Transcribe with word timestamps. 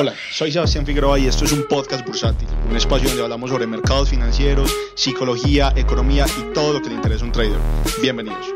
Hola, 0.00 0.14
soy 0.30 0.52
Sebastián 0.52 0.86
Figueroa 0.86 1.18
y 1.18 1.26
esto 1.26 1.44
es 1.44 1.50
un 1.50 1.64
podcast 1.66 2.06
bursátil, 2.06 2.46
un 2.70 2.76
espacio 2.76 3.08
donde 3.08 3.24
hablamos 3.24 3.50
sobre 3.50 3.66
mercados 3.66 4.10
financieros, 4.10 4.72
psicología, 4.94 5.72
economía 5.74 6.24
y 6.38 6.52
todo 6.54 6.74
lo 6.74 6.80
que 6.80 6.90
le 6.90 6.94
interesa 6.94 7.24
a 7.24 7.26
un 7.26 7.32
trader. 7.32 7.58
Bienvenidos. 8.00 8.54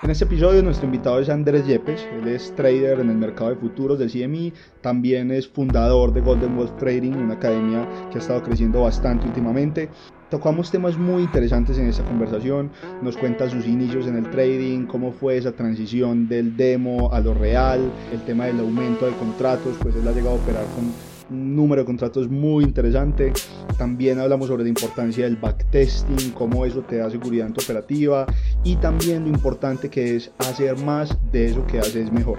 En 0.00 0.10
este 0.10 0.26
episodio 0.26 0.62
nuestro 0.62 0.86
invitado 0.86 1.18
es 1.18 1.28
Andrés 1.28 1.66
Yepes, 1.66 2.06
él 2.12 2.28
es 2.28 2.54
trader 2.54 3.00
en 3.00 3.10
el 3.10 3.16
mercado 3.16 3.50
de 3.50 3.56
futuros 3.56 3.98
del 3.98 4.12
CME, 4.12 4.52
también 4.80 5.32
es 5.32 5.48
fundador 5.48 6.12
de 6.12 6.20
Golden 6.20 6.56
Wolf 6.56 6.76
Trading, 6.78 7.14
una 7.14 7.34
academia 7.34 7.84
que 8.12 8.18
ha 8.18 8.20
estado 8.20 8.44
creciendo 8.44 8.82
bastante 8.82 9.26
últimamente. 9.26 9.90
Tocamos 10.30 10.70
temas 10.70 10.98
muy 10.98 11.22
interesantes 11.22 11.78
en 11.78 11.88
esta 11.88 12.04
conversación, 12.04 12.70
nos 13.00 13.16
cuenta 13.16 13.48
sus 13.48 13.66
inicios 13.66 14.06
en 14.06 14.16
el 14.16 14.30
trading, 14.30 14.84
cómo 14.84 15.10
fue 15.10 15.38
esa 15.38 15.52
transición 15.52 16.28
del 16.28 16.54
demo 16.54 17.10
a 17.14 17.20
lo 17.20 17.32
real, 17.32 17.90
el 18.12 18.20
tema 18.22 18.44
del 18.44 18.60
aumento 18.60 19.06
de 19.06 19.12
contratos, 19.12 19.78
pues 19.80 19.96
él 19.96 20.06
ha 20.06 20.12
llegado 20.12 20.36
a 20.36 20.38
operar 20.38 20.66
con 20.74 20.92
un 21.30 21.56
número 21.56 21.80
de 21.80 21.86
contratos 21.86 22.28
muy 22.28 22.64
interesante. 22.64 23.32
También 23.78 24.18
hablamos 24.18 24.48
sobre 24.48 24.64
la 24.64 24.68
importancia 24.68 25.24
del 25.24 25.36
backtesting, 25.36 26.32
cómo 26.32 26.66
eso 26.66 26.82
te 26.82 26.96
da 26.96 27.08
seguridad 27.08 27.46
en 27.46 27.54
tu 27.54 27.62
operativa 27.62 28.26
y 28.64 28.76
también 28.76 29.22
lo 29.22 29.28
importante 29.30 29.88
que 29.88 30.16
es 30.16 30.30
hacer 30.38 30.76
más 30.76 31.16
de 31.32 31.46
eso 31.46 31.66
que 31.66 31.78
haces 31.78 32.12
mejor. 32.12 32.38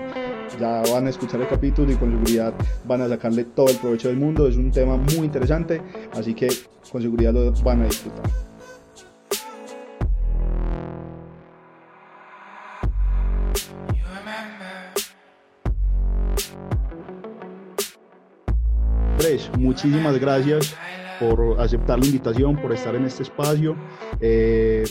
Ya 0.58 0.81
van 0.91 1.08
a 1.08 1.09
escuchar 1.09 1.41
el 1.41 1.48
capítulo 1.48 1.91
y 1.91 1.95
con 1.95 2.12
seguridad 2.12 2.53
van 2.85 3.02
a 3.02 3.09
sacarle 3.09 3.44
todo 3.44 3.70
el 3.70 3.77
provecho 3.77 4.08
del 4.08 4.17
mundo. 4.17 4.48
Es 4.48 4.55
un 4.55 4.72
tema 4.72 4.98
muy 4.98 5.25
interesante, 5.25 5.81
así 6.13 6.34
que 6.34 6.49
con 6.91 7.02
seguridad 7.02 7.34
lo 7.34 7.52
van 7.63 7.81
a 7.81 7.85
disfrutar. 7.85 8.23
Andrés, 19.20 19.52
muchísimas 19.58 20.17
gracias 20.17 20.75
por 21.19 21.59
aceptar 21.59 22.00
la 22.00 22.06
invitación, 22.06 22.56
por 22.56 22.72
estar 22.72 22.95
en 22.95 23.06
este 23.06 23.23
espacio. 23.23 23.75
Eh, 24.22 24.84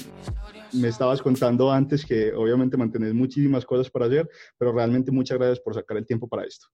me 0.73 0.89
estabas 0.89 1.23
contando 1.23 1.71
antes 1.71 2.05
que 2.05 2.33
obviamente 2.33 2.77
mantenés 2.77 3.15
muchísimas 3.15 3.65
cosas 3.65 3.91
para 3.91 4.07
hacer, 4.07 4.29
pero 4.57 4.73
realmente 4.73 5.11
muchas 5.11 5.39
gracias 5.39 5.61
por 5.61 5.75
sacar 5.75 5.97
el 5.97 6.07
tiempo 6.07 6.29
para 6.29 6.45
esto. 6.45 6.67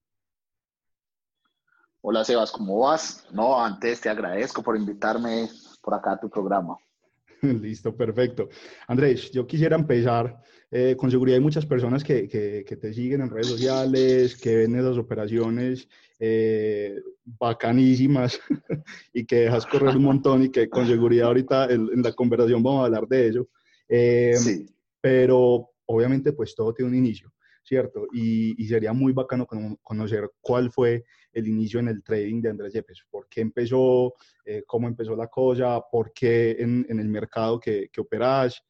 Hola 2.01 2.25
Sebas, 2.25 2.53
¿cómo 2.53 2.81
vas? 2.81 3.27
No, 3.33 3.59
antes 3.59 4.01
te 4.01 4.11
agradezco 4.11 4.63
por 4.63 4.77
invitarme 4.77 5.49
por 5.81 5.95
acá 5.95 6.13
a 6.13 6.21
tu 6.21 6.29
programa. 6.29 6.77
Listo, 7.43 7.97
perfecto. 7.97 8.49
Andrés, 8.87 9.31
yo 9.31 9.47
quisiera 9.47 9.77
empezar. 9.77 10.39
Eh, 10.71 10.97
con 10.97 11.11
seguridad 11.11 11.37
hay 11.37 11.43
muchas 11.43 11.65
personas 11.65 12.03
que, 12.03 12.29
que, 12.29 12.77
te 12.77 12.93
siguen 12.93 13.21
en 13.21 13.31
redes 13.31 13.47
sociales, 13.47 14.37
que 14.37 14.57
ven 14.57 14.75
esas 14.75 14.99
operaciones 14.99 15.89
eh, 16.19 17.01
bacanísimas 17.25 18.41
y 19.13 19.25
que 19.25 19.43
dejas 19.43 19.67
correr 19.67 19.97
un 19.97 20.05
montón 20.05 20.43
y 20.43 20.49
que 20.49 20.69
con 20.69 20.87
seguridad 20.87 21.29
ahorita 21.29 21.67
en, 21.67 22.03
la 22.03 22.13
conversación 22.13 22.63
vamos 22.63 22.83
a 22.83 22.87
hablar 22.87 23.07
de 23.07 23.29
ello. 23.29 23.49
Eh, 23.89 24.37
sí. 24.37 24.67
Pero 25.01 25.71
obviamente 25.87 26.33
pues 26.33 26.55
todo 26.55 26.73
tiene 26.73 26.91
un 26.91 26.97
inicio, 26.97 27.33
¿cierto? 27.63 28.07
Y, 28.13 28.63
y 28.63 28.67
sería 28.67 28.93
muy 28.93 29.13
bacano 29.13 29.47
conocer 29.83 30.31
cuál 30.41 30.71
fue 30.71 31.05
el 31.33 31.49
inicio 31.49 31.81
en 31.81 31.89
el 31.89 32.03
trading 32.03 32.41
de 32.41 32.51
Andrés 32.51 32.73
Yepes. 32.73 33.05
¿Por 33.11 33.29
qué 33.29 33.41
empezó? 33.41 34.15
Eh, 34.45 34.63
¿Cómo 34.67 34.89
empezó 34.89 35.15
la 35.17 35.27
cosa? 35.27 35.81
¿Por 35.91 36.13
qué 36.13 36.53
en, 36.59 36.87
en 36.89 37.01
el 37.01 37.09
mercado 37.09 37.61
que, 37.61 37.89
que 37.93 38.01
operás? 38.01 38.63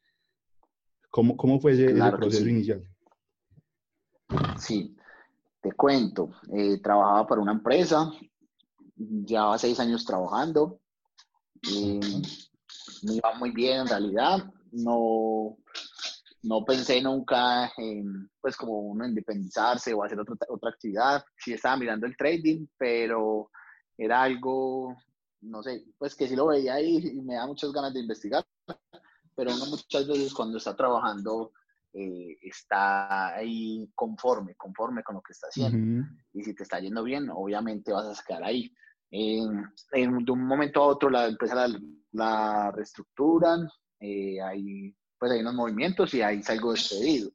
¿Cómo, 1.10 1.36
cómo 1.36 1.60
fue 1.60 1.72
ese, 1.72 1.94
proceso 1.94 2.48
inicial? 2.48 2.82
Sí, 4.58 4.96
te 5.62 5.70
cuento. 5.72 6.30
Eh, 6.52 6.80
trabajaba 6.82 7.24
para 7.24 7.40
una 7.40 7.52
empresa, 7.52 8.10
llevaba 8.96 9.56
seis 9.58 9.78
años 9.78 10.04
trabajando. 10.04 10.80
Y 11.62 12.00
me 13.04 13.14
iba 13.14 13.34
muy 13.38 13.52
bien 13.52 13.82
en 13.82 13.86
realidad. 13.86 14.52
No, 14.74 15.56
no 16.42 16.64
pensé 16.64 17.00
nunca 17.00 17.72
en, 17.76 18.30
pues, 18.40 18.56
como 18.56 18.78
uno 18.78 19.06
independizarse 19.06 19.94
o 19.94 20.02
hacer 20.02 20.20
otra, 20.20 20.36
otra 20.48 20.70
actividad. 20.70 21.24
Sí 21.36 21.52
estaba 21.52 21.76
mirando 21.76 22.06
el 22.06 22.16
trading, 22.16 22.66
pero 22.76 23.50
era 23.96 24.22
algo, 24.22 24.96
no 25.42 25.62
sé, 25.62 25.84
pues 25.98 26.14
que 26.14 26.28
sí 26.28 26.36
lo 26.36 26.46
veía 26.46 26.74
ahí 26.74 26.96
y 26.96 27.20
me 27.22 27.34
da 27.34 27.46
muchas 27.46 27.72
ganas 27.72 27.94
de 27.94 28.00
investigar, 28.00 28.44
pero 29.34 29.54
uno 29.54 29.66
muchas 29.66 30.06
veces 30.06 30.34
cuando 30.34 30.58
está 30.58 30.74
trabajando 30.74 31.52
eh, 31.92 32.36
está 32.42 33.34
ahí 33.36 33.88
conforme, 33.94 34.54
conforme 34.56 35.02
con 35.02 35.16
lo 35.16 35.22
que 35.22 35.32
está 35.32 35.46
haciendo. 35.48 36.06
Y 36.32 36.42
si 36.42 36.54
te 36.54 36.64
está 36.64 36.80
yendo 36.80 37.04
bien, 37.04 37.30
obviamente 37.30 37.92
vas 37.92 38.18
a 38.18 38.24
quedar 38.24 38.44
ahí. 38.44 38.72
En, 39.10 39.72
de 39.92 40.32
un 40.32 40.44
momento 40.44 40.82
a 40.82 40.86
otro 40.86 41.08
la 41.08 41.28
empresa 41.28 41.54
la, 41.54 41.80
la 42.10 42.72
reestructuran, 42.72 43.68
eh, 44.00 44.40
hay 44.40 44.94
pues 45.18 45.32
hay 45.32 45.40
unos 45.40 45.54
movimientos 45.54 46.12
y 46.12 46.20
ahí 46.20 46.42
salgo 46.42 46.72
despedido. 46.72 47.30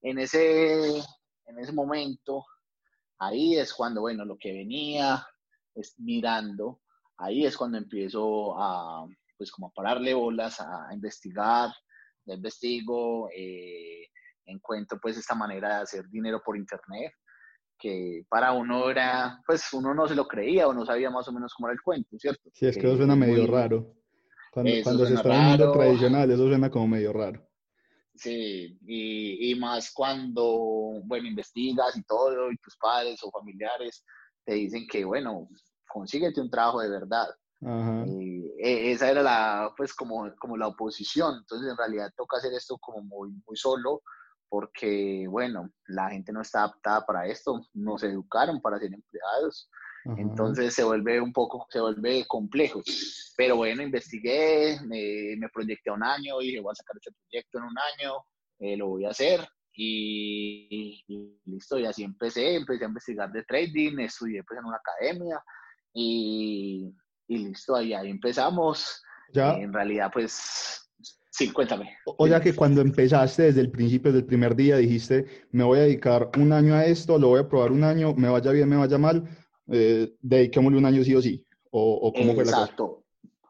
En 0.00 0.18
ese, 0.18 0.96
en 0.98 1.58
ese 1.58 1.70
momento, 1.70 2.46
ahí 3.18 3.56
es 3.56 3.74
cuando, 3.74 4.00
bueno, 4.00 4.24
lo 4.24 4.38
que 4.38 4.52
venía 4.52 5.26
es 5.74 5.94
mirando, 5.98 6.80
ahí 7.18 7.44
es 7.44 7.56
cuando 7.56 7.76
empiezo 7.76 8.58
a, 8.58 9.06
pues 9.36 9.52
como 9.52 9.66
a 9.68 9.72
pararle 9.72 10.14
bolas, 10.14 10.60
a, 10.60 10.88
investigar, 10.94 11.70
ya 12.24 12.34
investigo, 12.34 13.28
eh, 13.36 14.06
encuentro 14.46 14.98
pues 14.98 15.18
esta 15.18 15.34
manera 15.34 15.76
de 15.76 15.82
hacer 15.82 16.08
dinero 16.08 16.40
por 16.42 16.56
internet, 16.56 17.12
que 17.78 18.24
para 18.28 18.52
uno 18.52 18.90
era, 18.90 19.42
pues 19.46 19.70
uno 19.72 19.92
no 19.94 20.08
se 20.08 20.14
lo 20.14 20.26
creía 20.26 20.66
o 20.66 20.72
no 20.72 20.86
sabía 20.86 21.10
más 21.10 21.28
o 21.28 21.32
menos 21.32 21.52
cómo 21.54 21.68
era 21.68 21.74
el 21.74 21.82
cuento, 21.82 22.18
¿cierto? 22.18 22.48
Sí, 22.52 22.66
es 22.66 22.76
que 22.76 22.86
eso 22.86 22.96
suena 22.96 23.14
medio 23.14 23.46
raro. 23.46 23.99
Cuando, 24.50 25.06
se 25.06 25.14
está 25.14 25.28
mundo 25.28 25.72
tradicional, 25.72 26.30
eso 26.30 26.48
suena 26.48 26.70
como 26.70 26.88
medio 26.88 27.12
raro. 27.12 27.46
Sí, 28.14 28.78
y, 28.86 29.50
y, 29.50 29.54
más 29.54 29.92
cuando, 29.94 31.00
bueno, 31.04 31.28
investigas 31.28 31.96
y 31.96 32.02
todo, 32.02 32.50
y 32.50 32.56
tus 32.58 32.76
padres 32.76 33.20
o 33.22 33.30
familiares 33.30 34.04
te 34.44 34.54
dicen 34.54 34.86
que, 34.90 35.04
bueno, 35.04 35.48
consíguete 35.88 36.40
un 36.40 36.50
trabajo 36.50 36.80
de 36.80 36.90
verdad. 36.90 37.28
Y 38.06 38.46
e, 38.58 38.92
esa 38.92 39.10
era 39.10 39.22
la, 39.22 39.72
pues, 39.76 39.94
como, 39.94 40.30
como 40.38 40.56
la 40.56 40.68
oposición. 40.68 41.36
Entonces, 41.38 41.70
en 41.70 41.76
realidad 41.76 42.10
toca 42.16 42.38
hacer 42.38 42.52
esto 42.52 42.76
como 42.78 43.02
muy, 43.02 43.30
muy 43.46 43.56
solo, 43.56 44.02
porque, 44.48 45.26
bueno, 45.28 45.70
la 45.86 46.10
gente 46.10 46.32
no 46.32 46.40
está 46.40 46.60
adaptada 46.60 47.06
para 47.06 47.26
esto, 47.26 47.62
no 47.74 47.98
se 47.98 48.08
educaron 48.08 48.60
para 48.60 48.78
ser 48.78 48.92
empleados. 48.92 49.70
Entonces 50.16 50.74
se 50.74 50.82
vuelve 50.82 51.20
un 51.20 51.32
poco, 51.32 51.66
se 51.70 51.80
vuelve 51.80 52.24
complejo. 52.26 52.82
Pero 53.36 53.56
bueno, 53.56 53.82
investigué, 53.82 54.78
me, 54.86 55.36
me 55.38 55.48
proyecté 55.48 55.90
un 55.90 56.02
año 56.02 56.40
y 56.40 56.46
dije, 56.46 56.60
voy 56.60 56.72
a 56.72 56.74
sacar 56.74 56.96
este 56.96 57.12
proyecto 57.12 57.58
en 57.58 57.64
un 57.64 57.76
año, 57.78 58.12
eh, 58.58 58.76
lo 58.76 58.88
voy 58.88 59.04
a 59.04 59.10
hacer. 59.10 59.46
Y, 59.72 61.04
listo, 61.44 61.78
y 61.78 61.86
así 61.86 62.02
empecé, 62.02 62.56
empecé 62.56 62.84
a 62.84 62.88
investigar 62.88 63.32
de 63.32 63.44
trading, 63.44 63.98
estudié 64.00 64.42
pues 64.44 64.58
en 64.58 64.66
una 64.66 64.76
academia 64.76 65.42
y, 65.94 66.92
y 67.28 67.38
listo, 67.38 67.76
ahí, 67.76 67.94
ahí 67.94 68.10
empezamos. 68.10 69.02
¿Ya? 69.32 69.54
en 69.54 69.72
realidad, 69.72 70.10
pues 70.12 70.80
Sí, 71.30 71.50
cuéntame. 71.52 71.96
O 72.04 72.26
sea 72.26 72.40
que 72.40 72.54
cuando 72.54 72.80
empezaste 72.80 73.44
desde 73.44 73.60
el 73.60 73.70
principio, 73.70 74.10
desde 74.10 74.22
el 74.22 74.26
primer 74.26 74.56
día, 74.56 74.76
dijiste, 74.76 75.46
me 75.52 75.64
voy 75.64 75.78
a 75.78 75.82
dedicar 75.82 76.28
un 76.36 76.52
año 76.52 76.74
a 76.74 76.84
esto, 76.84 77.18
lo 77.18 77.28
voy 77.28 77.40
a 77.40 77.48
probar 77.48 77.72
un 77.72 77.84
año, 77.84 78.14
me 78.14 78.28
vaya 78.28 78.50
bien, 78.50 78.68
me 78.68 78.76
vaya 78.76 78.98
mal, 78.98 79.24
eh, 79.70 80.14
dediquémosle 80.20 80.78
un 80.78 80.86
año 80.86 81.04
sí 81.04 81.14
o 81.14 81.22
sí. 81.22 81.44
¿O, 81.70 81.94
o 81.94 82.12
cómo 82.12 82.34
fue 82.34 82.44
la? 82.44 82.50
Exacto. 82.50 83.04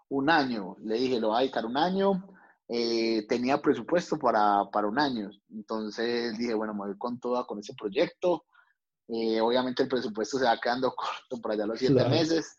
Un 0.08 0.28
año. 0.28 0.76
Le 0.82 0.96
dije, 0.96 1.20
lo 1.20 1.28
voy 1.28 1.36
a 1.36 1.40
dedicar 1.40 1.64
un 1.64 1.76
año. 1.76 2.24
Eh, 2.68 3.26
tenía 3.28 3.60
presupuesto 3.60 4.16
para, 4.18 4.64
para, 4.72 4.86
un 4.86 4.98
año. 4.98 5.30
Entonces 5.50 6.36
dije, 6.38 6.54
bueno, 6.54 6.74
me 6.74 6.86
voy 6.86 6.98
con 6.98 7.18
toda 7.18 7.44
con 7.44 7.58
ese 7.58 7.74
proyecto. 7.74 8.44
Eh, 9.12 9.40
obviamente 9.40 9.82
el 9.82 9.88
presupuesto 9.88 10.38
se 10.38 10.44
va 10.44 10.60
quedando 10.60 10.94
corto 10.96 11.42
por 11.42 11.50
allá 11.50 11.66
los 11.66 11.80
siete 11.80 12.08
meses, 12.08 12.56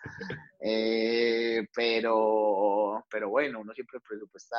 eh, 0.60 1.66
pero, 1.74 3.06
pero 3.10 3.30
bueno, 3.30 3.62
uno 3.62 3.74
siempre 3.74 4.02
presupuesta 4.02 4.58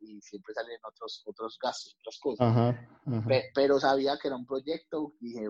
y 0.00 0.22
siempre 0.22 0.54
salen 0.54 0.78
otros, 0.88 1.22
otros 1.26 1.58
gastos, 1.62 1.96
otras 2.00 2.18
cosas. 2.18 2.76
pero 3.54 3.78
sabía 3.78 4.16
que 4.20 4.28
era 4.28 4.36
un 4.36 4.46
proyecto 4.46 5.12
y 5.20 5.32
dije, 5.32 5.48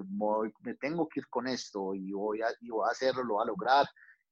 me 0.62 0.75
tengo 0.75 1.08
que 1.08 1.20
ir 1.20 1.29
con 1.29 1.46
esto 1.46 1.94
y 1.94 2.11
voy 2.11 2.43
a, 2.43 2.49
y 2.61 2.70
voy 2.70 2.88
a 2.88 2.90
hacerlo, 2.90 3.23
lo 3.23 3.35
voy 3.35 3.44
a 3.44 3.47
lograr, 3.47 3.87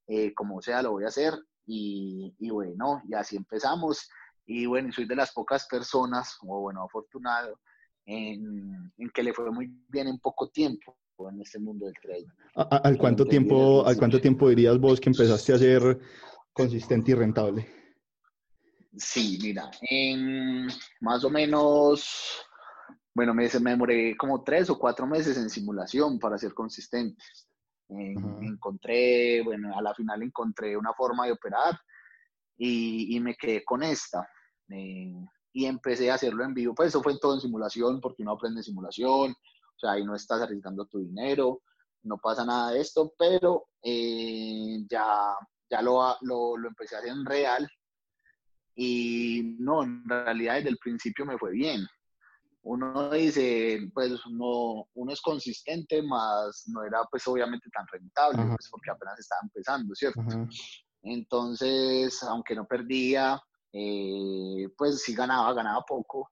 eh, 0.08 0.34
como 0.34 0.60
sea, 0.60 0.82
lo 0.82 0.92
voy 0.92 1.04
a 1.04 1.08
hacer. 1.08 1.34
Y, 1.64 2.34
y, 2.40 2.50
bueno, 2.50 3.02
y 3.08 3.14
así 3.14 3.36
empezamos. 3.36 4.10
Y 4.46 4.66
bueno, 4.66 4.90
soy 4.92 5.04
de 5.04 5.14
las 5.14 5.32
pocas 5.32 5.68
personas, 5.68 6.36
o 6.40 6.60
bueno, 6.60 6.82
afortunado, 6.82 7.60
en, 8.04 8.92
en 8.98 9.10
que 9.10 9.22
le 9.22 9.32
fue 9.32 9.48
muy 9.52 9.70
bien 9.88 10.08
en 10.08 10.18
poco 10.18 10.48
tiempo 10.50 10.96
en 11.18 11.40
este 11.40 11.58
mundo 11.58 11.86
del 11.86 11.94
trading. 12.02 12.28
¿Al 12.54 12.98
cuánto 12.98 13.24
tiempo, 13.24 13.86
¿al 13.86 13.96
cuánto 13.96 14.20
tiempo 14.20 14.48
dirías 14.48 14.78
vos 14.78 15.00
que 15.00 15.10
empezaste 15.10 15.52
a 15.52 15.58
ser 15.58 16.00
consistente 16.52 17.12
y 17.12 17.14
rentable? 17.14 17.66
Sí, 18.96 19.38
mira, 19.40 19.70
en 19.88 20.66
más 21.00 21.24
o 21.24 21.30
menos 21.30 22.44
bueno, 23.14 23.34
me, 23.34 23.48
me 23.60 23.70
demoré 23.70 24.16
como 24.16 24.42
tres 24.42 24.70
o 24.70 24.78
cuatro 24.78 25.06
meses 25.06 25.36
en 25.36 25.50
simulación 25.50 26.18
para 26.18 26.38
ser 26.38 26.54
consistente. 26.54 27.22
Eh, 27.90 28.14
encontré, 28.40 29.42
bueno, 29.42 29.76
a 29.76 29.82
la 29.82 29.94
final 29.94 30.22
encontré 30.22 30.76
una 30.76 30.94
forma 30.94 31.26
de 31.26 31.32
operar 31.32 31.78
y, 32.56 33.14
y 33.14 33.20
me 33.20 33.34
quedé 33.34 33.62
con 33.64 33.82
esta. 33.82 34.26
Eh, 34.70 35.12
y 35.52 35.66
empecé 35.66 36.10
a 36.10 36.14
hacerlo 36.14 36.44
en 36.44 36.54
vivo. 36.54 36.74
Pues 36.74 36.88
eso 36.88 37.02
fue 37.02 37.18
todo 37.18 37.34
en 37.34 37.40
simulación, 37.40 38.00
porque 38.00 38.22
uno 38.22 38.32
aprende 38.32 38.62
simulación, 38.62 39.32
o 39.32 39.36
sea, 39.86 39.92
ahí 39.92 40.04
no 40.04 40.14
estás 40.14 40.40
arriesgando 40.42 40.86
tu 40.86 40.98
dinero, 40.98 41.62
no 42.04 42.18
pasa 42.18 42.44
nada 42.44 42.72
de 42.72 42.80
esto, 42.80 43.12
pero 43.18 43.68
eh, 43.82 44.84
ya, 44.88 45.34
ya 45.70 45.82
lo, 45.82 46.16
lo, 46.22 46.56
lo 46.56 46.68
empecé 46.68 46.96
a 46.96 46.98
hacer 46.98 47.10
en 47.10 47.24
real 47.24 47.68
y 48.74 49.56
no, 49.58 49.82
en 49.82 50.08
realidad 50.08 50.56
desde 50.56 50.70
el 50.70 50.78
principio 50.78 51.26
me 51.26 51.38
fue 51.38 51.52
bien. 51.52 51.86
Uno 52.64 53.10
dice, 53.10 53.90
pues 53.92 54.24
uno, 54.26 54.86
uno 54.94 55.12
es 55.12 55.20
consistente, 55.20 56.00
más 56.00 56.64
no 56.68 56.84
era 56.84 57.04
pues 57.10 57.26
obviamente 57.26 57.68
tan 57.70 57.84
rentable, 57.88 58.44
pues 58.54 58.68
porque 58.70 58.90
apenas 58.90 59.18
estaba 59.18 59.40
empezando, 59.42 59.94
¿cierto? 59.94 60.22
Entonces, 61.02 62.22
aunque 62.22 62.54
no 62.54 62.64
perdía, 62.64 63.42
eh, 63.72 64.68
pues 64.76 65.02
sí 65.02 65.12
ganaba, 65.14 65.52
ganaba 65.54 65.82
poco, 65.82 66.30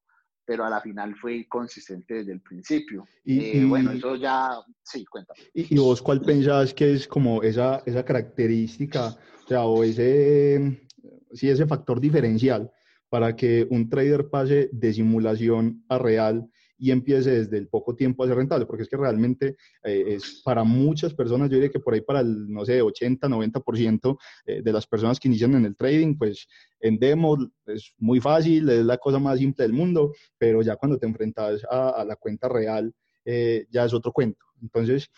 pero 0.51 0.65
a 0.65 0.69
la 0.69 0.81
final 0.81 1.15
fue 1.15 1.47
consistente 1.49 2.15
desde 2.15 2.33
el 2.33 2.41
principio. 2.41 3.07
Y, 3.25 3.59
eh, 3.59 3.65
bueno, 3.65 3.93
eso 3.93 4.17
ya, 4.17 4.59
sí, 4.83 5.05
cuéntame. 5.05 5.39
¿Y, 5.55 5.79
vos 5.79 6.03
cuál 6.03 6.23
pensás 6.23 6.75
que 6.75 6.93
es 6.93 7.07
como 7.07 7.41
esa, 7.45 7.85
esa 7.87 8.05
característica, 8.05 9.17
o 9.45 9.47
sea, 9.47 9.65
o 9.65 9.85
ese, 9.85 10.89
sí, 11.33 11.49
ese 11.49 11.69
factor 11.69 12.01
diferencial 12.01 12.69
para 13.09 13.37
que 13.37 13.65
un 13.71 13.89
trader 13.89 14.29
pase 14.29 14.71
de 14.73 14.93
simulación 14.93 15.85
a 15.89 15.99
real 15.99 16.51
y 16.81 16.91
empiece 16.91 17.31
desde 17.31 17.59
el 17.59 17.69
poco 17.69 17.95
tiempo 17.95 18.25
a 18.25 18.27
ser 18.27 18.39
rentable, 18.39 18.65
porque 18.65 18.85
es 18.85 18.89
que 18.89 18.97
realmente 18.97 19.57
eh, 19.85 20.05
es 20.07 20.41
para 20.43 20.65
muchas 20.65 21.13
personas, 21.13 21.51
yo 21.51 21.57
diría 21.57 21.69
que 21.69 21.79
por 21.79 21.93
ahí 21.93 22.01
para 22.01 22.21
el, 22.21 22.51
no 22.51 22.65
sé, 22.65 22.81
80, 22.81 23.29
90% 23.29 24.19
eh, 24.47 24.63
de 24.63 24.73
las 24.73 24.87
personas 24.87 25.21
que 25.21 25.29
inician 25.29 25.55
en 25.55 25.67
el 25.67 25.77
trading, 25.77 26.17
pues 26.17 26.49
en 26.81 26.99
demo 26.99 27.37
es 27.67 27.93
muy 27.99 28.19
fácil, 28.19 28.71
es 28.71 28.85
la 28.85 28.97
cosa 28.97 29.19
más 29.19 29.39
simple 29.39 29.65
del 29.65 29.75
mundo, 29.75 30.15
pero 30.39 30.63
ya 30.63 30.77
cuando 30.77 30.99
te 30.99 31.07
enfrentas 31.07 31.63
a, 31.71 32.03
la 32.03 32.17
cuenta 32.17 32.49
real, 32.49 32.95
eh, 33.27 33.67
ya 33.71 33.85
es 33.85 33.93
otro 33.93 34.11
cuento. 34.11 34.47
Entonces, 34.63 35.11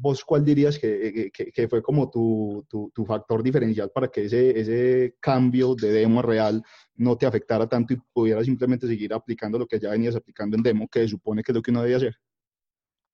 ¿Vos 0.00 0.24
cuál 0.24 0.44
dirías 0.44 0.78
que, 0.78 1.32
que, 1.32 1.68
fue 1.68 1.82
como 1.82 2.08
tu, 2.08 2.64
tu, 2.68 2.92
tu, 2.94 3.04
factor 3.04 3.42
diferencial 3.42 3.90
para 3.90 4.06
que 4.06 4.26
ese, 4.26 4.58
ese 4.58 5.16
cambio 5.18 5.74
de 5.74 5.90
demo 5.90 6.22
real 6.22 6.62
no 6.94 7.18
te 7.18 7.26
afectara 7.26 7.68
tanto 7.68 7.94
y 7.94 7.96
pudieras 8.12 8.46
simplemente 8.46 8.86
seguir 8.86 9.12
aplicando 9.12 9.58
lo 9.58 9.66
que 9.66 9.80
ya 9.80 9.90
venías 9.90 10.14
aplicando 10.14 10.56
en 10.56 10.62
demo, 10.62 10.86
que 10.86 11.08
supone 11.08 11.42
que 11.42 11.50
es 11.50 11.56
lo 11.56 11.62
que 11.62 11.72
uno 11.72 11.82
debía 11.82 11.96
hacer? 11.96 12.14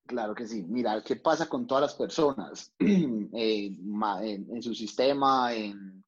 Claro 0.06 0.34
que 0.34 0.46
sí. 0.46 0.62
Mira, 0.68 1.02
¿qué 1.02 1.16
pasa 1.16 1.48
con 1.48 1.66
todas 1.66 1.82
las 1.82 1.94
personas 1.94 2.74
eh, 2.78 3.74
en, 3.74 4.62
su 4.62 4.74
sistema, 4.74 5.54
en, 5.54 6.04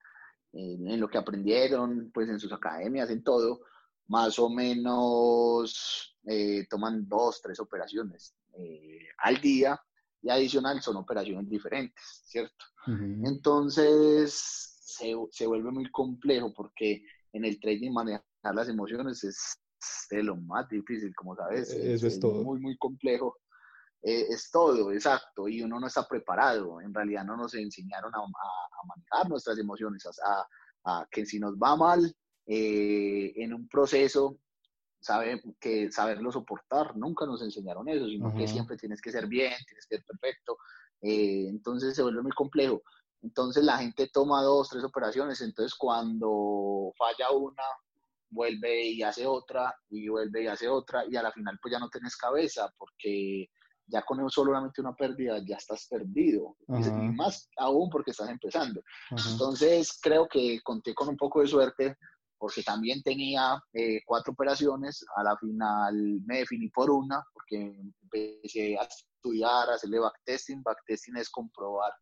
en, 0.52 1.00
lo 1.00 1.08
que 1.08 1.16
aprendieron, 1.16 2.10
pues 2.12 2.28
en 2.28 2.38
sus 2.38 2.52
academias, 2.52 3.08
en 3.08 3.22
todo? 3.22 3.60
Más 4.08 4.38
o 4.38 4.50
menos 4.50 6.18
eh, 6.26 6.66
toman 6.68 7.08
dos, 7.08 7.40
tres 7.40 7.58
operaciones 7.60 8.34
eh, 8.58 9.06
al 9.18 9.40
día 9.40 9.80
y 10.22 10.30
adicional 10.30 10.80
son 10.82 10.96
operaciones 10.96 11.48
diferentes, 11.48 12.22
¿cierto? 12.26 12.64
Entonces 13.24 14.32
se, 14.80 15.12
se, 15.30 15.46
vuelve 15.46 15.70
muy 15.72 15.90
complejo 15.90 16.52
porque 16.54 17.02
en 17.32 17.44
el 17.44 17.58
trading 17.58 17.92
manejar 17.92 18.24
las 18.54 18.68
emociones 18.68 19.24
es 19.24 19.58
de 20.10 20.22
lo 20.22 20.36
más 20.36 20.68
difícil, 20.68 21.14
como 21.14 21.34
sabes. 21.34 21.72
E-, 21.72 21.94
eso 21.94 22.06
es, 22.06 22.20
todo. 22.20 22.42
Muy, 22.42 22.60
muy 22.60 22.76
complejo. 22.76 23.38
Eh, 24.02 24.26
es 24.28 24.50
todo, 24.50 24.92
exacto, 24.92 25.48
y 25.48 25.62
uno 25.62 25.80
no 25.80 25.86
está 25.88 26.06
preparado. 26.06 26.80
En 26.80 26.94
realidad 26.94 27.24
no 27.24 27.36
nos 27.36 27.54
enseñaron 27.54 28.14
a, 28.14 28.18
a, 28.18 28.86
manejar 28.86 29.28
nuestras 29.28 29.58
emociones, 29.58 30.06
a, 30.24 30.46
a, 30.84 31.06
que 31.10 31.26
si 31.26 31.40
nos 31.40 31.56
va 31.56 31.74
mal 31.76 32.14
eh, 32.46 33.32
en 33.36 33.52
un 33.52 33.68
proceso 33.68 34.38
sabe, 35.06 35.40
que 35.60 35.90
saberlo 35.90 36.32
soportar. 36.32 36.96
Nunca 36.96 37.24
nos 37.26 37.42
enseñaron 37.42 37.88
eso, 37.88 38.06
sino 38.06 38.34
que 38.34 38.48
siempre 38.48 38.76
tienes 38.76 39.00
que 39.00 39.12
ser 39.12 39.26
bien, 39.26 39.54
tienes 39.66 39.86
que 39.86 39.96
ser 39.96 40.04
perfecto. 40.04 40.58
Eh, 41.00 41.46
entonces 41.48 41.94
se 41.94 42.02
vuelve 42.02 42.22
muy 42.22 42.32
complejo. 42.32 42.82
Entonces 43.22 43.64
la 43.64 43.78
gente 43.78 44.10
toma 44.12 44.42
dos, 44.42 44.68
tres 44.68 44.84
operaciones, 44.84 45.40
entonces 45.40 45.74
cuando 45.76 46.92
falla 46.98 47.30
una, 47.30 47.62
vuelve 48.30 48.88
y 48.88 49.02
hace 49.02 49.26
otra, 49.26 49.74
y 49.88 50.08
vuelve 50.08 50.44
y 50.44 50.46
hace 50.48 50.68
otra, 50.68 51.04
y 51.08 51.16
a 51.16 51.22
la 51.22 51.32
final 51.32 51.58
pues 51.62 51.72
ya 51.72 51.78
no 51.78 51.88
tienes 51.88 52.16
cabeza, 52.16 52.72
porque 52.76 53.48
ya 53.86 54.02
con 54.02 54.28
solamente 54.30 54.80
una 54.80 54.94
pérdida 54.94 55.38
ya 55.46 55.56
estás 55.56 55.86
perdido, 55.88 56.56
y 56.68 56.72
más 57.14 57.48
aún 57.56 57.88
porque 57.90 58.10
estás 58.10 58.28
empezando. 58.28 58.82
Entonces 59.10 59.98
creo 60.02 60.28
que 60.28 60.60
conté 60.62 60.94
con 60.94 61.08
un 61.08 61.16
poco 61.16 61.40
de 61.40 61.46
suerte 61.46 61.96
porque 62.38 62.62
también 62.62 63.02
tenía 63.02 63.62
eh, 63.72 64.00
cuatro 64.04 64.32
operaciones, 64.32 65.04
a 65.16 65.22
la 65.22 65.36
final 65.38 66.20
me 66.24 66.38
definí 66.38 66.68
por 66.70 66.90
una, 66.90 67.22
porque 67.32 67.78
empecé 68.02 68.76
a 68.78 68.82
estudiar, 68.82 69.70
a 69.70 69.74
hacerle 69.74 69.98
backtesting. 69.98 70.62
Backtesting 70.62 71.16
es 71.16 71.30
comprobar 71.30 71.92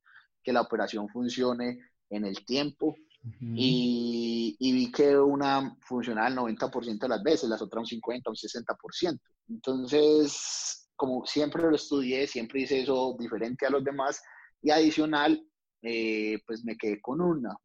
que 0.43 0.53
la 0.53 0.63
operación 0.63 1.09
funcione 1.09 1.79
en 2.11 2.25
el 2.25 2.45
tiempo. 2.45 2.95
y, 3.41 4.55
y, 4.59 4.73
vi 4.73 4.93
que 4.93 5.17
una 5.17 5.75
funcionaba 5.81 6.29
el 6.29 6.37
90% 6.37 6.99
de 6.99 7.09
las 7.09 7.23
veces, 7.23 7.49
las 7.49 7.63
otras 7.63 7.81
un 7.81 7.87
50, 7.87 8.29
un 8.29 8.37
60%. 8.37 9.19
Entonces, 9.49 10.91
como 10.95 11.25
siempre 11.25 11.63
lo 11.63 11.75
estudié, 11.75 12.27
siempre 12.27 12.61
hice 12.61 12.83
eso 12.83 13.17
diferente 13.19 13.65
a 13.65 13.71
los 13.71 13.83
demás 13.83 14.21
y 14.61 14.71
adicional, 14.71 15.43
eh, 15.83 16.39
pues 16.47 16.65
me 16.65 16.77
quedé 16.77 17.01
con 17.01 17.21
una. 17.21 17.57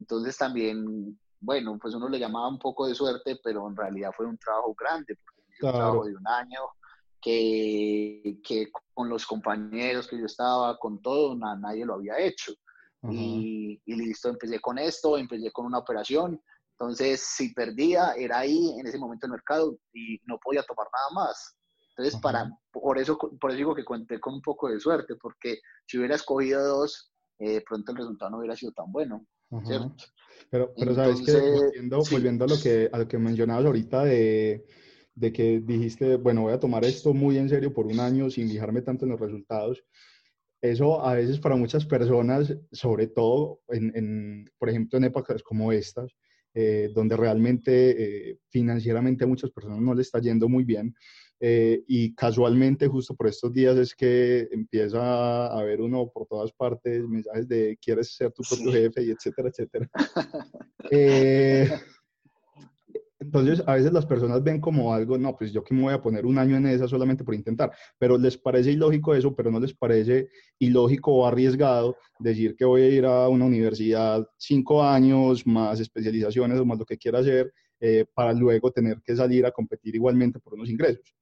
Entonces 0.00 0.36
también 0.36 1.18
bueno, 1.40 1.78
pues 1.80 1.94
uno 1.94 2.08
le 2.08 2.18
llamaba 2.18 2.48
un 2.48 2.58
poco 2.58 2.86
de 2.86 2.94
suerte, 2.94 3.38
pero 3.42 3.68
en 3.68 3.76
realidad 3.76 4.12
fue 4.16 4.26
un 4.26 4.38
trabajo 4.38 4.74
grande, 4.74 5.16
porque 5.16 5.40
un 5.62 5.72
trabajo 5.72 6.04
de 6.04 6.16
un 6.16 6.26
año 6.26 6.60
que, 7.20 8.38
que, 8.44 8.70
con 8.94 9.08
los 9.08 9.26
compañeros 9.26 10.08
que 10.08 10.18
yo 10.18 10.26
estaba, 10.26 10.78
con 10.78 11.00
todo, 11.00 11.36
nadie 11.36 11.84
lo 11.84 11.94
había 11.94 12.18
hecho. 12.18 12.52
y, 13.10 13.80
y, 13.84 13.94
listo, 13.94 14.28
empecé 14.28 14.60
con 14.60 14.78
esto, 14.78 15.16
empecé 15.16 15.52
con 15.52 15.66
una 15.66 15.78
operación. 15.78 16.40
Entonces, 16.72 17.20
si 17.20 17.52
perdía, 17.54 18.12
era 18.12 18.38
ahí 18.38 18.76
en 18.78 18.86
ese 18.86 18.98
momento 18.98 19.26
el 19.26 19.32
mercado 19.32 19.76
y 19.92 20.20
no 20.26 20.38
podía 20.38 20.62
tomar 20.62 20.86
nada 20.92 21.24
más. 21.26 21.56
Entonces, 21.90 22.20
para, 22.20 22.48
por, 22.70 22.98
eso, 22.98 23.18
por 23.18 23.50
eso 23.50 23.56
digo 23.56 23.74
que 23.74 23.84
conté 23.84 24.20
con 24.20 24.34
un 24.34 24.42
poco 24.42 24.68
de 24.68 24.78
suerte, 24.78 25.16
porque 25.16 25.58
si 25.86 25.98
hubiera 25.98 26.14
escogido 26.14 26.64
dos, 26.64 27.12
eh, 27.40 27.62
pronto 27.68 27.90
el 27.90 27.98
resultado 27.98 28.30
no 28.30 28.38
hubiera 28.38 28.54
sido 28.54 28.70
tan 28.72 28.92
bueno. 28.92 29.26
¿Cierto? 29.64 29.94
Pero, 30.50 30.72
pero 30.78 30.94
sabes 30.94 31.20
que 31.20 31.32
volviendo, 31.32 32.02
volviendo, 32.10 32.44
a, 32.44 32.48
lo 32.48 32.58
que, 32.60 32.88
a 32.90 32.98
lo 32.98 33.08
que 33.08 33.18
mencionabas 33.18 33.66
ahorita 33.66 34.04
de, 34.04 34.64
de, 35.14 35.32
que 35.32 35.60
dijiste, 35.60 36.16
bueno, 36.16 36.42
voy 36.42 36.52
a 36.52 36.60
tomar 36.60 36.84
esto 36.84 37.12
muy 37.12 37.36
en 37.36 37.48
serio 37.48 37.72
por 37.72 37.86
un 37.86 38.00
año 38.00 38.30
sin 38.30 38.48
fijarme 38.48 38.82
tanto 38.82 39.04
en 39.04 39.12
los 39.12 39.20
resultados. 39.20 39.84
Eso 40.60 41.04
a 41.04 41.14
veces 41.14 41.38
para 41.38 41.54
muchas 41.54 41.86
personas, 41.86 42.56
sobre 42.72 43.06
todo, 43.06 43.60
en, 43.68 43.92
en 43.94 44.50
por 44.58 44.68
ejemplo, 44.70 44.98
en 44.98 45.04
épocas 45.04 45.42
como 45.42 45.70
estas, 45.70 46.16
eh, 46.54 46.90
donde 46.94 47.16
realmente 47.16 48.30
eh, 48.30 48.38
financieramente 48.48 49.24
a 49.24 49.28
muchas 49.28 49.50
personas 49.50 49.80
no 49.80 49.94
le 49.94 50.02
está 50.02 50.18
yendo 50.18 50.48
muy 50.48 50.64
bien, 50.64 50.94
eh, 51.40 51.84
y 51.86 52.14
casualmente 52.14 52.88
justo 52.88 53.14
por 53.14 53.28
estos 53.28 53.52
días 53.52 53.76
es 53.76 53.94
que 53.94 54.48
empieza 54.50 55.46
a 55.46 55.62
ver 55.62 55.80
uno 55.80 56.10
por 56.12 56.26
todas 56.26 56.52
partes 56.52 57.06
mensajes 57.08 57.46
de 57.46 57.78
quieres 57.80 58.14
ser 58.14 58.32
tu 58.32 58.42
propio 58.42 58.72
jefe 58.72 59.02
y 59.04 59.10
etcétera, 59.10 59.48
etcétera. 59.48 59.90
Eh, 60.90 61.68
entonces, 63.20 63.62
a 63.66 63.74
veces 63.74 63.92
las 63.92 64.06
personas 64.06 64.42
ven 64.44 64.60
como 64.60 64.94
algo, 64.94 65.18
no, 65.18 65.36
pues 65.36 65.52
yo 65.52 65.64
que 65.64 65.74
me 65.74 65.82
voy 65.82 65.92
a 65.92 66.00
poner 66.00 66.24
un 66.24 66.38
año 66.38 66.56
en 66.56 66.66
esa 66.66 66.86
solamente 66.86 67.24
por 67.24 67.34
intentar, 67.34 67.72
pero 67.98 68.16
les 68.16 68.38
parece 68.38 68.70
ilógico 68.70 69.14
eso, 69.14 69.34
pero 69.34 69.50
no 69.50 69.58
les 69.58 69.74
parece 69.74 70.28
ilógico 70.58 71.12
o 71.12 71.26
arriesgado 71.26 71.96
decir 72.20 72.54
que 72.56 72.64
voy 72.64 72.82
a 72.82 72.88
ir 72.88 73.04
a 73.04 73.28
una 73.28 73.44
universidad 73.44 74.26
cinco 74.38 74.84
años, 74.84 75.46
más 75.46 75.80
especializaciones 75.80 76.60
o 76.60 76.64
más 76.64 76.78
lo 76.78 76.86
que 76.86 76.96
quiera 76.96 77.18
hacer, 77.18 77.52
eh, 77.80 78.04
para 78.14 78.32
luego 78.32 78.70
tener 78.70 79.02
que 79.02 79.16
salir 79.16 79.44
a 79.46 79.50
competir 79.50 79.96
igualmente 79.96 80.38
por 80.38 80.54
unos 80.54 80.70
ingresos. 80.70 81.14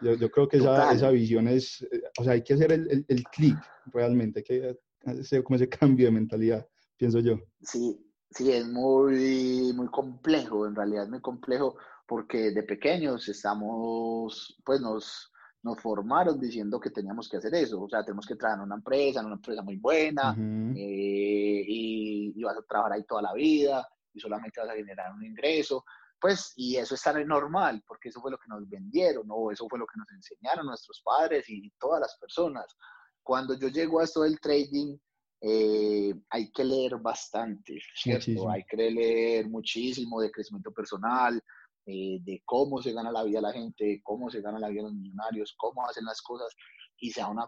Yo, 0.00 0.14
yo 0.14 0.30
creo 0.30 0.48
que 0.48 0.58
esa, 0.58 0.92
esa, 0.92 1.10
visión 1.10 1.48
es, 1.48 1.86
o 2.18 2.24
sea, 2.24 2.34
hay 2.34 2.42
que 2.42 2.54
hacer 2.54 2.72
el, 2.72 2.90
el, 2.90 3.04
el 3.08 3.24
clic 3.24 3.58
realmente, 3.86 4.40
hay 4.40 4.44
que 4.44 4.78
hacer 5.04 5.42
como 5.42 5.56
ese 5.56 5.68
cambio 5.68 6.06
de 6.06 6.12
mentalidad, 6.12 6.66
pienso 6.96 7.20
yo. 7.20 7.38
Sí, 7.62 7.98
sí, 8.30 8.52
es 8.52 8.66
muy, 8.68 9.72
muy 9.74 9.88
complejo, 9.88 10.66
en 10.66 10.74
realidad 10.74 11.04
es 11.04 11.10
muy 11.10 11.20
complejo 11.20 11.76
porque 12.06 12.50
de 12.52 12.62
pequeños 12.62 13.28
estamos, 13.28 14.56
pues 14.64 14.80
nos, 14.80 15.30
nos 15.62 15.80
formaron 15.80 16.40
diciendo 16.40 16.80
que 16.80 16.90
teníamos 16.90 17.28
que 17.28 17.36
hacer 17.36 17.54
eso, 17.54 17.82
o 17.82 17.88
sea, 17.88 18.04
tenemos 18.04 18.26
que 18.26 18.36
trabajar 18.36 18.60
en 18.60 18.66
una 18.66 18.76
empresa, 18.76 19.20
en 19.20 19.26
una 19.26 19.34
empresa 19.34 19.62
muy 19.62 19.76
buena, 19.76 20.34
eh, 20.38 21.64
y, 21.66 22.32
y, 22.34 22.42
vas 22.42 22.56
a 22.56 22.62
trabajar 22.62 22.92
ahí 22.94 23.04
toda 23.04 23.22
la 23.22 23.34
vida, 23.34 23.86
y 24.14 24.20
solamente 24.20 24.60
vas 24.60 24.70
a 24.70 24.74
generar 24.74 25.12
un 25.12 25.24
ingreso, 25.24 25.84
pues, 26.20 26.52
y 26.56 26.76
eso 26.76 26.94
está 26.94 27.12
normal, 27.24 27.82
porque 27.86 28.08
eso 28.08 28.20
fue 28.20 28.30
lo 28.30 28.38
que 28.38 28.48
nos 28.48 28.68
vendieron, 28.68 29.26
o 29.30 29.50
eso 29.50 29.66
fue 29.68 29.78
lo 29.78 29.86
que 29.86 29.98
nos 29.98 30.10
enseñaron 30.10 30.66
nuestros 30.66 31.00
padres 31.02 31.48
y 31.48 31.70
todas 31.78 32.00
las 32.00 32.16
personas. 32.18 32.76
Cuando 33.22 33.54
yo 33.54 33.68
llego 33.68 34.00
a 34.00 34.04
esto 34.04 34.22
del 34.22 34.40
trading, 34.40 34.96
eh, 35.40 36.12
hay 36.30 36.50
que 36.50 36.64
leer 36.64 36.96
bastante, 36.96 37.78
¿cierto? 37.94 38.50
Hay 38.50 38.64
que 38.64 38.76
leer 38.76 39.48
muchísimo 39.48 40.20
de 40.20 40.30
crecimiento 40.30 40.72
personal, 40.72 41.40
eh, 41.86 42.18
de 42.22 42.42
cómo 42.44 42.82
se 42.82 42.92
gana 42.92 43.12
la 43.12 43.22
vida 43.22 43.40
la 43.40 43.52
gente, 43.52 44.00
cómo 44.02 44.28
se 44.30 44.40
gana 44.40 44.58
la 44.58 44.68
vida 44.68 44.82
los 44.82 44.94
millonarios, 44.94 45.54
cómo 45.56 45.86
hacen 45.86 46.04
las 46.04 46.20
cosas, 46.20 46.54
y 46.98 47.10
se 47.10 47.20
da, 47.20 47.28
una 47.28 47.46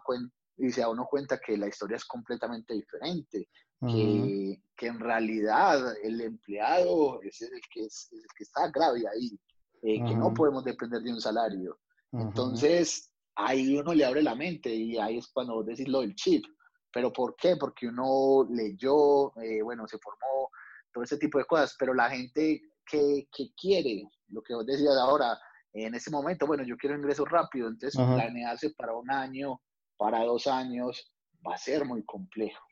y 0.56 0.70
se 0.70 0.80
da 0.82 0.88
uno 0.88 1.06
cuenta 1.06 1.38
que 1.38 1.56
la 1.56 1.68
historia 1.68 1.96
es 1.96 2.04
completamente 2.04 2.74
diferente, 2.74 3.48
que, 3.80 4.62
que, 4.76 4.86
en 4.86 5.00
realidad 5.00 5.96
el 6.02 6.20
empleado 6.20 7.22
es 7.22 7.40
el 7.40 7.60
que, 7.72 7.86
es, 7.86 8.08
el 8.12 8.26
que 8.36 8.44
está 8.44 8.68
grave 8.68 9.04
ahí, 9.08 9.38
eh, 9.82 10.04
que 10.04 10.14
no 10.14 10.34
podemos 10.34 10.64
depender 10.64 11.00
de 11.00 11.12
un 11.12 11.20
salario. 11.20 11.78
Entonces, 12.12 13.10
ahí 13.36 13.78
uno 13.78 13.94
le 13.94 14.04
abre 14.04 14.22
la 14.22 14.34
mente 14.34 14.74
y 14.74 14.98
ahí 14.98 15.16
es 15.16 15.28
cuando 15.28 15.62
decís 15.62 15.88
lo 15.88 16.00
del 16.00 16.14
chip. 16.14 16.44
¿Pero 16.92 17.12
por 17.12 17.36
qué? 17.36 17.56
Porque 17.56 17.86
uno 17.86 18.46
leyó, 18.50 19.34
eh, 19.40 19.62
bueno, 19.62 19.86
se 19.86 19.98
formó, 19.98 20.50
todo 20.92 21.04
ese 21.04 21.16
tipo 21.16 21.38
de 21.38 21.44
cosas, 21.44 21.74
pero 21.78 21.94
la 21.94 22.10
gente 22.10 22.60
que, 22.84 23.28
que, 23.32 23.52
quiere, 23.54 24.08
lo 24.28 24.42
que 24.42 24.54
vos 24.54 24.66
decías 24.66 24.96
ahora, 24.96 25.38
en 25.72 25.94
ese 25.94 26.10
momento, 26.10 26.46
bueno, 26.46 26.64
yo 26.64 26.76
quiero 26.76 26.96
ingresos 26.96 27.28
rápido, 27.30 27.68
entonces 27.68 27.94
planearse 27.94 28.70
para 28.70 28.92
un 28.92 29.08
año, 29.10 29.60
para 30.00 30.24
dos 30.24 30.46
años, 30.46 31.12
va 31.46 31.54
a 31.54 31.58
ser 31.58 31.84
muy 31.84 32.02
complejo, 32.06 32.64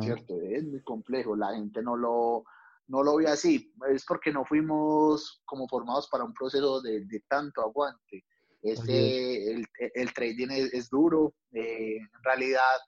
¿cierto? 0.00 0.40
Es 0.40 0.64
muy 0.64 0.80
complejo, 0.84 1.34
la 1.34 1.52
gente 1.52 1.82
no 1.82 1.96
lo, 1.96 2.44
no 2.86 3.02
lo 3.02 3.16
ve 3.16 3.26
así, 3.26 3.74
es 3.90 4.04
porque 4.06 4.30
no 4.32 4.44
fuimos 4.44 5.42
como 5.44 5.66
formados 5.66 6.08
para 6.08 6.22
un 6.22 6.32
proceso 6.32 6.80
de, 6.80 7.04
de 7.04 7.24
tanto 7.28 7.60
aguante. 7.60 8.24
Este, 8.62 9.52
el, 9.52 9.66
el, 9.94 10.14
trading 10.14 10.48
es, 10.50 10.72
es 10.72 10.88
duro, 10.88 11.34
eh, 11.52 11.96
en 11.96 12.22
realidad 12.22 12.78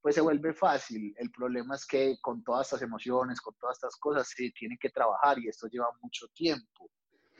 pues 0.00 0.14
se 0.14 0.22
vuelve 0.22 0.54
fácil. 0.54 1.14
El 1.18 1.30
problema 1.30 1.74
es 1.74 1.86
que 1.86 2.16
con 2.22 2.42
todas 2.42 2.68
estas 2.68 2.82
emociones, 2.82 3.40
con 3.42 3.54
todas 3.60 3.76
estas 3.76 3.96
cosas, 3.96 4.26
se 4.34 4.50
tiene 4.50 4.78
que 4.80 4.88
trabajar 4.88 5.38
y 5.38 5.48
esto 5.48 5.66
lleva 5.66 5.88
mucho 6.00 6.26
tiempo. 6.28 6.90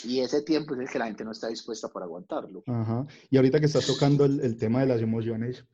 Y 0.05 0.21
ese 0.21 0.43
tiempo 0.43 0.75
es 0.75 0.81
el 0.81 0.88
que 0.91 0.99
la 0.99 1.07
gente 1.07 1.25
no 1.25 1.33
está 1.33 1.49
dispuesta 1.49 1.88
para 1.88 2.05
aguantarlo. 2.05 2.62
Ajá. 2.67 3.07
Y 3.31 3.37
ahorita 3.38 3.61
que 3.61 3.67
estás 3.67 3.87
tocando 3.87 4.26
el, 4.26 4.41
el 4.41 4.59
tema 4.59 4.81
de 4.81 4.87
las 4.87 5.00
emociones, 5.00 5.65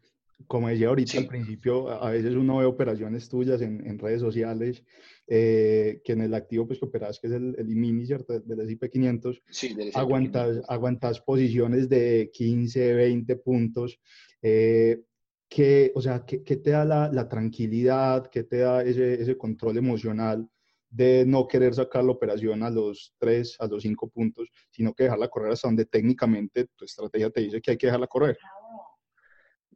como 0.46 0.68
decía 0.68 0.88
ahorita 0.88 1.18
al 1.18 1.26
principio, 1.26 1.90
a 1.90 2.10
veces 2.10 2.34
uno 2.34 2.58
ve 2.58 2.64
operaciones 2.64 3.28
tuyas 3.28 3.60
en, 3.62 3.86
en 3.86 3.98
redes 3.98 4.20
sociales, 4.20 4.82
eh, 5.26 6.00
que 6.04 6.12
en 6.12 6.22
el 6.22 6.34
activo 6.34 6.66
pues 6.66 6.78
que 6.78 6.86
operas, 6.86 7.18
que 7.20 7.28
es 7.28 7.32
el, 7.32 7.54
el 7.58 7.70
IMINI, 7.70 8.06
¿cierto? 8.06 8.38
Del 8.40 8.60
S&P 8.60 8.90
500, 8.90 9.42
sí, 9.48 9.74
del 9.74 9.90
aguantas, 9.94 10.60
aguantas 10.68 11.20
posiciones 11.20 11.88
de 11.88 12.30
15, 12.32 12.94
20 12.94 13.36
puntos. 13.36 13.98
Eh, 14.42 15.00
¿qué, 15.48 15.92
o 15.94 16.00
sea, 16.00 16.24
¿qué, 16.24 16.38
te 16.38 16.70
da 16.70 16.84
la, 16.84 17.28
tranquilidad, 17.28 18.28
qué 18.30 18.44
te 18.44 18.58
da 18.58 18.82
ese, 18.82 19.20
ese, 19.20 19.36
control 19.36 19.76
emocional 19.76 20.48
de 20.88 21.24
no 21.26 21.46
querer 21.46 21.74
sacar 21.74 22.04
la 22.04 22.12
operación 22.12 22.62
a 22.62 22.70
los 22.70 23.14
tres, 23.18 23.56
a 23.58 23.66
los 23.66 23.82
cinco 23.82 24.08
puntos, 24.08 24.48
sino 24.70 24.92
que 24.92 25.04
dejarla 25.04 25.28
correr 25.28 25.52
hasta 25.52 25.68
donde 25.68 25.86
técnicamente 25.86 26.66
tu 26.76 26.84
estrategia 26.84 27.30
te 27.30 27.40
dice 27.40 27.60
que 27.60 27.72
hay 27.72 27.76
que 27.76 27.86
dejarla 27.86 28.06
correr? 28.06 28.36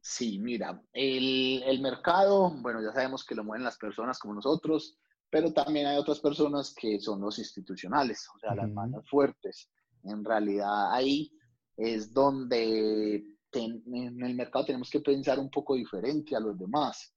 Sí, 0.09 0.39
mira, 0.39 0.81
el, 0.93 1.65
el 1.65 1.81
mercado, 1.81 2.49
bueno, 2.63 2.81
ya 2.81 2.93
sabemos 2.93 3.25
que 3.25 3.35
lo 3.35 3.43
mueven 3.43 3.65
las 3.65 3.77
personas 3.77 4.21
como 4.21 4.35
nosotros, 4.35 4.97
pero 5.29 5.53
también 5.53 5.89
hay 5.89 5.99
otras 5.99 6.21
personas 6.21 6.73
que 6.79 7.01
son 7.01 7.21
los 7.21 7.41
institucionales, 7.41 8.25
o 8.33 8.39
sea, 8.39 8.55
las 8.55 8.71
manos 8.71 9.05
fuertes. 9.11 9.69
En 10.05 10.25
realidad 10.25 10.93
ahí 10.93 11.33
es 11.77 12.13
donde 12.13 13.17
en 13.53 14.23
el 14.23 14.37
mercado 14.37 14.67
tenemos 14.67 14.91
que 14.91 15.01
pensar 15.01 15.41
un 15.41 15.51
poco 15.51 15.75
diferente 15.75 16.37
a 16.37 16.41
los 16.41 16.57
demás. 16.57 17.13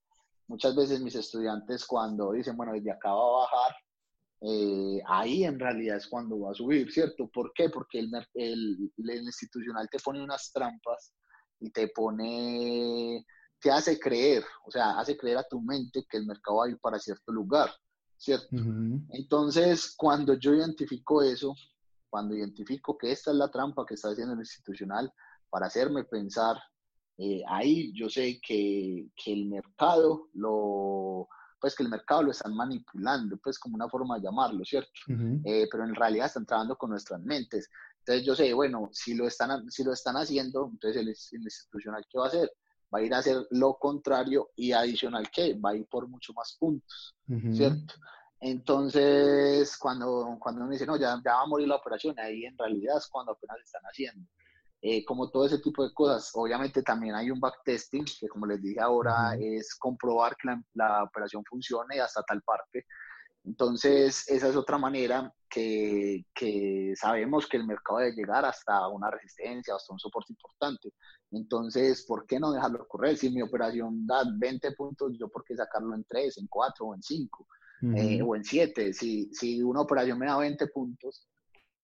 Muchas 0.47 0.75
veces 0.75 0.99
mis 0.99 1.13
estudiantes 1.13 1.85
cuando 1.85 2.31
dicen, 2.31 2.57
bueno, 2.57 2.73
desde 2.73 2.91
acá 2.91 3.13
va 3.13 3.21
a 3.21 3.39
bajar, 3.41 3.75
eh, 4.41 4.99
ahí 5.05 5.43
en 5.43 5.59
realidad 5.59 5.97
es 5.97 6.07
cuando 6.07 6.39
va 6.39 6.51
a 6.51 6.55
subir, 6.55 6.91
¿cierto? 6.91 7.29
¿Por 7.31 7.53
qué? 7.53 7.69
Porque 7.69 7.99
el, 7.99 8.09
el, 8.33 8.91
el, 8.97 9.21
institucional 9.25 9.87
te 9.91 9.99
pone 9.99 10.23
unas 10.23 10.51
trampas 10.51 11.13
y 11.59 11.69
te 11.71 11.87
pone, 11.89 13.25
te 13.59 13.71
hace 13.71 13.99
creer, 13.99 14.43
o 14.65 14.71
sea, 14.71 14.99
hace 14.99 15.17
creer 15.17 15.37
a 15.37 15.47
tu 15.47 15.61
mente 15.61 16.05
que 16.09 16.17
el 16.17 16.25
mercado 16.25 16.57
va 16.57 16.65
a 16.65 16.69
ir 16.69 16.79
para 16.79 16.99
cierto 16.99 17.31
lugar, 17.31 17.69
¿cierto? 18.17 18.47
Entonces, 19.09 19.93
cuando 19.97 20.33
yo 20.35 20.53
identifico 20.53 21.21
eso, 21.21 21.53
cuando 22.09 22.35
identifico 22.35 22.97
que 22.97 23.11
esta 23.11 23.31
es 23.31 23.37
la 23.37 23.49
trampa 23.49 23.85
que 23.85 23.93
está 23.93 24.09
haciendo 24.09 24.33
el 24.33 24.39
institucional, 24.39 25.11
para 25.49 25.67
hacerme 25.67 26.03
pensar. 26.03 26.57
Eh, 27.17 27.43
ahí 27.47 27.91
yo 27.93 28.09
sé 28.09 28.39
que, 28.45 29.09
que, 29.15 29.33
el 29.33 29.47
mercado 29.47 30.29
lo, 30.33 31.27
pues 31.59 31.75
que 31.75 31.83
el 31.83 31.89
mercado 31.89 32.23
lo 32.23 32.31
están 32.31 32.55
manipulando, 32.55 33.37
pues 33.37 33.59
como 33.59 33.75
una 33.75 33.89
forma 33.89 34.15
de 34.15 34.23
llamarlo, 34.23 34.63
¿cierto? 34.63 34.91
Eh, 35.43 35.67
pero 35.69 35.83
en 35.83 35.95
realidad 35.95 36.27
están 36.27 36.45
trabajando 36.45 36.77
con 36.77 36.91
nuestras 36.91 37.21
mentes. 37.21 37.69
Entonces 37.99 38.25
yo 38.25 38.35
sé, 38.35 38.53
bueno, 38.53 38.89
si 38.91 39.13
lo 39.13 39.27
están, 39.27 39.69
si 39.69 39.83
lo 39.83 39.93
están 39.93 40.15
haciendo, 40.15 40.69
entonces 40.71 41.01
el, 41.01 41.09
institucional, 41.43 42.05
¿qué 42.09 42.17
va 42.17 42.25
a 42.25 42.27
hacer? 42.27 42.51
Va 42.93 42.99
a 42.99 43.01
ir 43.03 43.13
a 43.13 43.19
hacer 43.19 43.45
lo 43.51 43.75
contrario 43.75 44.49
y 44.55 44.71
adicional, 44.71 45.29
¿qué? 45.31 45.53
Va 45.53 45.71
a 45.71 45.75
ir 45.75 45.87
por 45.87 46.07
mucho 46.07 46.33
más 46.33 46.57
puntos, 46.59 47.15
¿cierto? 47.53 47.93
Entonces, 48.41 49.77
cuando, 49.77 50.37
cuando 50.39 50.61
uno 50.61 50.71
dice, 50.71 50.85
no, 50.85 50.95
ya, 50.97 51.21
ya 51.23 51.33
va 51.33 51.41
a 51.43 51.47
morir 51.47 51.67
la 51.67 51.75
operación, 51.75 52.17
ahí 52.19 52.45
en 52.45 52.57
realidad 52.57 52.97
es 52.97 53.07
cuando 53.07 53.33
apenas 53.33 53.57
están 53.63 53.83
haciendo. 53.83 54.27
Eh, 54.81 55.03
como 55.03 55.29
todo 55.29 55.45
ese 55.45 55.59
tipo 55.59 55.83
de 55.83 55.93
cosas. 55.93 56.31
Obviamente 56.33 56.81
también 56.81 57.13
hay 57.13 57.29
un 57.29 57.39
backtesting, 57.39 58.05
que 58.19 58.29
como 58.29 58.45
les 58.45 58.61
dije 58.61 58.79
ahora, 58.79 59.35
es 59.37 59.75
comprobar 59.75 60.37
que 60.37 60.49
la, 60.73 61.03
operación 61.03 61.43
funcione 61.43 61.99
hasta 61.99 62.23
tal 62.23 62.41
parte. 62.43 62.85
Entonces, 63.45 64.29
esa 64.29 64.49
es 64.49 64.55
otra 64.55 64.77
manera 64.77 65.33
que, 65.49 66.25
que, 66.33 66.93
sabemos 66.95 67.47
que 67.47 67.57
el 67.57 67.65
mercado 67.65 67.99
debe 67.99 68.15
llegar 68.15 68.45
hasta 68.45 68.87
una 68.87 69.09
resistencia, 69.09 69.75
hasta 69.75 69.93
un 69.93 69.99
soporte 69.99 70.33
importante. 70.33 70.93
Entonces, 71.31 72.05
¿por 72.05 72.25
qué 72.25 72.39
no 72.39 72.51
dejarlo 72.51 72.87
correr? 72.87 73.17
Si 73.17 73.29
mi 73.29 73.41
operación 73.41 74.05
da 74.05 74.23
20 74.37 74.71
puntos, 74.73 75.17
¿yo 75.17 75.29
por 75.29 75.43
qué 75.43 75.55
sacarlo 75.55 75.95
en 75.95 76.03
3, 76.03 76.37
en 76.37 76.47
4 76.47 76.85
o 76.85 76.95
en 76.95 77.01
5? 77.01 77.47
Eh, 77.95 78.21
o 78.21 78.35
en 78.35 78.43
7. 78.43 78.93
Si, 78.93 79.33
si 79.33 79.63
una 79.63 79.81
operación 79.81 80.19
me 80.19 80.25
da 80.25 80.37
20 80.37 80.67
puntos, 80.67 81.25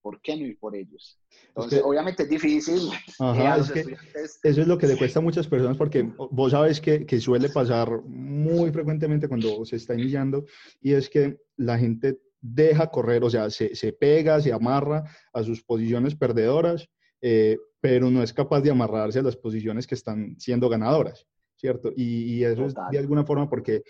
¿por 0.06 0.22
qué 0.22 0.38
no 0.38 0.46
ir 0.46 0.60
por 0.60 0.76
ellos? 0.76 1.20
Entonces, 1.48 1.82
obviamente 1.84 2.22
es 2.22 2.30
difícil. 2.30 2.92
Eso 4.44 4.62
es 4.62 4.68
lo 4.68 4.78
que 4.78 4.86
le 4.86 4.98
cuesta 4.98 5.18
a 5.18 5.24
muchas 5.24 5.48
personas 5.48 5.78
porque 5.78 6.04
vos 6.04 6.52
sabes 6.52 6.80
que, 6.80 7.08
que, 7.08 7.20
suele 7.20 7.50
pasar 7.50 8.04
muy 8.04 8.70
frecuentemente 8.70 9.28
cuando 9.28 9.66
se 9.66 9.78
está 9.78 9.96
iniciando 9.96 10.46
y 10.80 10.94
es 10.94 11.10
que 11.10 11.40
la 11.58 11.80
gente 11.80 12.20
deja 12.40 12.92
correr, 12.92 13.24
o 13.24 13.32
sea, 13.32 13.50
se, 13.50 13.74
se 13.74 13.94
pega, 13.94 14.40
se 14.42 14.54
amarra 14.54 15.06
a 15.34 15.42
sus 15.42 15.64
posiciones 15.64 16.14
perdedoras, 16.14 16.88
eh, 17.20 17.58
pero 17.82 18.12
no 18.12 18.22
es 18.22 18.32
capaz 18.32 18.62
de 18.62 18.70
amarrarse 18.70 19.18
a 19.18 19.24
las 19.24 19.36
posiciones 19.36 19.88
que 19.88 19.96
están 19.96 20.36
siendo 20.38 20.70
ganadoras, 20.70 21.26
¿cierto? 21.56 21.92
Y, 21.96 22.44
eso 22.44 22.68
es 22.68 22.76
de 22.92 23.00
alguna 23.00 23.26
forma 23.26 23.50
porque 23.50 23.82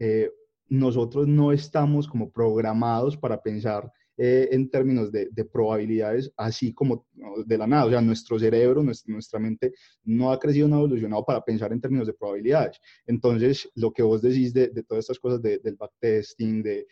eh, 0.00 0.28
nosotros 0.68 1.28
no 1.28 1.52
estamos 1.52 2.08
como 2.08 2.32
programados 2.32 3.16
para 3.16 3.40
pensar 3.40 3.92
eh, 4.24 4.50
en 4.52 4.70
términos 4.70 5.10
de, 5.10 5.44
probabilidades, 5.52 6.32
así 6.36 6.72
como 6.72 7.08
de 7.44 7.58
la 7.58 7.66
nada. 7.66 7.86
O 7.86 7.90
sea, 7.90 8.00
nuestro 8.00 8.38
cerebro, 8.38 8.80
nuestra, 8.80 9.40
mente 9.40 9.72
no 10.04 10.30
ha 10.30 10.38
crecido, 10.38 10.68
no 10.68 10.76
ha 10.76 10.78
evolucionado 10.78 11.24
para 11.24 11.44
pensar 11.44 11.72
en 11.72 11.80
términos 11.80 12.06
de 12.06 12.12
probabilidades. 12.12 12.78
Entonces, 13.04 13.68
lo 13.74 13.92
que 13.92 14.04
vos 14.04 14.22
decís 14.22 14.54
de, 14.54 14.68
todas 14.84 15.02
estas 15.02 15.18
cosas 15.18 15.42
del 15.42 15.74
backtesting, 15.76 16.62
de, 16.62 16.86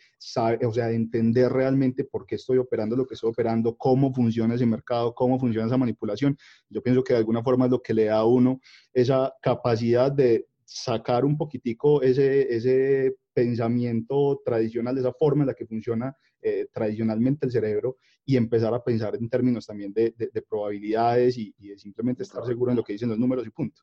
o 0.65 0.73
sea, 0.73 0.87
de 0.87 0.95
entender 0.95 1.49
realmente 1.53 2.03
por 2.03 2.25
qué 2.25 2.35
estoy 2.35 2.57
operando 2.57 2.97
lo 2.97 3.07
que 3.07 3.13
estoy 3.13 3.29
operando, 3.29 3.77
cómo 3.77 4.13
funciona 4.13 4.55
ese 4.55 4.65
mercado, 4.65 5.15
cómo 5.15 5.39
funciona 5.39 5.67
esa 5.67 5.77
manipulación, 5.77 6.37
yo 6.69 6.83
pienso 6.83 7.01
que 7.01 7.13
de 7.13 7.19
alguna 7.19 7.41
forma 7.41 7.63
es 7.63 7.71
lo 7.71 7.81
que 7.81 7.93
le 7.93 8.05
da 8.07 8.17
a 8.17 8.25
uno 8.25 8.59
esa 8.91 9.33
capacidad 9.41 10.11
de 10.11 10.47
sacar 10.65 11.23
un 11.23 11.37
poquitico 11.37 12.01
ese, 12.01 12.53
ese 12.53 13.15
pensamiento 13.33 14.41
tradicional, 14.43 14.95
de 14.95 15.01
esa 15.01 15.13
forma 15.13 15.43
en 15.43 15.47
la 15.47 15.53
que 15.53 15.65
funciona 15.65 16.13
eh, 16.41 16.67
tradicionalmente 16.71 17.45
el 17.45 17.51
cerebro 17.51 17.97
y 18.25 18.37
empezar 18.37 18.73
a 18.73 18.83
pensar 18.83 19.15
en 19.15 19.29
términos 19.29 19.65
también 19.65 19.93
de, 19.93 20.13
de, 20.17 20.41
probabilidades 20.41 21.37
y, 21.37 21.53
de 21.57 21.77
simplemente 21.77 22.23
estar 22.23 22.45
seguro 22.45 22.71
en 22.71 22.77
lo 22.77 22.83
que 22.83 22.93
dicen 22.93 23.09
los 23.09 23.19
números 23.19 23.45
y 23.45 23.49
punto. 23.49 23.81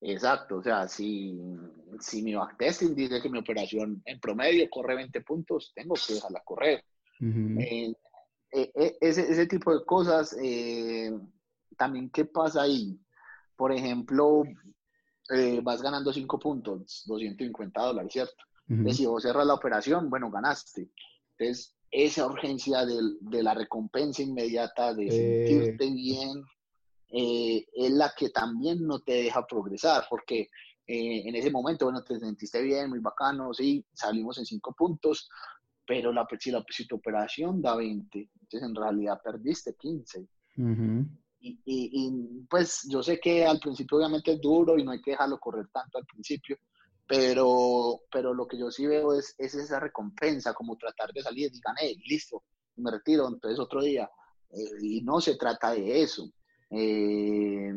Exacto, 0.00 0.56
o 0.56 0.62
sea, 0.62 0.86
si, 0.86 1.38
si 2.00 2.22
mi 2.22 2.34
backtesting 2.34 2.94
dice 2.94 3.20
que 3.20 3.30
mi 3.30 3.38
operación 3.38 4.02
en 4.04 4.20
promedio 4.20 4.68
corre 4.70 4.94
20 4.94 5.20
puntos, 5.22 5.72
tengo 5.74 5.94
que 5.94 6.14
dejarla 6.14 6.42
correr. 6.44 6.84
Eh, 7.20 7.94
eh, 8.52 8.96
ese, 9.00 9.22
ese, 9.30 9.46
tipo 9.46 9.76
de 9.76 9.84
cosas, 9.84 10.36
también, 11.76 12.10
¿qué 12.10 12.24
pasa 12.26 12.62
ahí? 12.62 12.98
Por 13.56 13.72
ejemplo, 13.72 14.44
eh, 15.30 15.60
vas 15.62 15.82
ganando 15.82 16.12
5 16.12 16.38
puntos, 16.38 17.02
250 17.06 17.80
dólares, 17.80 18.12
¿cierto? 18.12 18.44
Entonces, 18.68 18.96
si 18.96 19.06
vos 19.06 19.22
cerras 19.22 19.46
la 19.46 19.54
operación, 19.54 20.10
bueno, 20.10 20.30
ganaste. 20.30 20.90
Entonces, 21.38 21.74
esa 21.90 22.26
urgencia 22.26 22.84
de, 22.84 23.42
la 23.42 23.54
recompensa 23.54 24.22
inmediata, 24.22 24.94
de 24.94 25.10
sentirte 25.10 25.90
bien, 25.90 26.42
eh, 27.08 27.64
es 27.74 27.90
la 27.92 28.12
que 28.16 28.30
también 28.30 28.86
no 28.86 29.00
te 29.00 29.12
deja 29.12 29.46
progresar, 29.46 30.04
porque 30.10 30.48
eh, 30.86 31.22
en 31.26 31.34
ese 31.34 31.50
momento, 31.50 31.86
bueno, 31.86 32.02
te 32.02 32.18
sentiste 32.18 32.60
bien, 32.62 32.90
muy 32.90 32.98
bacano, 32.98 33.52
sí, 33.54 33.84
salimos 33.92 34.38
en 34.38 34.46
cinco 34.46 34.74
puntos, 34.76 35.28
pero 35.86 36.12
la, 36.12 36.26
si, 36.38 36.50
la, 36.50 36.64
si 36.68 36.86
tu 36.86 36.96
operación 36.96 37.62
da 37.62 37.76
20, 37.76 38.30
entonces 38.40 38.68
en 38.68 38.74
realidad 38.74 39.20
perdiste 39.22 39.74
15. 39.74 40.26
y, 41.40 41.60
y, 41.64 42.46
pues 42.50 42.88
yo 42.90 43.02
sé 43.02 43.20
que 43.20 43.44
al 43.44 43.60
principio 43.60 43.98
obviamente 43.98 44.32
es 44.32 44.40
duro 44.40 44.76
y 44.76 44.84
no 44.84 44.90
hay 44.90 45.00
que 45.00 45.12
dejarlo 45.12 45.38
correr 45.38 45.68
tanto 45.72 45.98
al 45.98 46.06
principio, 46.06 46.56
pero, 47.06 48.00
pero 48.10 48.34
lo 48.34 48.46
que 48.46 48.58
yo 48.58 48.70
sí 48.70 48.86
veo 48.86 49.18
es, 49.18 49.34
es 49.38 49.54
esa 49.54 49.80
recompensa, 49.80 50.54
como 50.54 50.76
tratar 50.76 51.12
de 51.12 51.22
salir 51.22 51.50
y 51.52 51.60
gané, 51.60 51.94
listo, 52.06 52.42
me 52.76 52.90
retiro, 52.90 53.28
entonces 53.28 53.58
otro 53.58 53.82
día. 53.82 54.10
Eh, 54.50 54.70
y 54.82 55.02
no 55.02 55.20
se 55.20 55.36
trata 55.36 55.72
de 55.72 56.02
eso. 56.02 56.30
Eh, 56.70 57.72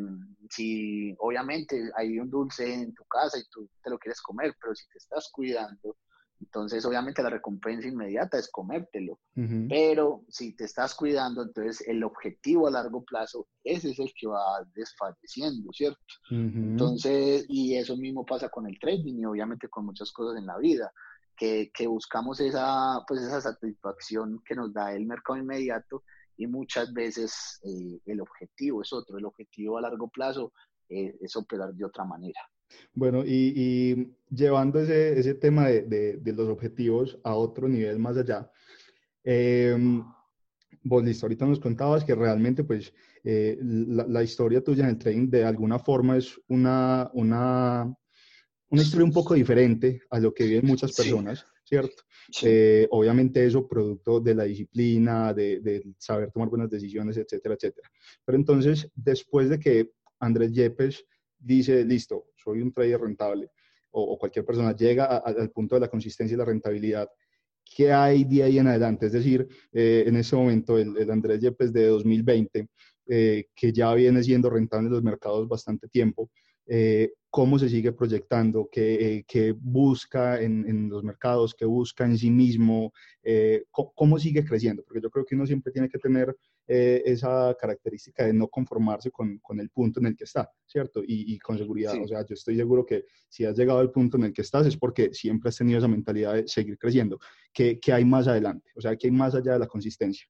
si 0.50 1.16
obviamente 1.20 1.92
hay 1.96 2.18
un 2.20 2.30
dulce 2.30 2.74
en 2.74 2.94
tu 2.94 3.06
casa 3.06 3.38
y 3.38 3.44
tú 3.52 3.70
te 3.84 3.90
lo 3.90 4.00
quieres 4.00 4.22
comer, 4.22 4.56
pero 4.60 4.74
si 4.74 4.88
te 4.90 4.98
estás 4.98 5.30
cuidando, 5.32 5.98
entonces, 6.42 6.86
obviamente 6.86 7.22
la 7.22 7.30
recompensa 7.30 7.88
inmediata 7.88 8.38
es 8.40 8.50
comértelo, 8.50 9.20
pero 9.68 10.24
si 10.30 10.56
te 10.56 10.64
estás 10.64 10.96
cuidando, 10.96 11.44
entonces 11.44 11.86
el 11.88 12.04
objetivo 12.04 12.68
a 12.68 12.72
largo 12.72 13.04
plazo, 13.04 13.48
ese 13.64 13.92
es 13.92 14.00
el 14.00 14.12
que 14.18 14.28
va 14.28 14.66
desfalleciendo, 14.74 15.72
¿cierto? 15.74 16.00
Entonces, 16.30 17.46
y 17.50 17.76
eso 17.76 17.98
mismo 17.98 18.26
pasa 18.26 18.50
con 18.50 18.68
el 18.68 18.80
trading 18.80 19.20
y 19.20 19.26
obviamente 19.26 19.68
con 19.68 19.86
muchas 19.86 20.12
cosas 20.12 20.40
en 20.40 20.46
la 20.46 20.58
vida, 20.58 20.92
que, 21.36 21.72
que 21.74 21.88
buscamos 21.88 22.40
esa, 22.40 23.04
pues 23.08 23.22
esa 23.22 23.42
satisfacción 23.42 24.42
que 24.46 24.56
nos 24.56 24.74
da 24.74 24.94
el 24.94 25.06
mercado 25.06 25.40
inmediato 25.40 26.04
y 26.38 26.48
muchas 26.48 26.94
veces 26.94 27.60
eh, 27.64 28.00
el 28.06 28.22
objetivo 28.22 28.82
es 28.82 28.94
otro, 28.94 29.18
el 29.18 29.26
objetivo 29.26 29.78
a 29.78 29.82
largo 29.82 30.08
plazo 30.08 30.54
eh, 30.88 31.18
es 31.22 31.36
operar 31.36 31.74
de 31.74 31.86
otra 31.86 32.06
manera. 32.06 32.40
Bueno, 32.94 33.24
y, 33.26 34.14
llevando 34.30 34.80
ese, 34.80 35.20
ese 35.20 35.34
tema 35.34 35.68
de, 35.68 36.18
de, 36.18 36.34
los 36.34 36.48
objetivos 36.50 37.18
a 37.24 37.34
otro 37.34 37.68
nivel 37.68 38.00
más 38.00 38.18
allá, 38.18 38.52
eh, 39.24 39.76
vos 40.84 41.04
listo, 41.04 41.26
ahorita 41.26 41.46
nos 41.46 41.60
contabas 41.60 42.04
que 42.04 42.16
realmente 42.16 42.64
pues 42.64 42.94
eh, 43.24 43.58
la, 43.62 44.06
la, 44.08 44.24
historia 44.24 44.64
tuya 44.64 44.84
en 44.84 44.92
el 44.92 44.98
trading 44.98 45.30
de 45.30 45.44
alguna 45.44 45.80
forma 45.80 46.18
es 46.18 46.40
una, 46.48 47.10
una, 47.14 47.94
una 48.70 48.82
historia 48.82 49.06
un 49.06 49.14
poco 49.14 49.34
diferente 49.34 50.02
a 50.10 50.20
lo 50.20 50.34
que 50.34 50.46
viven 50.46 50.66
muchas 50.66 50.94
personas, 50.94 51.46
¿cierto? 51.64 52.04
Eh, 52.44 52.88
obviamente 52.92 53.46
eso 53.46 53.68
producto 53.68 54.20
de 54.20 54.36
la 54.36 54.44
disciplina, 54.44 55.34
de, 55.34 55.60
de, 55.62 55.84
saber 55.98 56.32
tomar 56.32 56.50
buenas 56.50 56.70
decisiones, 56.70 57.18
etcétera, 57.18 57.56
etcétera. 57.56 57.90
Pero 58.24 58.38
entonces, 58.38 58.90
después 58.96 59.50
de 59.50 59.60
que 59.60 59.92
Andrés 60.20 60.52
Yepes 60.54 61.06
dice, 61.40 61.84
listo, 61.84 62.26
soy 62.44 62.62
un 62.62 62.72
trader 62.72 63.02
rentable, 63.02 63.50
o, 63.92 64.18
cualquier 64.18 64.46
persona 64.46 64.76
llega 64.76 65.18
al 65.18 65.50
punto 65.52 65.76
de 65.76 65.82
la 65.82 65.90
consistencia 65.90 66.36
y 66.36 66.38
la 66.38 66.46
rentabilidad, 66.46 67.10
¿qué 67.76 67.92
hay 67.92 68.24
de 68.24 68.44
ahí 68.44 68.60
en 68.60 68.68
adelante? 68.68 69.08
Es 69.08 69.14
decir, 69.14 69.48
eh, 69.72 70.04
en 70.08 70.16
ese 70.18 70.36
momento, 70.36 70.78
el, 70.78 71.10
Andrés 71.10 71.40
Yepes 71.42 71.72
de 71.74 71.88
2020, 71.88 72.68
eh, 73.08 73.46
que 73.56 73.74
ya 73.74 73.94
viene 73.94 74.24
siendo 74.24 74.50
rentable 74.50 74.88
en 74.88 74.94
los 74.94 75.04
mercados 75.04 75.48
bastante 75.48 75.88
tiempo, 75.88 76.30
eh, 76.68 77.14
cómo 77.30 77.58
se 77.58 77.70
sigue 77.70 77.92
proyectando, 77.92 78.70
qué, 78.72 79.56
busca 79.60 80.42
en, 80.42 80.90
los 80.90 81.04
mercados, 81.04 81.56
qué 81.56 81.66
busca 81.66 82.06
en 82.06 82.18
sí 82.18 82.30
mismo, 82.30 82.94
cómo, 83.72 84.20
sigue 84.20 84.46
creciendo, 84.46 84.84
porque 84.84 85.02
yo 85.02 85.10
creo 85.10 85.26
que 85.26 85.36
uno 85.36 85.46
siempre 85.48 85.72
tiene 85.72 85.90
que 85.90 86.00
tener 86.00 86.36
eh, 86.72 87.02
esa 87.04 87.56
característica 87.60 88.24
de 88.24 88.32
no 88.32 88.48
conformarse 88.48 89.10
con, 89.10 89.40
con, 89.40 89.60
el 89.60 89.72
punto 89.72 90.00
en 90.00 90.06
el 90.06 90.16
que 90.16 90.26
está, 90.26 90.52
¿cierto? 90.68 91.02
Y, 91.04 91.40
con 91.40 91.58
seguridad, 91.58 91.96
o 92.00 92.08
sea, 92.08 92.24
yo 92.24 92.36
estoy 92.36 92.58
seguro 92.58 92.86
que 92.86 93.06
si 93.28 93.44
has 93.44 93.58
llegado 93.58 93.80
al 93.80 93.90
punto 93.90 94.18
en 94.18 94.26
el 94.26 94.34
que 94.34 94.44
estás 94.44 94.68
es 94.68 94.78
porque 94.78 95.12
siempre 95.12 95.50
has 95.50 95.58
tenido 95.58 95.80
esa 95.80 95.88
mentalidad 95.88 96.36
de 96.36 96.48
seguir 96.48 96.78
creciendo. 96.78 97.18
¿Qué, 97.52 97.80
qué 97.80 97.92
hay 97.92 98.06
más 98.06 98.28
adelante? 98.28 98.70
O 98.76 98.82
sea, 98.82 98.96
¿qué 98.96 99.08
hay 99.08 99.12
más 99.12 99.34
allá 99.34 99.54
de 99.54 99.60
la 99.60 99.66
consistencia? 99.66 100.28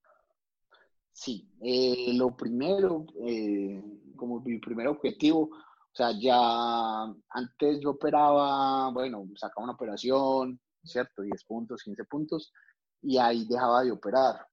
Sí, 1.11 1.45
eh, 1.61 2.13
lo 2.13 2.33
primero, 2.37 3.05
eh, 3.27 3.83
como 4.15 4.39
mi 4.39 4.59
primer 4.59 4.87
objetivo, 4.87 5.49
o 5.51 5.93
sea, 5.93 6.11
ya 6.17 7.03
antes 7.31 7.81
yo 7.81 7.89
operaba, 7.89 8.89
bueno, 8.93 9.27
sacaba 9.35 9.65
una 9.65 9.73
operación, 9.73 10.57
¿cierto? 10.85 11.21
10 11.21 11.43
puntos, 11.43 11.83
15 11.83 12.05
puntos, 12.05 12.53
y 13.01 13.17
ahí 13.17 13.45
dejaba 13.45 13.83
de 13.83 13.91
operar. 13.91 14.47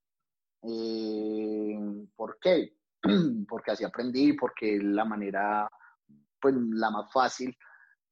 Eh, 0.63 1.79
¿Por 2.15 2.39
qué? 2.41 2.73
porque 3.49 3.71
así 3.71 3.85
aprendí, 3.85 4.33
porque 4.35 4.79
la 4.81 5.05
manera, 5.05 5.69
pues 6.41 6.55
la 6.55 6.91
más 6.91 7.13
fácil, 7.13 7.57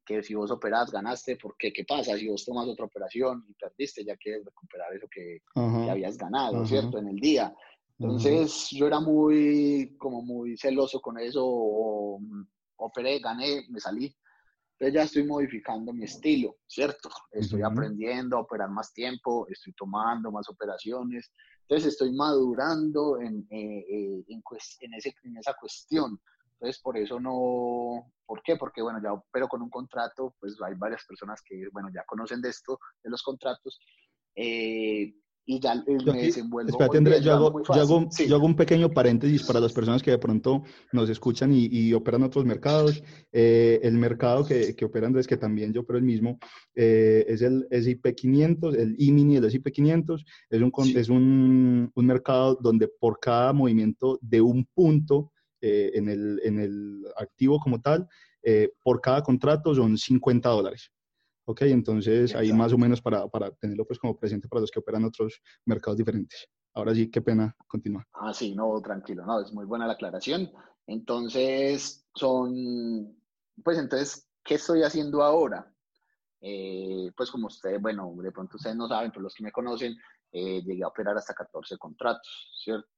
que 0.04 0.22
si 0.22 0.34
vos 0.34 0.50
operás, 0.50 0.90
ganaste, 0.90 1.36
porque 1.36 1.72
¿qué 1.72 1.84
pasa? 1.84 2.16
Si 2.16 2.28
vos 2.28 2.44
tomas 2.44 2.68
otra 2.68 2.84
operación 2.84 3.44
y 3.48 3.54
perdiste, 3.54 4.04
ya 4.04 4.16
quieres 4.16 4.44
recuperar 4.44 4.94
eso 4.94 5.06
que, 5.10 5.40
habías 5.90 6.16
ganado, 6.16 6.64
¿cierto? 6.66 6.98
En 6.98 7.08
el 7.08 7.16
día. 7.16 7.54
Entonces 7.98 8.68
yo 8.70 8.86
era 8.86 9.00
muy, 9.00 9.96
como 9.98 10.20
muy 10.20 10.56
celoso 10.56 11.00
con 11.00 11.18
eso, 11.18 11.44
operé, 12.76 13.18
gané, 13.20 13.64
me 13.70 13.80
salí. 13.80 14.14
Entonces 14.72 14.94
ya 14.94 15.02
estoy 15.04 15.24
modificando 15.24 15.92
mi 15.92 16.04
estilo, 16.04 16.56
¿cierto? 16.66 17.08
Estoy 17.30 17.62
aprendiendo 17.62 18.36
a 18.36 18.40
operar 18.40 18.68
más 18.70 18.92
tiempo, 18.92 19.46
estoy 19.48 19.72
tomando 19.72 20.32
más 20.32 20.48
operaciones, 20.48 21.32
entonces 21.68 21.92
estoy 21.92 22.12
madurando 22.12 23.18
en, 23.20 23.46
eh, 23.50 23.84
eh, 23.88 24.24
en, 24.28 24.94
ese, 24.94 25.14
en, 25.22 25.36
esa 25.38 25.54
cuestión. 25.54 26.20
Entonces 26.54 26.80
por 26.82 26.96
eso 26.98 27.18
no, 27.18 28.12
¿por 28.26 28.42
qué? 28.42 28.56
Porque 28.56 28.82
bueno, 28.82 29.00
ya 29.02 29.12
opero 29.14 29.48
con 29.48 29.62
un 29.62 29.70
contrato, 29.70 30.34
pues 30.38 30.56
hay 30.62 30.74
varias 30.74 31.04
personas 31.06 31.40
que, 31.42 31.66
bueno, 31.72 31.88
ya 31.94 32.04
conocen 32.04 32.42
de 32.42 32.50
esto, 32.50 32.78
de 33.02 33.10
los 33.10 33.22
contratos. 33.22 33.78
Eh, 34.36 35.14
y 35.46 35.60
ya 35.60 35.74
me 35.86 36.22
desenvuelvo. 36.22 36.70
Espérate, 36.70 36.98
Andrés, 36.98 37.22
yo 37.22 37.32
hago, 37.32 37.62
yo, 37.62 37.74
hago, 37.74 38.08
yo 38.10 38.36
hago, 38.36 38.46
un 38.46 38.56
pequeño 38.56 38.90
paréntesis 38.90 39.42
para 39.42 39.60
las 39.60 39.72
personas 39.72 40.02
que 40.02 40.10
de 40.10 40.18
pronto 40.18 40.62
nos 40.92 41.10
escuchan 41.10 41.52
y, 41.52 41.66
y 41.66 41.92
operan 41.92 42.22
otros 42.22 42.44
mercados. 42.44 43.02
Eh, 43.32 43.80
el 43.82 43.94
mercado 43.98 44.44
que, 44.44 44.74
que 44.74 44.84
opera 44.84 45.06
Andrés, 45.06 45.26
que 45.26 45.36
también 45.36 45.72
yo 45.72 45.82
opero 45.82 45.98
el 45.98 46.04
mismo, 46.04 46.38
eh, 46.74 47.26
es 47.28 47.42
el 47.42 47.66
SIP 47.70 48.14
500, 48.14 48.74
el 48.74 48.96
E-mini, 48.98 49.36
el 49.36 49.50
SIP 49.50 49.68
500. 49.70 50.24
Es, 50.48 50.60
un, 50.60 50.72
es 50.96 51.08
un, 51.08 51.90
un, 51.94 52.06
mercado 52.06 52.58
donde 52.60 52.88
por 52.88 53.20
cada 53.20 53.52
movimiento 53.52 54.18
de 54.22 54.40
un 54.40 54.66
punto 54.72 55.32
eh, 55.60 55.90
en, 55.94 56.08
el, 56.08 56.40
en 56.42 56.58
el 56.60 57.04
activo 57.16 57.58
como 57.58 57.80
tal, 57.80 58.08
por 58.82 59.00
cada 59.00 59.22
contrato 59.22 59.74
son 59.74 59.96
50 59.96 60.50
dólares. 60.50 60.90
Ok, 61.46 61.62
entonces 61.62 62.34
ahí 62.34 62.52
más 62.52 62.72
o 62.72 62.78
menos 62.78 63.02
para, 63.02 63.28
para, 63.28 63.50
tenerlo 63.50 63.86
pues 63.86 63.98
como 63.98 64.18
presente 64.18 64.48
para 64.48 64.62
los 64.62 64.70
que 64.70 64.78
operan 64.78 65.04
otros 65.04 65.42
mercados 65.66 65.98
diferentes. 65.98 66.48
Ahora 66.72 66.94
sí, 66.94 67.10
qué 67.10 67.20
pena, 67.20 67.54
continúa. 67.68 68.06
Ah, 68.14 68.32
sí, 68.32 68.54
no, 68.54 68.80
tranquilo, 68.80 69.26
no, 69.26 69.40
es 69.40 69.52
muy 69.52 69.66
buena 69.66 69.86
la 69.86 69.92
aclaración. 69.92 70.50
Entonces, 70.86 72.06
son, 72.14 73.16
pues 73.62 73.78
entonces, 73.78 74.28
¿qué 74.42 74.54
estoy 74.54 74.82
haciendo 74.82 75.22
ahora? 75.22 75.70
Eh, 76.40 77.10
pues 77.16 77.30
como 77.30 77.46
ustedes, 77.46 77.80
bueno, 77.80 78.12
de 78.16 78.32
pronto 78.32 78.56
ustedes 78.56 78.76
no 78.76 78.88
saben, 78.88 79.10
pero 79.10 79.22
los 79.22 79.34
que 79.34 79.44
me 79.44 79.52
conocen, 79.52 79.96
eh, 80.32 80.62
llegué 80.62 80.82
a 80.82 80.88
operar 80.88 81.16
hasta 81.16 81.34
14 81.34 81.78
contratos, 81.78 82.50
¿cierto? 82.62 82.88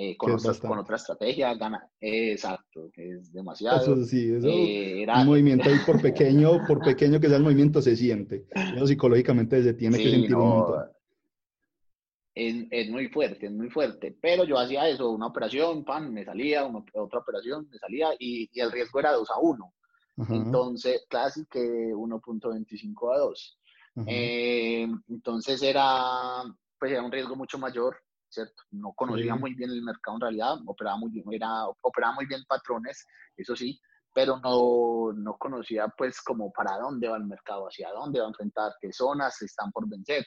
Eh, 0.00 0.16
con, 0.16 0.38
con, 0.38 0.78
otra 0.78 0.94
estrategia, 0.94 1.52
gana. 1.54 1.90
exacto, 2.00 2.88
es 2.94 3.32
demasiado. 3.32 3.82
Eso 3.82 4.04
sí, 4.04 4.32
eso, 4.32 4.46
eh, 4.48 5.04
un 5.12 5.26
movimiento 5.26 5.68
ahí 5.68 5.78
por 5.84 6.00
pequeño, 6.00 6.64
por 6.68 6.78
pequeño 6.78 7.18
que 7.18 7.26
sea 7.26 7.38
el 7.38 7.42
movimiento, 7.42 7.82
se 7.82 7.96
siente. 7.96 8.46
Eso 8.76 8.86
psicológicamente 8.86 9.60
se 9.60 9.74
tiene 9.74 9.98
que 9.98 10.08
sentir 10.08 10.36
un 10.36 10.48
montón. 10.50 10.84
Es, 12.32 12.64
es, 12.70 12.90
muy 12.90 13.08
fuerte, 13.08 13.46
es 13.46 13.52
muy 13.52 13.70
fuerte. 13.70 14.16
Pero 14.20 14.44
yo 14.44 14.56
hacía 14.56 14.88
eso, 14.88 15.10
una 15.10 15.26
operación, 15.26 15.84
pan, 15.84 16.14
me 16.14 16.24
salía, 16.24 16.64
otra 16.94 17.18
operación, 17.18 17.68
me 17.68 17.76
salía, 17.78 18.10
y, 18.20 18.48
y, 18.52 18.60
el 18.60 18.70
riesgo 18.70 19.00
era 19.00 19.10
2 19.14 19.28
a 19.32 19.40
1. 19.40 19.74
Entonces, 20.28 21.06
casi 21.10 21.44
que 21.46 21.58
1.25 21.58 23.16
a 23.16 23.18
2. 23.18 23.58
Eh, 24.06 24.86
entonces 25.08 25.60
era, 25.60 26.44
pues 26.78 26.92
era 26.92 27.02
un 27.02 27.10
riesgo 27.10 27.34
mucho 27.34 27.58
mayor 27.58 27.96
¿cierto? 28.28 28.62
No 28.70 28.92
conocía 28.94 29.34
muy 29.34 29.54
bien 29.54 29.70
el 29.70 29.82
mercado 29.82 30.16
en 30.16 30.20
realidad, 30.20 30.56
operaba 30.66 30.96
muy 30.96 31.10
bien, 31.10 31.24
era, 31.32 31.66
operaba 31.82 32.14
muy 32.14 32.26
bien 32.26 32.42
patrones, 32.48 33.06
eso 33.36 33.56
sí, 33.56 33.80
pero 34.14 34.38
no, 34.38 35.12
no 35.12 35.36
conocía 35.38 35.88
pues 35.96 36.20
como 36.22 36.50
para 36.52 36.78
dónde 36.78 37.08
va 37.08 37.16
el 37.16 37.26
mercado, 37.26 37.66
hacia 37.66 37.90
dónde 37.90 38.20
va 38.20 38.26
a 38.26 38.28
enfrentar, 38.28 38.72
qué 38.80 38.92
zonas 38.92 39.40
están 39.42 39.70
por 39.72 39.88
vencer. 39.88 40.26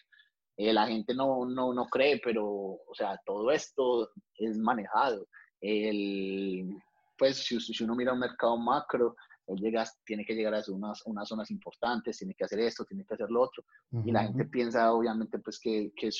Eh, 0.58 0.74
la 0.74 0.88
gente 0.88 1.16
no, 1.16 1.46
no, 1.46 1.74
no 1.74 1.86
cree, 1.86 2.22
pero, 2.24 2.46
o 2.46 2.94
sea, 2.94 3.20
todo 3.26 3.52
esto 3.52 4.10
es 4.36 4.58
manejado. 4.58 5.28
El, 5.60 6.70
pues 7.18 7.38
si, 7.38 7.60
si 7.60 7.84
uno 7.84 7.96
mira 7.96 8.14
un 8.14 8.20
mercado 8.20 8.58
macro, 8.58 9.16
él 9.48 9.58
llega, 9.58 9.86
tiene 10.06 10.26
que 10.26 10.36
llegar 10.36 10.54
a 10.56 10.62
unas, 10.70 11.02
unas 11.06 11.28
zonas 11.28 11.52
importantes, 11.52 12.18
tiene 12.18 12.34
que 12.34 12.46
hacer 12.46 12.60
esto, 12.60 12.86
tiene 12.86 13.06
que 13.06 13.14
hacer 13.14 13.30
lo 13.30 13.42
otro, 13.42 13.64
y 14.06 14.12
la 14.12 14.24
gente 14.24 14.46
piensa 14.46 14.94
obviamente 14.94 15.40
pues 15.40 15.60
que, 15.60 15.92
que 15.96 16.12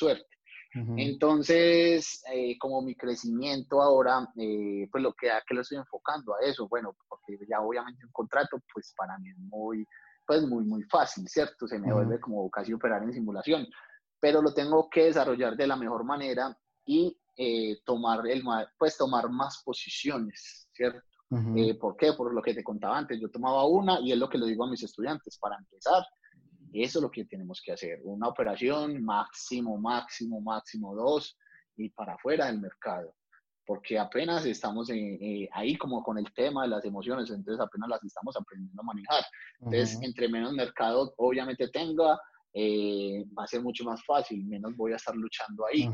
Entonces, 0.74 2.22
eh, 2.32 2.56
como 2.58 2.80
mi 2.80 2.94
crecimiento 2.94 3.82
ahora, 3.82 4.26
eh, 4.36 4.88
pues 4.90 5.02
lo 5.02 5.12
que, 5.12 5.30
a 5.30 5.42
que 5.46 5.54
lo 5.54 5.60
estoy 5.60 5.76
enfocando 5.76 6.34
a 6.34 6.38
eso, 6.40 6.66
bueno, 6.66 6.96
porque 7.08 7.38
ya 7.46 7.60
obviamente 7.60 8.06
un 8.06 8.12
contrato, 8.12 8.58
pues 8.72 8.94
para 8.96 9.18
mí 9.18 9.28
es 9.30 9.38
muy, 9.38 9.86
pues 10.26 10.42
muy, 10.46 10.64
muy 10.64 10.82
fácil, 10.84 11.28
¿cierto? 11.28 11.66
Se 11.66 11.78
me 11.78 11.92
vuelve 11.92 12.18
como 12.18 12.48
casi 12.50 12.72
operar 12.72 13.02
en 13.02 13.12
simulación, 13.12 13.66
pero 14.18 14.40
lo 14.40 14.54
tengo 14.54 14.88
que 14.88 15.04
desarrollar 15.04 15.56
de 15.56 15.66
la 15.66 15.76
mejor 15.76 16.04
manera 16.04 16.56
y 16.86 17.18
eh, 17.36 17.78
tomar, 17.84 18.26
el, 18.26 18.42
pues 18.78 18.96
tomar 18.96 19.28
más 19.28 19.62
posiciones, 19.64 20.68
¿cierto? 20.72 21.02
¿Por 21.80 21.96
qué? 21.96 22.12
Por 22.14 22.32
lo 22.34 22.42
que 22.42 22.54
te 22.54 22.64
contaba 22.64 22.96
antes, 22.96 23.20
yo 23.20 23.30
tomaba 23.30 23.66
una 23.66 24.00
y 24.00 24.12
es 24.12 24.18
lo 24.18 24.28
que 24.28 24.38
le 24.38 24.46
digo 24.46 24.64
a 24.64 24.70
mis 24.70 24.82
estudiantes, 24.82 25.38
para 25.38 25.56
empezar, 25.56 26.02
eso 26.80 26.98
es 26.98 27.02
lo 27.02 27.10
que 27.10 27.24
tenemos 27.24 27.60
que 27.64 27.72
hacer. 27.72 28.00
Una 28.04 28.28
operación 28.28 29.02
máximo, 29.04 29.76
máximo, 29.78 30.40
máximo 30.40 30.94
dos 30.94 31.36
y 31.76 31.90
para 31.90 32.14
afuera 32.14 32.46
del 32.46 32.60
mercado. 32.60 33.14
Porque 33.64 33.98
apenas 33.98 34.44
estamos 34.46 34.90
eh, 34.90 35.48
ahí 35.52 35.76
como 35.76 36.02
con 36.02 36.18
el 36.18 36.32
tema 36.32 36.62
de 36.62 36.68
las 36.68 36.84
emociones, 36.84 37.30
entonces 37.30 37.60
apenas 37.60 37.88
las 37.88 38.04
estamos 38.04 38.36
aprendiendo 38.36 38.80
a 38.82 38.84
manejar. 38.84 39.24
Entonces, 39.60 39.98
entre 40.02 40.28
menos 40.28 40.52
mercado 40.52 41.14
obviamente 41.16 41.68
tenga, 41.68 42.18
eh, 42.54 43.24
va 43.38 43.44
a 43.44 43.46
ser 43.46 43.62
mucho 43.62 43.84
más 43.84 44.04
fácil, 44.04 44.44
menos 44.46 44.76
voy 44.76 44.92
a 44.92 44.96
estar 44.96 45.14
luchando 45.14 45.64
ahí. 45.66 45.88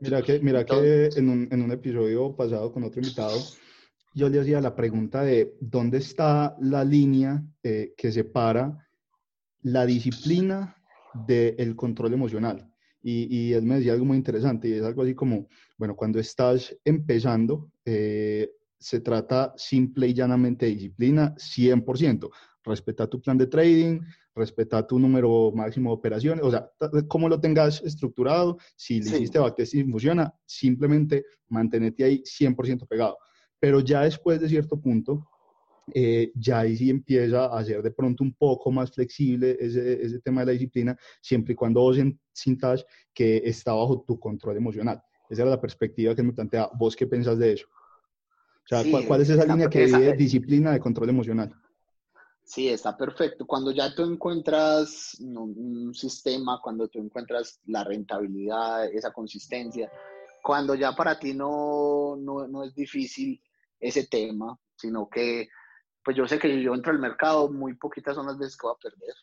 Mira 0.00 0.22
que, 0.22 0.40
mira 0.40 0.64
que 0.64 1.08
en, 1.16 1.28
un, 1.28 1.48
en 1.50 1.62
un 1.62 1.72
episodio 1.72 2.36
pasado 2.36 2.70
con 2.72 2.84
otro 2.84 3.00
invitado, 3.00 3.38
yo 4.14 4.28
le 4.28 4.40
hacía 4.40 4.60
la 4.60 4.74
pregunta 4.74 5.22
de 5.22 5.56
dónde 5.60 5.98
está 5.98 6.56
la 6.60 6.84
línea 6.84 7.42
eh, 7.62 7.94
que 7.96 8.12
separa 8.12 8.86
la 9.62 9.86
disciplina 9.86 10.76
del 11.26 11.76
control 11.76 12.14
emocional. 12.14 12.68
Y, 13.02 13.26
y, 13.36 13.52
él 13.52 13.64
me 13.64 13.76
decía 13.76 13.94
algo 13.94 14.04
muy 14.04 14.16
interesante 14.16 14.68
y 14.68 14.74
es 14.74 14.82
algo 14.82 15.02
así 15.02 15.14
como, 15.14 15.48
bueno, 15.76 15.96
cuando 15.96 16.20
estás 16.20 16.76
empezando, 16.84 17.72
eh, 17.84 18.48
se 18.78 19.00
trata 19.00 19.52
simple 19.56 20.08
y 20.08 20.14
llanamente 20.14 20.66
de 20.66 20.72
disciplina 20.72 21.34
100%. 21.36 22.30
Respeta 22.64 23.08
tu 23.08 23.20
plan 23.20 23.38
de 23.38 23.46
trading, 23.46 24.00
respeta 24.34 24.86
tu 24.86 24.98
número 24.98 25.52
máximo 25.52 25.90
de 25.90 25.94
operaciones, 25.94 26.44
o 26.44 26.50
sea, 26.50 26.70
como 27.08 27.28
lo 27.28 27.40
tengas 27.40 27.82
estructurado, 27.82 28.58
si 28.76 29.00
le 29.00 29.16
hiciste 29.16 29.38
backtesting 29.38 29.88
y 29.88 29.90
funciona, 29.90 30.34
simplemente 30.46 31.24
mantenerte 31.48 32.04
ahí 32.04 32.22
100% 32.24 32.86
pegado. 32.86 33.18
Pero 33.58 33.80
ya 33.80 34.02
después 34.02 34.40
de 34.40 34.48
cierto 34.48 34.80
punto, 34.80 35.28
eh, 35.94 36.30
ya 36.34 36.60
ahí 36.60 36.76
sí 36.76 36.90
empieza 36.90 37.46
a 37.46 37.64
ser 37.64 37.82
de 37.82 37.90
pronto 37.90 38.22
un 38.22 38.34
poco 38.34 38.70
más 38.70 38.90
flexible 38.92 39.56
ese, 39.58 40.02
ese 40.02 40.20
tema 40.20 40.42
de 40.42 40.46
la 40.46 40.52
disciplina, 40.52 40.96
siempre 41.20 41.52
y 41.52 41.56
cuando 41.56 41.80
vos 41.80 41.98
sintas 42.32 42.86
que 43.12 43.42
está 43.44 43.72
bajo 43.72 44.04
tu 44.06 44.18
control 44.18 44.56
emocional. 44.56 45.02
Esa 45.28 45.42
era 45.42 45.50
la 45.50 45.60
perspectiva 45.60 46.14
que 46.14 46.22
me 46.22 46.32
plantea. 46.32 46.68
¿Vos 46.74 46.94
qué 46.94 47.06
pensás 47.06 47.38
de 47.38 47.54
eso? 47.54 47.66
O 48.64 48.68
sea, 48.68 48.84
¿cuál, 49.06 49.20
es 49.20 49.30
esa 49.30 49.44
línea 49.44 49.68
que 49.68 49.86
divide 49.86 50.12
disciplina 50.16 50.72
de 50.72 50.78
control 50.78 51.08
emocional? 51.08 51.52
Sí, 52.44 52.68
está 52.68 52.96
perfecto. 52.96 53.46
Cuando 53.46 53.70
ya 53.70 53.94
tú 53.94 54.04
encuentras 54.04 55.16
un 55.20 55.94
sistema, 55.94 56.60
cuando 56.62 56.86
tú 56.88 57.00
encuentras 57.00 57.60
la 57.66 57.82
rentabilidad, 57.82 58.86
esa 58.92 59.12
consistencia, 59.12 59.90
cuando 60.42 60.74
ya 60.74 60.92
para 60.92 61.18
ti 61.18 61.34
no, 61.34 62.16
no, 62.16 62.46
no 62.46 62.64
es 62.64 62.74
difícil 62.74 63.40
ese 63.80 64.06
tema, 64.06 64.58
sino 64.76 65.08
que 65.08 65.48
pues 66.04 66.16
yo 66.16 66.26
sé 66.26 66.38
que 66.38 66.62
yo 66.62 66.74
entro 66.74 66.92
al 66.92 66.98
mercado, 66.98 67.50
muy 67.50 67.74
poquitas 67.74 68.14
son 68.14 68.26
las 68.26 68.38
veces 68.38 68.56
que 68.56 68.66
voy 68.66 68.76
a 68.76 68.82
perder. 68.90 69.14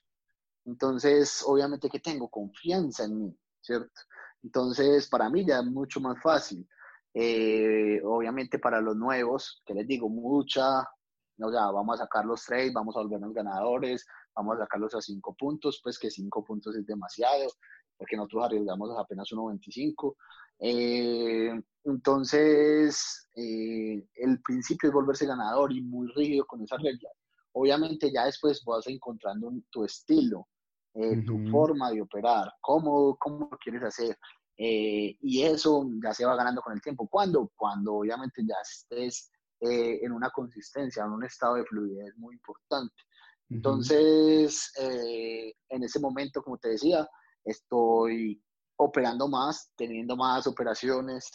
Entonces, 0.65 1.43
obviamente 1.45 1.89
que 1.89 1.99
tengo 1.99 2.29
confianza 2.29 3.05
en 3.05 3.19
mí, 3.19 3.37
¿cierto? 3.61 4.01
Entonces, 4.43 5.07
para 5.09 5.29
mí 5.29 5.45
ya 5.45 5.59
es 5.59 5.65
mucho 5.65 5.99
más 5.99 6.21
fácil. 6.21 6.67
Eh, 7.13 7.99
obviamente 8.03 8.59
para 8.59 8.79
los 8.79 8.95
nuevos, 8.95 9.61
que 9.65 9.73
les 9.73 9.87
digo, 9.87 10.09
mucha, 10.09 10.81
o 10.81 11.51
sea, 11.51 11.71
vamos 11.71 11.99
a 11.99 12.03
sacar 12.03 12.25
los 12.25 12.43
trades, 12.45 12.71
vamos 12.73 12.95
a 12.95 12.99
volvernos 12.99 13.33
ganadores, 13.33 14.05
vamos 14.35 14.57
a 14.57 14.59
sacarlos 14.59 14.93
a 14.95 15.01
cinco 15.01 15.33
puntos, 15.33 15.79
pues 15.83 15.97
que 15.97 16.11
cinco 16.11 16.43
puntos 16.43 16.75
es 16.75 16.85
demasiado, 16.85 17.49
porque 17.97 18.15
nosotros 18.15 18.45
arriesgamos 18.45 18.91
apenas 18.97 19.29
1.25. 19.31 20.15
Eh, 20.59 21.51
entonces, 21.85 23.27
eh, 23.35 24.05
el 24.15 24.41
principio 24.41 24.89
es 24.89 24.93
volverse 24.93 25.25
ganador 25.25 25.71
y 25.71 25.81
muy 25.81 26.07
rígido 26.13 26.45
con 26.45 26.61
esa 26.61 26.77
regla. 26.77 27.09
Obviamente 27.53 28.11
ya 28.13 28.25
después 28.25 28.63
vas 28.65 28.85
encontrando 28.87 29.51
tu 29.71 29.85
estilo, 29.85 30.47
eh, 30.93 31.23
tu 31.25 31.49
forma 31.49 31.91
de 31.91 32.01
operar, 32.01 32.51
cómo, 32.61 33.15
cómo 33.17 33.49
lo 33.51 33.57
quieres 33.57 33.83
hacer. 33.83 34.17
y 34.61 35.43
eso 35.43 35.85
ya 36.03 36.13
se 36.13 36.25
va 36.25 36.35
ganando 36.35 36.61
con 36.61 36.73
el 36.73 36.81
tiempo. 36.81 37.07
¿Cuándo? 37.07 37.49
Cuando 37.55 37.95
obviamente 37.95 38.43
ya 38.45 38.55
estés 38.61 39.31
en 39.61 40.11
una 40.11 40.29
consistencia, 40.31 41.05
en 41.05 41.11
un 41.11 41.23
estado 41.23 41.55
de 41.55 41.65
fluidez 41.65 42.13
muy 42.17 42.35
importante. 42.35 42.95
Entonces, 43.49 44.69
en 44.77 45.83
ese 45.83 45.99
momento, 46.01 46.43
como 46.43 46.57
te 46.57 46.69
decía, 46.69 47.07
estoy 47.45 48.43
operando 48.79 49.27
más, 49.27 49.71
teniendo 49.75 50.15
más 50.15 50.47
operaciones. 50.47 51.29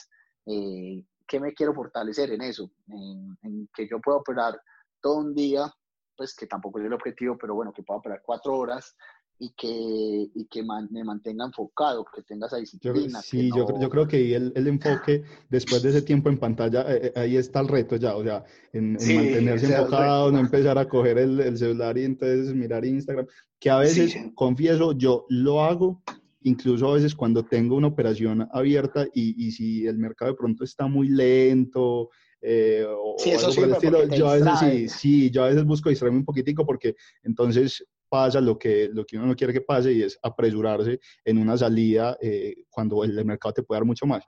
Eh, 0.46 1.04
¿Qué 1.26 1.40
me 1.40 1.52
quiero 1.52 1.74
fortalecer 1.74 2.32
en 2.32 2.42
eso? 2.42 2.70
En, 2.88 3.68
que 3.74 3.86
yo 3.88 4.00
pueda 4.00 4.18
operar 4.18 4.58
todo 5.00 5.18
un 5.18 5.34
día, 5.34 5.70
pues 6.16 6.34
que 6.34 6.46
tampoco 6.46 6.78
es 6.78 6.86
el 6.86 6.92
objetivo, 6.92 7.36
pero 7.38 7.54
bueno, 7.54 7.72
que 7.72 7.82
pueda 7.82 7.98
operar 7.98 8.22
cuatro 8.24 8.56
horas 8.56 8.96
y 9.38 9.50
que, 9.50 10.30
y 10.34 10.46
que 10.46 10.62
me 10.62 11.04
mantenga 11.04 11.44
enfocado, 11.44 12.06
que 12.14 12.22
tenga 12.22 12.46
esa 12.46 12.56
disciplina. 12.56 13.20
sí, 13.20 13.50
yo, 13.54 13.66
yo, 13.78 13.90
creo 13.90 14.06
que 14.06 14.34
el, 14.34 14.52
el, 14.54 14.66
enfoque, 14.68 15.22
después 15.50 15.82
de 15.82 15.90
ese 15.90 16.02
tiempo 16.02 16.30
en 16.30 16.38
pantalla, 16.38 16.82
eh, 16.88 17.12
eh, 17.14 17.20
ahí 17.20 17.36
está 17.36 17.60
el 17.60 17.68
reto 17.68 17.96
ya, 17.96 18.16
o 18.16 18.22
sea, 18.22 18.44
en, 18.72 18.92
mantenerse 18.92 19.66
enfocado, 19.66 20.30
no 20.30 20.38
empezar 20.38 20.78
a 20.78 20.88
coger 20.88 21.18
el, 21.18 21.40
el, 21.40 21.58
celular 21.58 21.98
y 21.98 22.04
entonces 22.04 22.54
mirar 22.54 22.86
Instagram, 22.86 23.26
que 23.58 23.68
a 23.68 23.78
veces, 23.78 24.16
confieso, 24.34 24.92
yo 24.92 25.26
lo 25.28 25.62
hago, 25.62 26.02
incluso 26.44 26.88
a 26.88 26.94
veces 26.94 27.14
cuando 27.14 27.44
tengo 27.44 27.76
una 27.76 27.88
operación 27.88 28.48
abierta 28.52 29.06
y, 29.12 29.46
y 29.46 29.50
si 29.50 29.86
el 29.86 29.98
mercado 29.98 30.30
de 30.30 30.38
pronto 30.38 30.64
está 30.64 30.86
muy 30.86 31.08
lento, 31.08 32.10
eh, 32.46 32.84
o, 32.86 33.16
sí, 33.18 33.30
eso 33.30 33.48
algo 33.48 33.74
estilo, 33.74 34.06
yo 34.08 34.28
a 34.28 34.34
veces 34.34 34.58
sí, 34.60 34.88
sí, 34.88 35.30
yo 35.30 35.44
a 35.44 35.48
veces 35.48 35.64
busco 35.64 35.88
distraerme 35.88 36.18
un 36.18 36.26
poquitico 36.26 36.66
porque 36.66 36.94
entonces 37.22 37.82
pasa 38.10 38.38
lo 38.38 38.58
que, 38.58 38.90
lo 38.92 39.06
que 39.06 39.16
uno 39.16 39.26
no 39.26 39.34
quiere 39.34 39.54
que 39.54 39.62
pase 39.62 39.92
y 39.92 40.02
es 40.02 40.18
apresurarse 40.22 41.00
en 41.24 41.38
una 41.38 41.56
salida 41.56 42.18
eh, 42.20 42.54
cuando 42.68 43.02
el, 43.02 43.24
mercado 43.24 43.54
te 43.54 43.62
puede 43.62 43.80
dar 43.80 43.86
mucho 43.86 44.04
más. 44.04 44.24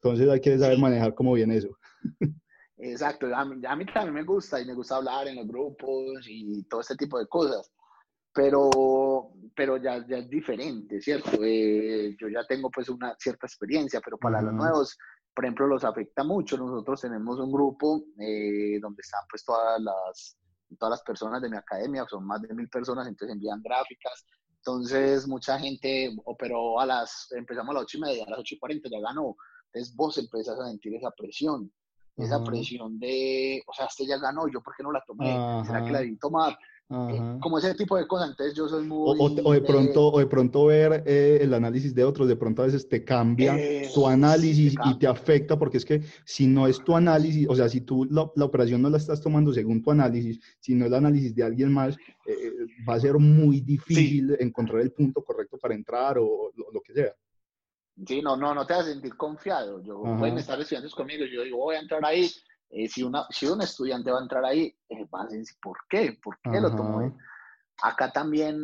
Entonces 0.00 0.28
hay 0.28 0.40
que 0.40 0.56
saber 0.56 0.78
manejar 0.78 1.12
cómo 1.12 1.32
viene 1.32 1.56
eso. 1.56 1.76
Exacto, 2.78 3.34
a 3.34 3.44
mí, 3.44 3.60
a 3.66 3.74
mí, 3.74 3.84
también 3.86 4.14
me 4.14 4.22
gusta 4.22 4.60
y 4.60 4.64
me 4.64 4.74
gusta 4.74 4.96
hablar 4.96 5.26
en 5.26 5.36
los 5.36 5.48
grupos 5.48 6.24
y 6.28 6.62
todo 6.68 6.82
este 6.82 6.94
tipo 6.94 7.18
de 7.18 7.26
cosas, 7.26 7.72
pero, 8.36 9.30
pero 9.54 9.78
ya, 9.78 10.06
ya 10.06 10.18
es 10.18 10.28
diferente, 10.28 11.00
¿cierto? 11.00 11.42
Eh, 11.42 12.14
yo 12.20 12.28
ya 12.28 12.44
tengo 12.46 12.70
pues 12.70 12.90
una 12.90 13.16
cierta 13.18 13.46
experiencia, 13.46 14.02
pero 14.04 14.18
para 14.18 14.42
los 14.42 14.52
nuevos, 14.52 14.98
por 15.34 15.46
ejemplo, 15.46 15.66
los 15.66 15.84
afecta 15.84 16.22
mucho. 16.22 16.58
Nosotros 16.58 17.00
tenemos 17.00 17.40
un 17.40 17.50
grupo 17.50 18.04
eh, 18.20 18.78
donde 18.78 19.00
están 19.00 19.22
pues 19.30 19.42
todas 19.42 19.80
las, 19.80 20.36
todas 20.78 20.90
las 20.90 21.02
personas 21.02 21.40
de 21.40 21.48
mi 21.48 21.56
academia, 21.56 22.04
son 22.06 22.26
más 22.26 22.42
de 22.42 22.52
mil 22.52 22.68
personas, 22.68 23.08
entonces 23.08 23.34
envían 23.34 23.62
gráficas. 23.62 24.26
Entonces 24.58 25.26
mucha 25.26 25.58
gente 25.58 26.14
operó 26.26 26.78
a 26.78 26.84
las, 26.84 27.32
empezamos 27.32 27.70
a 27.70 27.74
las 27.74 27.82
ocho 27.84 27.96
y 27.96 28.00
media, 28.02 28.24
a 28.26 28.30
las 28.30 28.40
ocho 28.40 28.54
y 28.54 28.58
cuarenta 28.58 28.90
ya 28.90 29.00
ganó. 29.00 29.34
Entonces 29.72 29.96
vos 29.96 30.18
empezás 30.18 30.60
a 30.60 30.66
sentir 30.66 30.94
esa 30.94 31.10
presión, 31.12 31.72
esa 32.18 32.44
presión 32.44 32.98
de, 32.98 33.62
o 33.66 33.72
sea, 33.72 33.86
este 33.86 34.06
ya 34.06 34.18
ganó, 34.18 34.46
yo 34.48 34.60
por 34.62 34.76
qué 34.76 34.82
no 34.82 34.92
la 34.92 35.02
tomé, 35.06 35.64
¿será 35.64 35.82
que 35.82 35.90
la 35.90 36.00
debí 36.00 36.18
tomar? 36.18 36.58
Eh, 36.88 37.38
como 37.40 37.58
ese 37.58 37.74
tipo 37.74 37.96
de 37.96 38.06
cosas, 38.06 38.30
entonces 38.30 38.54
yo 38.54 38.68
soy 38.68 38.84
muy... 38.84 39.16
O, 39.18 39.52
de, 39.52 39.60
pronto, 39.60 40.12
o 40.12 40.18
de 40.20 40.26
pronto 40.26 40.66
ver 40.66 41.02
eh, 41.04 41.38
el 41.40 41.52
análisis 41.52 41.92
de 41.92 42.04
otros, 42.04 42.28
de 42.28 42.36
pronto 42.36 42.62
a 42.62 42.66
veces 42.66 42.88
te 42.88 43.04
cambia 43.04 43.56
tu 43.92 44.06
análisis 44.06 44.76
y 44.84 44.98
te 44.98 45.08
afecta, 45.08 45.58
porque 45.58 45.78
es 45.78 45.84
que 45.84 46.02
si 46.24 46.46
no 46.46 46.68
es 46.68 46.78
tu 46.84 46.94
análisis, 46.94 47.48
o 47.48 47.56
sea, 47.56 47.68
si 47.68 47.80
tú 47.80 48.04
la, 48.04 48.22
operación 48.22 48.82
no 48.82 48.88
la 48.88 48.98
estás 48.98 49.20
tomando 49.20 49.52
según 49.52 49.82
tu 49.82 49.90
análisis, 49.90 50.38
si 50.60 50.74
no 50.74 50.84
es 50.84 50.92
el 50.92 50.98
análisis 50.98 51.34
de 51.34 51.42
alguien 51.42 51.72
más, 51.72 51.96
eh, 52.24 52.52
va 52.88 52.94
a 52.94 53.00
ser 53.00 53.14
muy 53.14 53.60
difícil 53.62 54.36
encontrar 54.38 54.80
el 54.80 54.92
punto 54.92 55.24
correcto 55.24 55.58
para 55.58 55.74
entrar 55.74 56.18
o 56.18 56.52
lo, 56.54 56.80
que 56.82 56.92
sea. 56.92 57.12
Sí, 58.06 58.22
no, 58.22 58.36
no, 58.36 58.54
no 58.54 58.64
te 58.64 58.74
vas 58.74 58.86
a 58.86 58.92
sentir 58.92 59.16
confiado. 59.16 59.82
Yo, 59.82 60.02
pueden 60.18 60.38
estar 60.38 60.60
estudiantes 60.60 60.94
conmigo, 60.94 61.24
yo 61.24 61.42
digo, 61.42 61.56
voy 61.56 61.74
a 61.74 61.80
entrar 61.80 62.04
ahí, 62.04 62.30
eh, 62.70 62.88
si, 62.88 63.02
una, 63.02 63.26
si 63.30 63.46
un 63.46 63.62
estudiante 63.62 64.10
va 64.10 64.18
a 64.18 64.22
entrar 64.22 64.44
ahí, 64.44 64.74
eh, 64.88 65.04
va 65.12 65.22
a 65.22 65.26
decir, 65.26 65.56
¿por 65.62 65.78
qué? 65.88 66.18
¿Por 66.22 66.38
qué 66.40 66.60
lo 66.60 66.74
tomó 66.74 67.16
Acá 67.82 68.10
también 68.10 68.56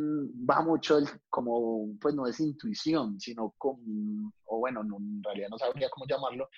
va 0.48 0.62
mucho 0.62 0.96
el, 0.96 1.06
como, 1.28 1.86
pues 2.00 2.14
no 2.14 2.26
es 2.26 2.40
intuición, 2.40 3.20
sino 3.20 3.54
con, 3.58 3.76
o 4.46 4.58
bueno, 4.58 4.80
en 4.80 5.22
realidad 5.22 5.48
no 5.50 5.58
sabría 5.58 5.90
cómo 5.90 6.06
llamarlo, 6.06 6.48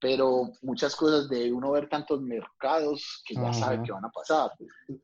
pero 0.00 0.50
muchas 0.62 0.96
cosas 0.96 1.28
de 1.28 1.52
uno 1.52 1.70
ver 1.70 1.88
tantos 1.88 2.20
mercados 2.20 3.22
que 3.24 3.34
ya 3.34 3.52
sabe 3.52 3.82
que 3.84 3.92
van 3.92 4.04
a 4.04 4.10
pasar. 4.10 4.50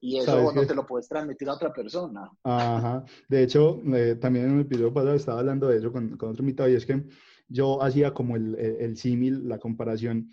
Y 0.01 0.19
eso 0.19 0.53
no 0.53 0.67
te 0.67 0.75
lo 0.75 0.85
puedes 0.85 1.09
transmitir 1.09 1.49
a 1.49 1.55
otra 1.55 1.73
persona. 1.73 2.29
Ajá. 2.43 3.05
De 3.29 3.43
hecho, 3.45 3.81
eh, 3.95 4.17
también 4.17 4.47
en 4.47 4.53
un 4.53 4.61
episodio 4.63 4.93
pasado 4.93 5.15
estaba 5.15 5.39
hablando 5.39 5.69
de 5.69 5.79
eso 5.79 5.93
con, 5.93 6.17
con 6.17 6.31
otro 6.31 6.43
invitado 6.43 6.69
y 6.69 6.75
es 6.75 6.87
que 6.87 7.05
yo 7.47 7.81
hacía 7.83 8.13
como 8.13 8.35
el, 8.35 8.57
el 8.57 8.97
símil, 8.97 9.49
la 9.49 9.59
comparación 9.59 10.33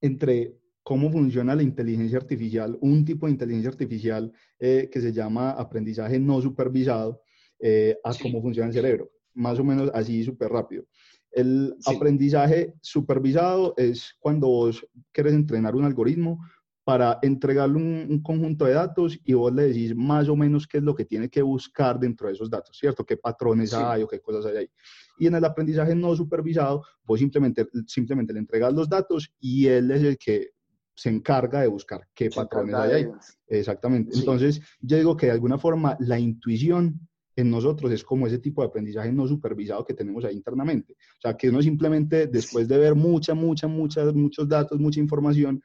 entre 0.00 0.58
cómo 0.84 1.10
funciona 1.10 1.56
la 1.56 1.62
inteligencia 1.62 2.18
artificial, 2.18 2.78
un 2.82 3.04
tipo 3.04 3.26
de 3.26 3.32
inteligencia 3.32 3.70
artificial 3.70 4.30
eh, 4.60 4.88
que 4.92 5.00
se 5.00 5.12
llama 5.12 5.50
aprendizaje 5.50 6.20
no 6.20 6.40
supervisado, 6.40 7.22
eh, 7.58 7.96
a 8.04 8.12
cómo 8.22 8.42
funciona 8.42 8.68
el 8.68 8.74
cerebro. 8.74 9.10
Más 9.32 9.58
o 9.58 9.64
menos 9.64 9.90
así 9.94 10.22
súper 10.22 10.50
rápido. 10.50 10.84
El 11.32 11.74
aprendizaje 11.86 12.74
supervisado 12.80 13.74
es 13.76 14.14
cuando 14.20 14.46
vos 14.46 14.86
querés 15.10 15.32
entrenar 15.32 15.74
un 15.74 15.84
algoritmo 15.84 16.38
para 16.84 17.18
entregarle 17.22 17.78
un, 17.78 18.22
conjunto 18.22 18.66
de 18.66 18.74
datos 18.74 19.18
y 19.24 19.32
vos 19.32 19.52
le 19.52 19.64
decís 19.64 19.96
más 19.96 20.28
o 20.28 20.36
menos 20.36 20.66
qué 20.66 20.78
es 20.78 20.84
lo 20.84 20.94
que 20.94 21.06
tiene 21.06 21.30
que 21.30 21.40
buscar 21.40 21.98
dentro 21.98 22.28
de 22.28 22.34
esos 22.34 22.50
datos, 22.50 22.76
¿cierto? 22.78 23.04
¿Qué 23.04 23.16
patrones 23.16 23.72
hay 23.72 24.02
o 24.02 24.06
qué 24.06 24.20
cosas 24.20 24.44
hay 24.46 24.58
ahí? 24.58 24.70
Y 25.18 25.26
en 25.26 25.34
el 25.34 25.44
aprendizaje 25.44 25.94
no 25.94 26.14
supervisado, 26.14 26.84
vos 27.04 27.18
simplemente, 27.18 27.66
simplemente 27.86 28.34
le 28.34 28.40
entregas 28.40 28.74
los 28.74 28.88
datos 28.88 29.32
y 29.40 29.66
él 29.66 29.90
es 29.90 30.02
el 30.02 30.18
que 30.18 30.50
se 30.94 31.10
encarga 31.10 31.60
de 31.60 31.68
buscar 31.68 32.06
qué 32.14 32.30
patrones 32.30 32.74
hay 32.74 32.92
ahí. 32.92 33.06
Exactamente. 33.48 34.16
Entonces, 34.16 34.60
yo 34.80 34.96
digo 34.96 35.16
que 35.16 35.26
de 35.26 35.32
alguna 35.32 35.58
forma 35.58 35.96
la 36.00 36.18
intuición 36.18 37.00
en 37.36 37.50
nosotros 37.50 37.90
es 37.90 38.04
como 38.04 38.26
ese 38.26 38.38
tipo 38.38 38.62
de 38.62 38.68
aprendizaje 38.68 39.10
no 39.12 39.26
supervisado 39.26 39.84
que 39.84 39.94
tenemos 39.94 40.24
ahí 40.24 40.36
internamente. 40.36 40.92
O 40.92 41.20
sea, 41.20 41.36
que 41.36 41.48
uno 41.48 41.60
simplemente 41.62 42.28
después 42.28 42.68
de 42.68 42.78
ver 42.78 42.94
mucha, 42.94 43.34
mucha, 43.34 43.66
mucha, 43.66 44.04
muchos 44.12 44.48
datos, 44.48 44.78
mucha 44.78 45.00
información, 45.00 45.60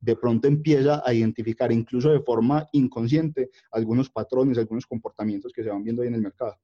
de 0.00 0.16
pronto 0.16 0.48
empieza 0.48 1.00
a 1.06 1.14
identificar 1.14 1.70
incluso 1.70 2.10
de 2.10 2.20
forma 2.20 2.66
inconsciente 2.72 3.50
algunos 3.70 4.10
patrones, 4.10 4.58
algunos 4.58 4.84
comportamientos 4.84 5.52
que 5.52 5.62
se 5.62 5.70
van 5.70 5.84
viendo 5.84 6.02
ahí 6.02 6.08
en 6.08 6.14
el 6.14 6.22
mercado. 6.22 6.58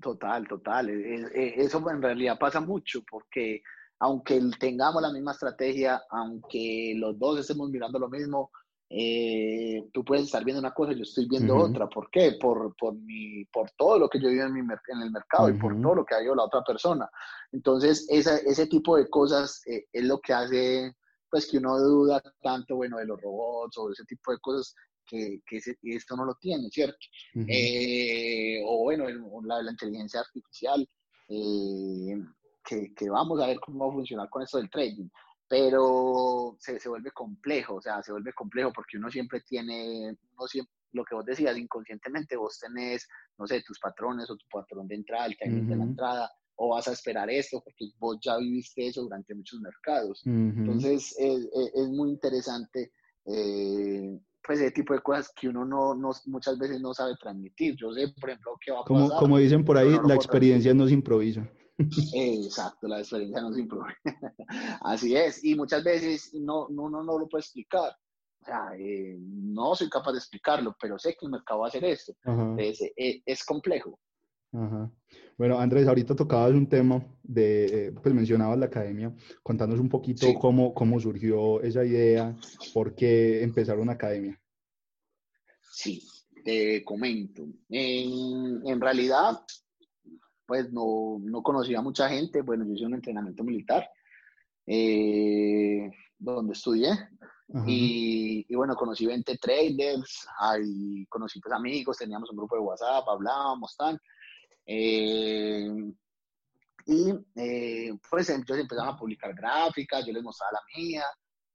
Total, 0.00 0.46
total. 0.46 0.90
Eso 0.90 1.90
en 1.90 2.02
realidad 2.02 2.38
pasa 2.38 2.60
mucho 2.60 3.02
porque 3.08 3.62
aunque 3.98 4.40
tengamos 4.58 5.02
la 5.02 5.12
misma 5.12 5.32
estrategia, 5.32 6.02
aunque 6.10 6.94
los 6.96 7.18
dos 7.18 7.40
estemos 7.40 7.70
mirando 7.70 7.98
lo 7.98 8.08
mismo, 8.08 8.50
eh, 8.88 9.88
tú 9.92 10.04
puedes 10.04 10.26
estar 10.26 10.44
viendo 10.44 10.60
una 10.60 10.72
cosa 10.72 10.92
y 10.92 10.96
yo 10.96 11.02
estoy 11.02 11.26
viendo 11.28 11.56
otra. 11.56 11.88
¿Por 11.88 12.08
qué? 12.10 12.36
Por, 12.40 12.74
por, 12.76 12.94
mi, 12.94 13.44
por 13.46 13.70
todo 13.72 13.98
lo 13.98 14.08
que 14.08 14.20
yo 14.20 14.28
vivo 14.28 14.44
en, 14.44 14.52
mi, 14.52 14.60
en 14.60 15.02
el 15.02 15.10
mercado 15.10 15.48
y 15.48 15.54
por 15.54 15.80
todo 15.80 15.96
lo 15.96 16.04
que 16.04 16.14
ha 16.14 16.22
ido 16.22 16.34
la 16.34 16.44
otra 16.44 16.62
persona. 16.62 17.08
Entonces, 17.52 18.06
esa, 18.08 18.36
ese 18.38 18.66
tipo 18.66 18.96
de 18.96 19.08
cosas 19.08 19.60
eh, 19.66 19.86
es 19.92 20.04
lo 20.04 20.20
que 20.20 20.32
hace 20.32 20.96
pues 21.28 21.50
que 21.50 21.58
uno 21.58 21.78
duda 21.78 22.22
tanto, 22.40 22.76
bueno, 22.76 22.98
de 22.98 23.06
los 23.06 23.20
robots 23.20 23.76
o 23.78 23.90
ese 23.90 24.04
tipo 24.04 24.30
de 24.30 24.38
cosas 24.38 24.74
que, 25.04 25.40
que 25.44 25.60
esto 25.82 26.16
no 26.16 26.24
lo 26.24 26.34
tiene, 26.36 26.68
¿cierto? 26.70 26.98
Eh, 27.34 28.62
o 28.64 28.84
bueno, 28.84 29.06
la, 29.44 29.62
la 29.62 29.70
inteligencia 29.72 30.20
artificial, 30.20 30.88
que, 32.66 32.92
que, 32.94 33.08
vamos 33.08 33.40
a 33.40 33.46
ver 33.46 33.60
cómo 33.60 33.86
va 33.86 33.92
a 33.92 33.94
funcionar 33.94 34.28
con 34.28 34.42
esto 34.42 34.58
del 34.58 34.70
trading 34.70 35.08
pero 35.48 36.56
se, 36.58 36.80
se, 36.80 36.88
vuelve 36.88 37.10
complejo, 37.12 37.76
o 37.76 37.80
sea, 37.80 38.02
se 38.02 38.12
vuelve 38.12 38.32
complejo 38.32 38.72
porque 38.72 38.96
uno 38.96 39.10
siempre 39.10 39.40
tiene, 39.40 40.16
uno 40.36 40.46
siempre, 40.48 40.72
lo 40.92 41.04
que 41.04 41.14
vos 41.14 41.24
decías, 41.24 41.56
inconscientemente 41.56 42.36
vos 42.36 42.58
tenés, 42.58 43.06
no 43.38 43.46
sé, 43.46 43.62
tus 43.62 43.78
patrones 43.78 44.28
o 44.30 44.36
tu 44.36 44.46
patrón 44.50 44.88
de 44.88 44.96
entrada, 44.96 45.26
el 45.26 45.36
timing 45.36 45.68
de 45.68 45.76
la 45.76 45.84
entrada, 45.84 46.30
o 46.56 46.70
vas 46.70 46.88
a 46.88 46.92
esperar 46.92 47.30
esto 47.30 47.60
porque 47.62 47.86
vos 47.98 48.18
ya 48.20 48.38
viviste 48.38 48.86
eso 48.86 49.02
durante 49.02 49.34
muchos 49.34 49.60
mercados. 49.60 50.22
Entonces, 50.24 51.14
es, 51.18 51.48
es, 51.74 51.88
muy 51.90 52.10
interesante, 52.10 52.92
eh, 53.26 54.18
pues, 54.42 54.60
ese 54.60 54.70
tipo 54.70 54.94
de 54.94 55.00
cosas 55.00 55.30
que 55.38 55.48
uno 55.48 55.66
no, 55.66 55.94
no, 55.94 56.12
muchas 56.26 56.58
veces 56.58 56.80
no 56.80 56.94
sabe 56.94 57.14
transmitir. 57.20 57.76
Yo 57.76 57.92
sé, 57.92 58.08
por 58.18 58.30
ejemplo, 58.30 58.52
qué 58.64 58.72
va 58.72 58.80
a 58.80 58.84
pasar. 58.84 59.08
Como, 59.08 59.20
como 59.20 59.38
dicen 59.38 59.64
por 59.64 59.76
ahí, 59.76 59.98
la 60.06 60.14
experiencia 60.14 60.72
no 60.72 60.86
se 60.88 60.94
improvisa. 60.94 61.46
Exacto, 61.78 62.88
la 62.88 63.00
experiencia 63.00 63.42
no 63.42 63.52
se 63.52 63.60
improvisa. 63.60 63.98
Así 64.80 65.16
es, 65.16 65.44
y 65.44 65.54
muchas 65.54 65.84
veces 65.84 66.32
no, 66.34 66.68
no, 66.70 66.88
no, 66.88 67.02
no 67.02 67.18
lo 67.18 67.28
puedo 67.28 67.40
explicar. 67.40 67.94
O 68.40 68.44
sea, 68.44 68.70
eh, 68.78 69.16
no 69.18 69.74
soy 69.74 69.88
capaz 69.88 70.12
de 70.12 70.18
explicarlo, 70.18 70.76
pero 70.80 70.98
sé 70.98 71.16
que 71.18 71.26
el 71.26 71.32
mercado 71.32 71.60
va 71.60 71.66
a 71.66 71.68
hacer 71.68 71.84
esto. 71.84 72.14
Es, 72.56 72.80
eh, 72.80 73.22
es, 73.24 73.44
complejo. 73.44 73.98
Bueno, 75.36 75.58
Andrés, 75.58 75.86
ahorita 75.86 76.14
tocabas 76.14 76.52
un 76.52 76.68
tema 76.68 77.04
de, 77.22 77.64
eh, 77.88 77.92
pues 77.92 78.14
mencionabas 78.14 78.58
la 78.58 78.66
academia, 78.66 79.14
contándonos 79.42 79.82
un 79.82 79.90
poquito 79.90 80.32
cómo, 80.40 80.72
cómo 80.72 80.98
surgió 80.98 81.60
esa 81.60 81.84
idea, 81.84 82.34
por 82.72 82.94
qué 82.94 83.42
empezar 83.42 83.78
una 83.78 83.92
academia. 83.92 84.40
Sí, 85.60 86.02
te 86.44 86.82
comento. 86.84 87.46
En, 87.68 88.66
en 88.66 88.80
realidad, 88.80 89.40
pues 90.46 90.72
no, 90.72 91.18
no 91.20 91.42
conocía 91.42 91.78
a 91.78 91.82
mucha 91.82 92.08
gente. 92.08 92.42
Bueno, 92.42 92.64
yo 92.64 92.72
hice 92.72 92.86
un 92.86 92.94
entrenamiento 92.94 93.44
militar 93.44 93.88
eh, 94.66 95.90
donde 96.18 96.52
estudié. 96.52 96.90
Y, 97.64 98.44
y, 98.48 98.54
bueno, 98.56 98.74
conocí 98.74 99.06
20 99.06 99.38
traders, 99.38 100.26
ahí 100.40 101.06
conocí 101.06 101.38
pues 101.38 101.54
amigos, 101.54 101.96
teníamos 101.96 102.28
un 102.30 102.38
grupo 102.38 102.56
de 102.56 102.62
WhatsApp, 102.62 103.08
hablábamos, 103.08 103.76
tal. 103.76 104.00
Eh, 104.66 105.68
y 106.86 107.14
eh, 107.36 107.92
pues 108.10 108.30
ellos 108.30 108.58
empezaron 108.58 108.94
a 108.94 108.96
publicar 108.96 109.32
gráficas, 109.32 110.04
yo 110.04 110.12
les 110.12 110.24
mostraba 110.24 110.54
la 110.54 110.60
mía, 110.76 111.04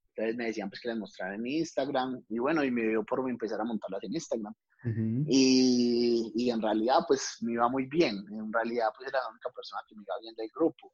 entonces 0.10 0.36
me 0.38 0.46
decían 0.46 0.70
pues 0.70 0.80
que 0.80 0.88
les 0.88 0.98
mostrara 0.98 1.36
en 1.36 1.46
Instagram. 1.46 2.24
Y 2.30 2.40
bueno, 2.40 2.64
y 2.64 2.72
me 2.72 2.84
dio 2.84 3.04
por 3.04 3.30
empezar 3.30 3.60
a 3.60 3.66
montarlas 3.66 4.04
en 4.04 4.14
Instagram 4.14 4.54
y, 4.84 6.32
y, 6.36 6.50
en 6.50 6.62
realidad, 6.62 7.06
pues 7.08 7.38
me 7.42 7.54
iba 7.54 7.68
muy 7.70 7.86
bien. 7.86 8.26
En 8.32 8.52
realidad, 8.52 8.88
pues 8.98 9.10
era 9.10 9.20
la 9.20 9.30
única 9.30 9.50
persona 9.52 9.82
que 9.88 9.96
me 9.96 10.04
iba 10.04 10.16
bien 10.22 10.36
del 10.36 10.50
grupo. 10.56 10.94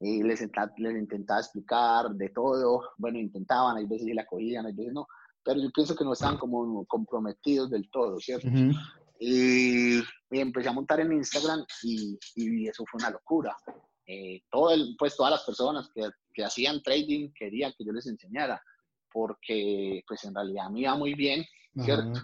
Y 0.00 0.22
les, 0.22 0.40
les 0.40 0.96
intentaba 0.96 1.40
explicar 1.40 2.10
de 2.10 2.28
todo. 2.30 2.90
Bueno, 2.98 3.18
intentaban, 3.18 3.76
hay 3.76 3.86
veces 3.86 4.08
la 4.14 4.26
cogían, 4.26 4.66
hay 4.66 4.74
veces 4.74 4.92
no. 4.92 5.06
Pero 5.44 5.60
yo 5.60 5.70
pienso 5.70 5.94
que 5.94 6.04
no 6.04 6.12
estaban 6.12 6.38
como 6.38 6.84
comprometidos 6.86 7.70
del 7.70 7.88
todo, 7.90 8.18
¿cierto? 8.18 8.48
y, 9.20 10.00
empecé 10.30 10.68
a 10.68 10.72
montar 10.72 11.00
en 11.00 11.12
Instagram 11.12 11.64
y, 11.82 12.18
y 12.36 12.68
eso 12.68 12.84
fue 12.90 12.98
una 12.98 13.10
locura. 13.10 13.56
Eh, 14.10 14.42
todo 14.50 14.72
el, 14.72 14.96
pues 14.98 15.16
todas 15.16 15.32
las 15.32 15.42
personas 15.42 15.90
que, 15.94 16.08
que 16.32 16.42
hacían 16.42 16.82
trading 16.82 17.30
querían 17.38 17.74
que 17.76 17.84
yo 17.84 17.92
les 17.92 18.06
enseñara, 18.06 18.60
porque 19.12 20.02
pues 20.08 20.24
en 20.24 20.34
realidad 20.34 20.70
me 20.70 20.80
iba 20.80 20.94
muy 20.94 21.12
bien, 21.14 21.44
¿cierto? 21.84 22.20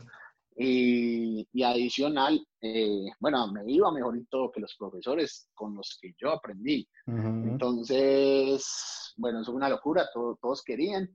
Y, 0.57 1.63
adicional, 1.63 2.47
eh, 2.61 3.07
bueno, 3.19 3.51
me 3.53 3.63
iba 3.67 3.91
mejorito 3.91 4.53
que 4.53 4.61
los 4.61 4.77
profesores 4.77 5.49
con 5.53 5.75
los 5.75 5.99
que 6.01 6.15
yo 6.17 6.31
aprendí. 6.31 6.89
Entonces, 7.07 9.13
bueno, 9.17 9.41
eso 9.41 9.51
fue 9.51 9.57
una 9.57 9.69
locura, 9.69 10.09
todos 10.13 10.63
querían. 10.63 11.09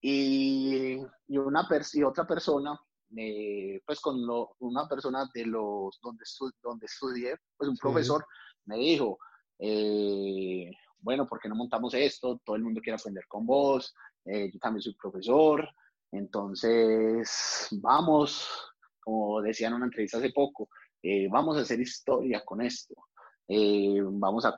Y, 0.00 0.98
y 1.26 1.38
una 1.38 1.68
y 1.92 2.02
otra 2.04 2.26
persona, 2.26 2.80
eh, 3.16 3.82
pues 3.84 4.00
con 4.00 4.24
lo, 4.24 4.54
una 4.60 4.88
persona 4.88 5.28
de 5.34 5.46
los 5.46 5.98
donde, 6.00 6.24
donde 6.62 6.86
estudié, 6.86 7.36
pues 7.56 7.68
un 7.68 7.76
profesor 7.76 8.24
me 8.64 8.78
dijo, 8.78 9.18
eh, 9.58 10.70
bueno, 11.00 11.26
¿por 11.26 11.40
qué 11.40 11.48
no 11.48 11.56
montamos 11.56 11.92
esto? 11.92 12.40
Todo 12.44 12.56
el 12.56 12.62
mundo 12.62 12.80
quiere 12.80 12.98
aprender 12.98 13.26
con 13.26 13.44
vos, 13.44 13.92
yo 14.24 14.58
también 14.60 14.82
soy 14.82 14.94
profesor, 14.94 15.68
entonces, 16.12 17.68
vamos, 17.70 18.48
como 19.00 19.40
decía 19.40 19.68
en 19.68 19.74
una 19.74 19.86
entrevista 19.86 20.18
hace 20.18 20.32
poco, 20.32 20.68
eh, 21.02 21.28
vamos 21.30 21.56
a 21.56 21.60
hacer 21.60 21.80
historia 21.80 22.44
con 22.44 22.60
esto. 22.60 22.94
Eh, 23.46 24.00
vamos 24.02 24.44
a, 24.44 24.56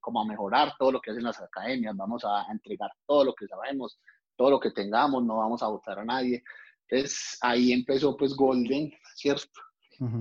como 0.00 0.20
a 0.20 0.26
mejorar 0.26 0.74
todo 0.78 0.92
lo 0.92 1.00
que 1.00 1.10
hacen 1.10 1.24
las 1.24 1.40
academias, 1.40 1.96
vamos 1.96 2.24
a 2.24 2.46
entregar 2.50 2.90
todo 3.06 3.24
lo 3.24 3.34
que 3.34 3.46
sabemos, 3.46 3.98
todo 4.36 4.50
lo 4.50 4.60
que 4.60 4.70
tengamos, 4.70 5.24
no 5.24 5.38
vamos 5.38 5.62
a 5.62 5.68
votar 5.68 5.98
a 5.98 6.04
nadie. 6.04 6.42
Entonces 6.88 7.38
ahí 7.40 7.72
empezó 7.72 8.16
pues 8.16 8.34
Golden, 8.34 8.92
¿cierto? 9.14 9.60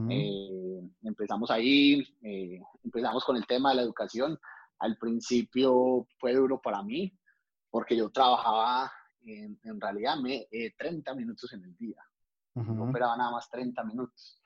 Eh, 0.10 0.82
empezamos 1.04 1.51
ahí, 1.51 2.01
empezamos 2.84 3.25
con 3.25 3.36
el 3.36 3.45
tema 3.45 3.69
de 3.69 3.75
la 3.75 3.82
educación. 3.82 4.39
Al 4.80 4.97
principio 4.97 6.08
fue 6.17 6.34
duro 6.34 6.62
para 6.62 6.82
mí 6.82 7.13
porque 7.69 7.95
yo 7.97 8.10
trabajaba 8.10 8.91
en, 9.25 9.81
realidad 9.81 10.17
me, 10.17 10.47
30 10.77 11.11
eh, 11.11 11.15
minutos 11.15 11.51
en 11.53 11.63
el 11.63 11.75
día. 11.75 12.01
No 12.53 12.89
operaba 12.89 13.17
nada 13.17 13.31
más 13.31 13.49
30 13.49 13.83
minutos. 13.83 14.41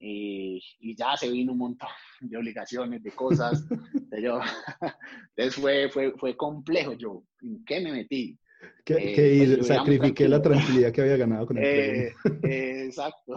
Y, 0.00 0.62
y, 0.78 0.94
ya 0.94 1.16
se 1.16 1.28
vino 1.28 1.52
un 1.52 1.58
montón 1.58 1.88
de 2.20 2.36
obligaciones, 2.36 3.02
de 3.02 3.10
cosas. 3.10 3.64
yo, 4.22 4.40
entonces 5.36 5.54
fue, 5.56 5.88
fue, 5.90 6.12
fue 6.16 6.36
complejo. 6.36 6.92
Yo, 6.92 7.24
¿en 7.42 7.64
qué 7.64 7.80
me 7.80 7.92
metí? 7.92 8.38
¿Qué, 8.84 9.42
eh, 9.42 9.56
pues, 9.56 9.66
sacrifiqué 9.66 10.28
la 10.28 10.40
tranquilidad 10.40 10.92
que 10.92 11.02
había 11.02 11.16
ganado 11.16 11.46
con 11.46 11.58
el 11.58 11.64
eh, 11.64 12.14
eh, 12.42 12.84
Exacto. 12.86 13.34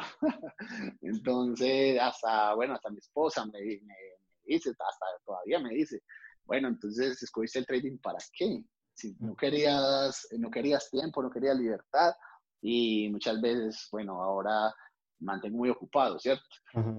Entonces, 1.02 2.00
hasta, 2.00 2.54
bueno, 2.56 2.74
hasta 2.74 2.90
mi 2.90 3.00
esposa 3.00 3.46
me, 3.46 3.60
me, 3.60 3.96
dice, 4.46 4.70
hasta 4.70 5.06
todavía 5.26 5.60
me 5.60 5.74
dice, 5.74 6.02
bueno, 6.46 6.70
entonces 6.70 7.22
escogiste 7.22 7.60
el 7.60 7.66
trading 7.66 7.98
para 7.98 8.20
qué? 8.34 8.64
Si 9.02 9.16
no 9.20 9.36
querías, 9.36 10.28
no 10.38 10.50
querías 10.52 10.90
tiempo, 10.90 11.24
no 11.24 11.32
querías 11.32 11.58
libertad 11.58 12.14
y 12.62 13.10
muchas 13.10 13.42
veces, 13.42 13.88
bueno, 13.92 14.22
ahora 14.22 14.74
mantengo 15.20 15.58
muy 15.58 15.70
ocupado, 15.70 16.20
¿cierto? 16.20 16.44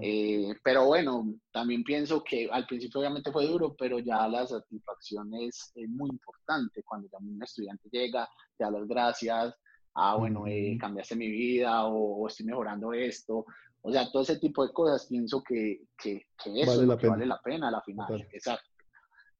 Eh, 0.01 0.53
pero 0.63 0.85
bueno, 0.85 1.33
también 1.51 1.83
pienso 1.83 2.23
que 2.23 2.49
al 2.51 2.65
principio 2.65 2.99
obviamente 2.99 3.31
fue 3.31 3.47
duro, 3.47 3.75
pero 3.77 3.99
ya 3.99 4.27
la 4.27 4.45
satisfacción 4.47 5.33
es, 5.35 5.73
muy 5.89 6.09
importante 6.09 6.83
cuando 6.83 7.07
también 7.09 7.35
un 7.35 7.43
estudiante 7.43 7.89
llega, 7.91 8.27
te 8.57 8.63
da 8.63 8.71
las 8.71 8.87
gracias, 8.87 9.53
ah, 9.95 10.15
bueno, 10.15 10.45
eh, 10.47 10.77
cambiaste 10.79 11.15
mi 11.15 11.29
vida 11.29 11.85
o, 11.85 12.27
estoy 12.27 12.45
mejorando 12.45 12.93
esto. 12.93 13.45
O 13.85 13.91
sea, 13.91 14.09
todo 14.09 14.23
ese 14.23 14.37
tipo 14.37 14.65
de 14.65 14.71
cosas 14.71 15.05
pienso 15.07 15.43
que, 15.43 15.81
que, 15.97 16.25
eso 16.45 16.71
vale, 16.71 16.87
la 16.87 17.09
vale 17.09 17.25
la 17.25 17.41
pena 17.41 17.67
a 17.67 17.71
la 17.71 17.81
final. 17.81 18.27
Exacto. 18.31 18.72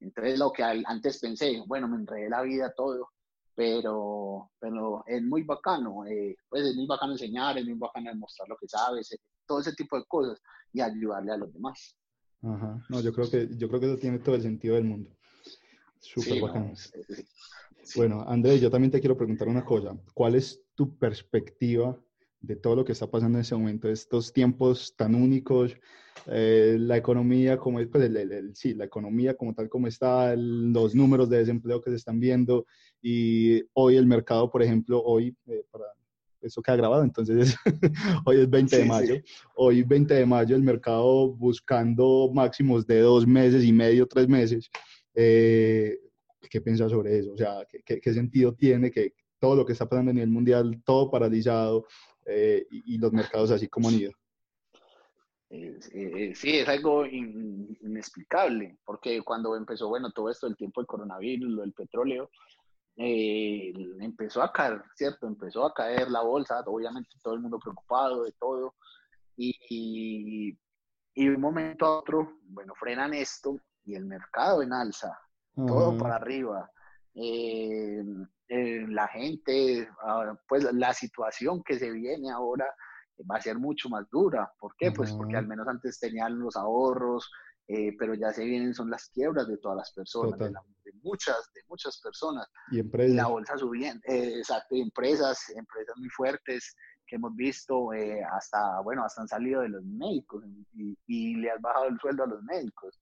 Entonces, 0.04 0.38
lo 0.38 0.52
que 0.52 0.64
antes 0.64 1.20
pensé, 1.20 1.64
bueno, 1.66 1.88
me 1.88 1.96
enredé 1.98 2.30
la 2.30 2.42
vida 2.42 2.74
todo, 2.76 3.10
pero, 3.56 4.52
pero 4.60 5.04
es 5.08 5.24
muy 5.24 5.44
bacano, 5.44 6.06
eh, 6.06 6.36
pues 6.50 6.66
es 6.66 6.76
muy 6.76 6.86
bacano 6.86 7.14
enseñar, 7.14 7.58
es 7.58 7.66
muy 7.66 7.76
bacano 7.76 8.10
demostrar 8.10 8.50
lo 8.50 8.58
que 8.58 8.68
sabes, 8.68 9.12
eh, 9.14 9.20
todo 9.46 9.62
ese 9.62 9.74
tipo 9.74 9.98
de 9.98 10.06
cosas 10.06 10.42
y 10.74 10.82
ayudarle 10.82 11.32
a 11.32 11.38
los 11.38 11.54
demás. 11.54 11.96
Ajá, 12.42 12.86
no, 12.90 13.00
yo 13.00 13.14
creo 13.14 13.30
que, 13.30 13.48
yo 13.56 13.70
creo 13.70 13.80
que 13.80 13.86
eso 13.86 13.98
tiene 13.98 14.20
todo 14.20 14.36
el 14.36 14.42
sentido 14.42 14.76
del 14.76 14.84
mundo. 14.84 15.10
Súper 16.00 16.42
bacano. 16.42 16.74
Bueno, 17.96 18.26
Andrés, 18.28 18.60
yo 18.60 18.70
también 18.70 18.92
te 18.92 19.00
quiero 19.00 19.16
preguntar 19.16 19.48
una 19.48 19.64
cosa. 19.64 19.98
¿Cuál 20.14 20.36
es 20.36 20.62
tu 20.76 20.98
perspectiva 20.98 21.98
de 22.44 22.58
todo 22.58 22.76
lo 22.76 22.86
que 22.86 22.92
está 22.92 23.08
pasando 23.08 23.38
en 23.38 23.42
ese 23.42 23.56
momento, 23.56 23.90
estos 23.90 24.34
tiempos 24.34 24.94
tan 24.98 25.16
únicos, 25.16 25.76
eh, 26.28 26.76
la 26.78 26.98
economía 26.98 27.58
como 27.58 27.80
pues 27.90 28.12
sí, 28.54 28.74
la 28.74 28.86
economía 28.86 29.34
como 29.34 29.54
tal 29.54 29.70
como 29.70 29.88
está, 29.88 30.36
los 30.36 30.94
números 30.94 31.30
de 31.30 31.38
desempleo 31.38 31.82
que 31.82 31.90
se 31.90 31.96
están 31.96 32.20
viendo 32.20 32.66
y 33.02 33.64
hoy 33.74 33.96
el 33.96 34.06
mercado, 34.06 34.52
por 34.52 34.62
ejemplo, 34.62 35.02
hoy, 35.02 35.36
eh, 35.48 35.64
para 35.72 35.86
eso 36.42 36.62
que 36.62 36.72
ha 36.72 36.76
grabado, 36.76 37.04
entonces 37.04 37.56
hoy 38.26 38.42
es 38.42 38.50
20 38.50 38.78
de 38.78 38.86
mayo, 38.86 39.16
hoy 39.56 39.84
20 39.84 40.14
de 40.14 40.26
mayo 40.26 40.58
el 40.58 40.64
mercado 40.64 41.30
buscando 41.34 42.30
máximos 42.34 42.86
de 42.86 43.00
dos 43.00 43.26
meses 43.26 43.64
y 43.64 43.72
medio, 43.72 44.06
tres 44.06 44.28
meses. 44.28 44.70
Eh, 45.16 45.98
¿Qué 46.50 46.60
piensas 46.60 46.92
sobre 46.92 47.18
eso? 47.20 47.32
O 47.32 47.38
sea, 47.38 47.66
¿qué, 47.86 48.02
¿qué, 48.02 48.14
sentido 48.14 48.54
tiene 48.54 48.92
que 48.92 49.14
todo 49.40 49.56
lo 49.56 49.66
que 49.66 49.74
está 49.74 49.88
pasando 49.88 50.12
a 50.12 50.14
nivel 50.14 50.30
mundial, 50.30 50.82
todo 50.86 51.10
paralizado, 51.10 51.86
eh, 52.26 52.66
y, 52.70 52.98
los 52.98 53.12
mercados 53.12 53.52
así 53.52 53.68
como 53.68 53.90
han 53.90 53.96
ido. 53.96 54.12
Eh, 55.50 56.34
sí, 56.36 56.58
es 56.58 56.68
algo 56.68 57.06
inexplicable, 57.06 58.80
porque 58.84 59.22
cuando 59.22 59.56
empezó, 59.56 59.88
bueno, 59.88 60.12
todo 60.12 60.30
esto, 60.30 60.48
el 60.48 60.58
tiempo 60.58 60.82
del 60.82 60.88
coronavirus, 60.88 61.52
lo 61.52 61.62
del 61.62 61.74
petróleo, 61.74 62.32
eh, 62.96 63.72
empezó 64.00 64.42
a 64.42 64.52
caer, 64.52 64.82
¿cierto? 64.96 65.28
Empezó 65.28 65.66
a 65.66 65.74
caer 65.74 66.10
la 66.10 66.22
bolsa, 66.22 66.64
obviamente 66.66 67.10
todo 67.22 67.36
el 67.36 67.42
mundo 67.42 67.60
preocupado 67.60 68.24
de 68.24 68.32
todo, 68.34 68.76
y, 69.36 70.58
y, 71.16 71.28
un 71.28 71.42
momento 71.42 71.86
a 71.86 72.00
otro, 72.00 72.40
bueno, 72.46 72.74
frenan 72.76 73.14
esto 73.14 73.60
y 73.86 73.96
el 73.96 74.06
mercado 74.06 74.64
en 74.64 74.74
alza, 74.74 75.20
todo 75.56 75.98
para 75.98 76.16
arriba. 76.16 76.72
Eh, 77.16 78.04
eh, 78.50 78.86
la 78.88 79.08
gente, 79.08 79.88
ah, 80.02 80.36
pues 80.48 80.72
la 80.74 80.94
situación 80.94 81.64
que 81.64 81.80
se 81.80 81.92
viene 81.92 82.30
ahora 82.32 82.66
va 83.30 83.38
a 83.38 83.42
ser 83.42 83.58
mucho 83.58 83.90
más 83.90 84.10
dura. 84.12 84.52
¿Por 84.60 84.76
qué? 84.76 84.92
Pues 84.92 85.12
porque 85.12 85.38
al 85.38 85.48
menos 85.48 85.68
antes 85.68 86.00
tenían 86.00 86.38
los 86.40 86.56
ahorros, 86.56 87.32
eh, 87.68 87.96
pero 87.98 88.14
ya 88.14 88.32
se 88.32 88.44
vienen, 88.44 88.74
son 88.74 88.90
las 88.90 89.10
quiebras 89.10 89.48
de 89.48 89.58
todas 89.58 89.78
las 89.78 89.94
personas, 89.94 90.38
de, 90.38 90.52
muchas, 91.02 91.38
de 91.56 91.62
muchas 91.68 92.00
personas. 92.02 92.48
Y 92.72 92.80
empresas. 92.80 93.16
La 93.16 93.28
bolsa 93.28 93.58
subiendo, 93.58 94.02
eh, 94.08 94.38
exacto, 94.38 94.76
empresas, 94.76 95.50
empresas 95.56 95.96
muy 95.98 96.10
fuertes 96.10 96.76
que 97.08 97.16
hemos 97.16 97.36
visto, 97.36 97.90
hasta, 98.32 98.82
bueno, 98.82 99.04
hasta 99.04 99.22
han 99.22 99.28
salido 99.28 99.62
de 99.62 99.70
los 99.70 99.84
médicos 99.84 100.44
y, 100.74 101.36
le 101.36 101.52
has 101.52 101.62
bajado 101.62 101.88
el 101.88 102.00
sueldo 102.00 102.24
a 102.24 102.28
los 102.28 102.44
médicos. 102.44 103.00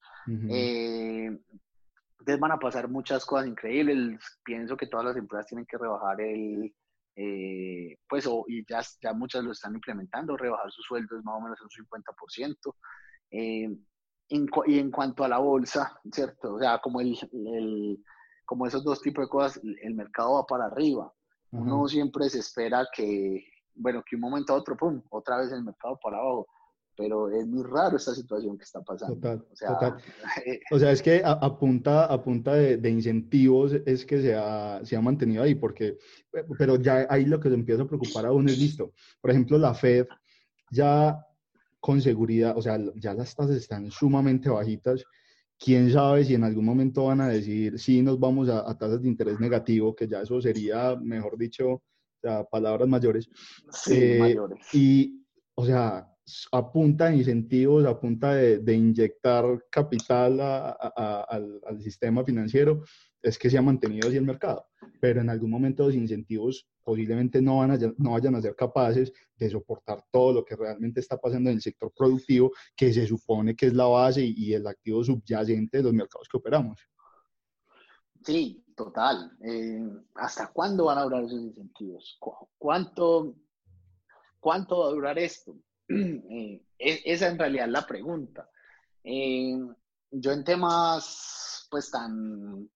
Entonces 2.21 2.39
van 2.39 2.51
a 2.51 2.59
pasar 2.59 2.87
muchas 2.87 3.25
cosas 3.25 3.47
increíbles. 3.47 4.19
Pienso 4.43 4.77
que 4.77 4.85
todas 4.85 5.07
las 5.07 5.17
empresas 5.17 5.47
tienen 5.47 5.65
que 5.65 5.77
rebajar 5.77 6.21
el, 6.21 6.71
eh, 7.15 7.97
pues, 8.07 8.27
o, 8.27 8.45
y 8.47 8.63
ya, 8.69 8.81
ya 9.01 9.13
muchas 9.13 9.43
lo 9.43 9.51
están 9.51 9.73
implementando, 9.73 10.37
rebajar 10.37 10.71
sus 10.71 10.85
sueldos 10.85 11.23
más 11.23 11.35
o 11.35 11.41
menos 11.41 11.59
un 11.61 11.69
50%. 11.69 12.75
Eh, 13.31 13.75
y 14.29 14.79
en 14.79 14.91
cuanto 14.91 15.23
a 15.23 15.27
la 15.27 15.39
bolsa, 15.39 15.99
¿cierto? 16.11 16.53
O 16.53 16.59
sea, 16.59 16.77
como, 16.77 17.01
el, 17.01 17.17
el, 17.33 18.03
como 18.45 18.67
esos 18.67 18.83
dos 18.83 19.01
tipos 19.01 19.25
de 19.25 19.29
cosas, 19.29 19.59
el 19.81 19.95
mercado 19.95 20.35
va 20.35 20.45
para 20.45 20.65
arriba. 20.65 21.11
Uno 21.49 21.85
siempre 21.87 22.29
se 22.29 22.39
espera 22.39 22.87
que, 22.95 23.43
bueno, 23.73 24.03
que 24.07 24.15
un 24.15 24.21
momento 24.21 24.53
a 24.53 24.57
otro, 24.57 24.77
pum, 24.77 25.01
otra 25.09 25.37
vez 25.37 25.51
el 25.51 25.63
mercado 25.63 25.99
para 26.01 26.17
abajo 26.17 26.47
pero 27.01 27.29
es 27.31 27.47
muy 27.47 27.63
raro 27.63 27.97
esta 27.97 28.13
situación 28.13 28.55
que 28.59 28.63
está 28.63 28.79
pasando. 28.83 29.15
Total, 29.15 29.43
o 29.51 29.55
sea, 29.55 29.69
total. 29.69 29.97
o 30.71 30.77
sea 30.77 30.91
es 30.91 31.01
que 31.01 31.23
a, 31.25 31.57
punta, 31.57 32.05
a 32.05 32.21
punta 32.21 32.53
de, 32.53 32.89
incentivos 32.91 33.73
es 33.87 34.05
que 34.05 34.21
se 34.21 34.35
ha, 34.35 34.81
se 34.83 34.95
ha, 34.95 35.01
mantenido 35.01 35.41
ahí, 35.41 35.55
porque, 35.55 35.97
pero 36.59 36.75
ya 36.75 37.07
ahí 37.09 37.25
lo 37.25 37.39
que 37.39 37.49
se 37.49 37.55
empieza 37.55 37.81
a 37.81 37.87
preocupar 37.87 38.27
aún 38.27 38.47
es 38.49 38.59
listo. 38.59 38.93
Por 39.19 39.31
ejemplo, 39.31 39.57
la 39.57 39.73
Fed 39.73 40.05
ya 40.69 41.25
con 41.79 41.99
seguridad, 41.99 42.55
o 42.55 42.61
sea, 42.61 42.79
ya 42.93 43.15
las 43.15 43.35
tasas 43.35 43.55
están 43.55 43.89
sumamente 43.89 44.47
bajitas. 44.47 45.03
Quién 45.57 45.91
sabe 45.91 46.23
si 46.23 46.35
en 46.35 46.43
algún 46.43 46.65
momento 46.65 47.05
van 47.05 47.21
a 47.21 47.29
decir, 47.29 47.79
sí, 47.79 48.03
nos 48.03 48.19
vamos 48.19 48.47
a, 48.47 48.77
tasas 48.77 49.01
de 49.01 49.07
interés 49.07 49.39
negativo, 49.39 49.95
que 49.95 50.07
ya 50.07 50.21
eso 50.21 50.39
sería, 50.39 50.95
mejor 50.97 51.35
dicho, 51.35 51.67
o 51.71 51.83
sea, 52.21 52.43
palabras 52.43 52.87
mayores. 52.87 53.27
Sí, 53.71 53.95
eh, 53.95 54.19
mayores. 54.19 54.59
Y, 54.71 55.25
o 55.55 55.65
sea, 55.65 56.10
a 56.51 56.71
de 56.73 57.15
incentivos, 57.15 57.85
a 57.85 57.99
punta 57.99 58.33
de, 58.35 58.73
inyectar 58.73 59.65
capital 59.69 60.39
al, 60.39 61.81
sistema 61.81 62.23
financiero, 62.23 62.83
es 63.21 63.37
que 63.37 63.49
se 63.49 63.57
ha 63.57 63.61
mantenido 63.61 64.07
así 64.07 64.17
el 64.17 64.25
mercado. 64.25 64.67
Pero 64.99 65.21
en 65.21 65.29
algún 65.29 65.49
momento 65.49 65.85
los 65.85 65.95
incentivos 65.95 66.67
posiblemente 66.83 67.41
no, 67.41 67.57
van 67.57 67.71
a, 67.71 67.77
no 67.97 68.11
vayan 68.11 68.35
a 68.35 68.41
ser 68.41 68.55
capaces 68.55 69.11
de 69.35 69.49
soportar 69.49 70.03
todo 70.11 70.33
lo 70.33 70.45
que 70.45 70.55
realmente 70.55 70.99
está 70.99 71.17
pasando 71.17 71.49
en 71.49 71.57
el 71.57 71.61
sector 71.61 71.91
productivo, 71.95 72.51
que 72.75 72.93
se 72.93 73.05
supone 73.05 73.55
que 73.55 73.67
es 73.67 73.73
la 73.73 73.85
base 73.85 74.23
y, 74.23 74.53
el 74.53 74.67
activo 74.67 75.03
subyacente 75.03 75.77
de 75.77 75.83
los 75.83 75.93
mercados 75.93 76.27
que 76.29 76.37
operamos. 76.37 76.79
Sí, 78.23 78.63
total. 78.75 79.31
Eh, 79.43 79.81
¿Hasta 80.15 80.47
cuándo 80.47 80.85
van 80.85 80.99
a 80.99 81.03
durar 81.03 81.23
esos 81.23 81.41
incentivos? 81.41 82.19
¿Cuánto, 82.57 83.35
¿Cuánto 84.39 84.79
va 84.79 84.87
a 84.87 84.91
durar 84.91 85.19
esto? 85.19 85.55
Eh, 86.83 87.03
esa 87.05 87.27
en 87.27 87.37
realidad 87.37 87.67
es 87.67 87.71
la 87.71 87.85
pregunta. 87.85 88.49
Eh, 89.03 89.55
yo 90.09 90.31
en 90.31 90.43
temas, 90.43 91.67
pues 91.69 91.91
tan, 91.91 92.69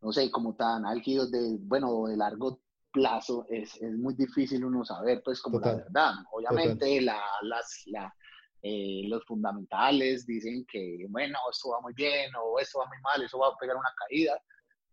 no 0.00 0.12
sé, 0.12 0.30
como 0.30 0.54
tan 0.54 0.86
álgidos 0.86 1.30
de, 1.30 1.56
bueno, 1.60 2.06
de 2.06 2.16
largo 2.16 2.60
plazo, 2.92 3.46
es, 3.48 3.74
es 3.82 3.92
muy 3.96 4.14
difícil 4.14 4.64
uno 4.64 4.84
saber, 4.84 5.22
pues, 5.24 5.40
como 5.40 5.58
la 5.58 5.74
verdad. 5.74 6.14
Obviamente, 6.32 7.00
la, 7.00 7.20
las, 7.42 7.82
la, 7.86 8.14
eh, 8.62 9.02
los 9.06 9.24
fundamentales 9.24 10.26
dicen 10.26 10.64
que, 10.70 11.06
bueno, 11.08 11.38
esto 11.50 11.70
va 11.70 11.80
muy 11.80 11.94
bien 11.94 12.30
o 12.36 12.58
esto 12.58 12.78
va 12.78 12.86
muy 12.86 13.00
mal, 13.02 13.22
eso 13.22 13.38
va 13.38 13.48
a 13.48 13.56
pegar 13.56 13.76
una 13.76 13.92
caída, 14.08 14.40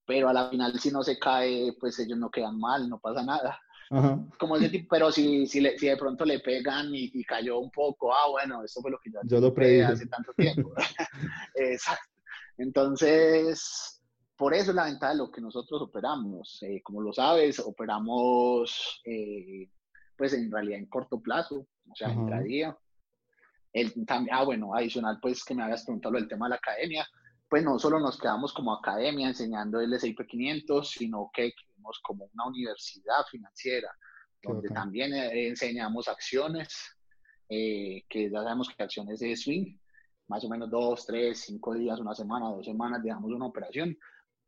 pero 0.05 0.29
a 0.29 0.33
la 0.33 0.49
final 0.49 0.79
si 0.79 0.91
no 0.91 1.03
se 1.03 1.17
cae, 1.17 1.73
pues 1.79 1.97
ellos 1.99 2.17
no 2.17 2.29
quedan 2.29 2.59
mal, 2.59 2.87
no 2.89 2.99
pasa 2.99 3.23
nada. 3.23 3.59
Como 3.89 4.57
ese 4.57 4.69
tipo, 4.69 4.87
pero 4.89 5.11
si, 5.11 5.45
si, 5.47 5.61
si, 5.77 5.87
de 5.87 5.97
pronto 5.97 6.25
le 6.25 6.39
pegan 6.39 6.89
y, 6.91 7.23
cayó 7.23 7.59
un 7.59 7.71
poco, 7.71 8.13
ah, 8.13 8.29
bueno, 8.31 8.63
eso 8.63 8.81
fue 8.81 8.91
lo 8.91 8.99
que 8.99 9.11
yo, 9.11 9.19
yo 9.23 9.39
lo 9.39 9.47
hace 9.87 10.07
tanto 10.07 10.33
tiempo. 10.33 10.73
Exacto. 11.55 12.13
Entonces, 12.57 14.01
por 14.35 14.53
eso 14.53 14.71
es 14.71 14.75
la 14.75 14.85
ventaja 14.85 15.13
de 15.13 15.19
lo 15.19 15.31
que 15.31 15.41
nosotros 15.41 15.81
operamos. 15.81 16.61
Eh, 16.63 16.81
como 16.83 17.01
lo 17.01 17.13
sabes, 17.13 17.59
operamos, 17.59 19.01
eh, 19.05 19.69
pues 20.17 20.33
en 20.33 20.51
realidad 20.51 20.79
en 20.79 20.87
corto 20.87 21.19
plazo, 21.19 21.67
o 21.89 21.95
sea, 21.95 22.11
en 22.11 22.43
día. 22.43 22.77
El, 23.73 23.93
ah, 24.31 24.43
bueno, 24.43 24.73
adicional, 24.73 25.19
pues 25.21 25.43
que 25.43 25.53
me 25.53 25.63
habías 25.63 25.83
preguntado 25.83 26.17
el 26.17 26.27
tema 26.27 26.45
de 26.45 26.51
la 26.51 26.55
academia 26.55 27.05
pues 27.49 27.63
no 27.63 27.77
solo 27.79 27.99
nos 27.99 28.17
quedamos 28.17 28.53
como 28.53 28.73
academia 28.73 29.27
enseñando 29.27 29.79
el 29.79 29.93
S&P 29.93 30.25
500, 30.25 30.89
sino 30.89 31.29
que 31.33 31.53
quedamos 31.85 31.99
como 32.01 32.29
una 32.33 32.47
universidad 32.47 33.25
financiera, 33.29 33.89
donde 34.41 34.69
también 34.69 35.13
eh, 35.13 35.47
enseñamos 35.47 36.07
acciones, 36.07 36.73
eh, 37.49 38.03
que 38.09 38.29
ya 38.29 38.43
sabemos 38.43 38.69
que 38.69 38.83
acciones 38.83 39.19
de 39.19 39.35
swing, 39.35 39.77
más 40.27 40.43
o 40.43 40.49
menos 40.49 40.69
dos, 40.69 41.05
tres, 41.05 41.41
cinco 41.45 41.73
días, 41.73 41.99
una 41.99 42.13
semana, 42.13 42.49
dos 42.49 42.65
semanas, 42.65 43.03
dejamos 43.03 43.31
una 43.31 43.45
operación, 43.47 43.97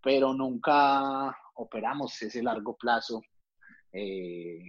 pero 0.02 0.34
nunca 0.34 1.36
operamos 1.56 2.22
ese 2.22 2.42
largo 2.44 2.76
plazo. 2.76 3.22
Eh, 3.92 4.60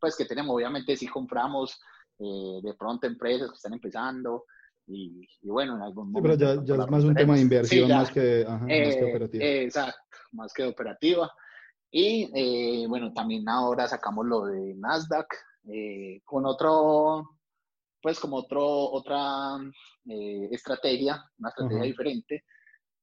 pues 0.00 0.16
que 0.16 0.24
tenemos, 0.24 0.54
obviamente 0.54 0.96
sí 0.96 1.06
compramos 1.06 1.80
de 2.16 2.74
pronto 2.78 3.08
empresas 3.08 3.50
que 3.50 3.56
están 3.56 3.72
empezando, 3.72 4.44
y, 4.86 5.26
bueno, 5.42 5.76
en 5.76 5.82
algún 5.82 6.12
momento. 6.12 6.36
pero 6.38 6.62
ya, 6.62 6.84
es 6.84 6.90
más 6.90 7.04
un 7.04 7.14
tema 7.14 7.34
de 7.34 7.40
inversión 7.40 7.88
más, 7.88 8.10
que, 8.10 8.44
más 8.46 8.66
que 8.66 9.00
eh, 9.00 9.10
operativa. 9.10 9.44
exacto, 9.44 10.18
más 10.32 10.52
que 10.52 10.64
operativa. 10.64 11.32
Y 11.96 12.28
eh, 12.34 12.88
bueno, 12.88 13.12
también 13.12 13.48
ahora 13.48 13.86
sacamos 13.86 14.26
lo 14.26 14.46
de 14.46 14.74
Nasdaq, 14.74 15.28
eh, 15.68 16.20
con 16.24 16.44
otro, 16.44 17.38
pues 18.02 18.18
como 18.18 18.38
otro, 18.38 18.64
otra 18.66 19.58
eh, 20.06 20.48
estrategia, 20.50 21.24
una 21.38 21.50
estrategia 21.50 21.84
diferente, 21.84 22.44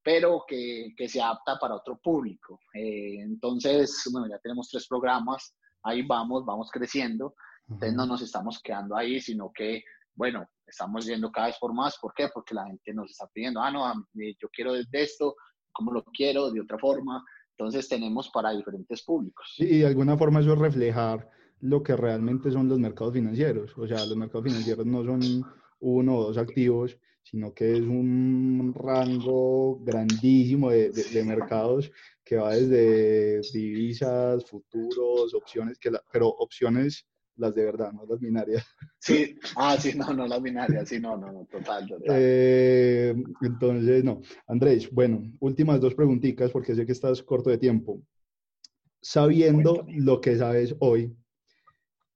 pero 0.02 0.44
que, 0.46 0.92
que, 0.94 1.08
se 1.08 1.22
adapta 1.22 1.58
para 1.58 1.76
otro 1.76 1.98
público. 2.02 2.60
Eh, 2.74 3.22
entonces, 3.22 3.98
bueno, 4.12 4.28
ya 4.28 4.38
tenemos 4.40 4.68
tres 4.68 4.86
programas, 4.86 5.56
ahí 5.84 6.02
vamos, 6.02 6.44
vamos 6.44 6.68
creciendo, 6.70 7.34
entonces 7.68 7.94
no 7.94 8.04
nos 8.04 8.20
estamos 8.20 8.60
quedando 8.62 8.94
ahí, 8.94 9.22
sino 9.22 9.50
que, 9.54 9.82
bueno, 10.14 10.46
estamos 10.66 11.06
yendo 11.06 11.32
cada 11.32 11.46
vez 11.46 11.56
por 11.58 11.72
más, 11.72 11.96
¿por 11.98 12.12
qué? 12.12 12.28
Porque 12.28 12.54
la 12.54 12.66
gente 12.66 12.92
nos 12.92 13.10
está 13.10 13.26
pidiendo, 13.32 13.62
ah, 13.62 13.70
no, 13.70 13.90
yo 14.12 14.48
quiero 14.52 14.74
de 14.74 14.84
esto, 14.92 15.34
¿cómo 15.72 15.92
lo 15.92 16.04
quiero? 16.04 16.50
De 16.50 16.60
otra 16.60 16.78
forma. 16.78 17.24
Entonces 17.56 17.88
tenemos 17.88 18.30
para 18.30 18.50
diferentes 18.50 19.02
públicos. 19.02 19.54
y 19.58 19.78
de 19.78 19.86
alguna 19.86 20.16
forma 20.16 20.40
eso 20.40 20.52
es 20.54 20.58
reflejar 20.58 21.30
lo 21.60 21.82
que 21.82 21.96
realmente 21.96 22.50
son 22.50 22.68
los 22.68 22.78
mercados 22.78 23.14
financieros. 23.14 23.76
O 23.78 23.86
sea, 23.86 24.04
los 24.04 24.16
mercados 24.16 24.44
financieros 24.44 24.84
no 24.84 25.04
son 25.04 25.20
uno 25.80 26.16
o 26.16 26.24
dos 26.24 26.38
activos, 26.38 26.98
sino 27.22 27.54
que 27.54 27.72
es 27.72 27.82
un 27.82 28.74
rango 28.74 29.78
grandísimo 29.84 30.70
de, 30.70 30.90
de, 30.90 31.24
mercados 31.24 31.90
que 32.24 32.36
va 32.36 32.54
desde 32.54 33.40
divisas, 33.52 34.44
futuros, 34.44 35.32
opciones, 35.34 35.78
que 35.78 35.90
pero 36.12 36.28
opciones 36.28 37.06
las 37.36 37.54
de 37.54 37.64
verdad, 37.64 37.92
no 37.92 38.04
las 38.06 38.20
binarias. 38.20 38.66
Sí, 38.98 39.36
ah, 39.56 39.76
sí, 39.78 39.96
no, 39.96 40.12
no 40.12 40.26
las 40.26 40.42
binarias, 40.42 40.88
sí, 40.88 41.00
no, 41.00 41.16
no, 41.16 41.46
total, 41.50 41.88
total. 41.88 42.16
Eh, 42.18 43.14
entonces, 43.42 44.04
no. 44.04 44.20
Andrés, 44.46 44.90
bueno, 44.90 45.22
últimas 45.40 45.80
dos 45.80 45.94
preguntitas 45.94 46.50
porque 46.50 46.74
sé 46.74 46.86
que 46.86 46.92
estás 46.92 47.22
corto 47.22 47.50
de 47.50 47.58
tiempo. 47.58 48.02
Sabiendo 49.00 49.84
lo 49.88 50.20
que 50.20 50.36
sabes 50.36 50.76
hoy, 50.78 51.16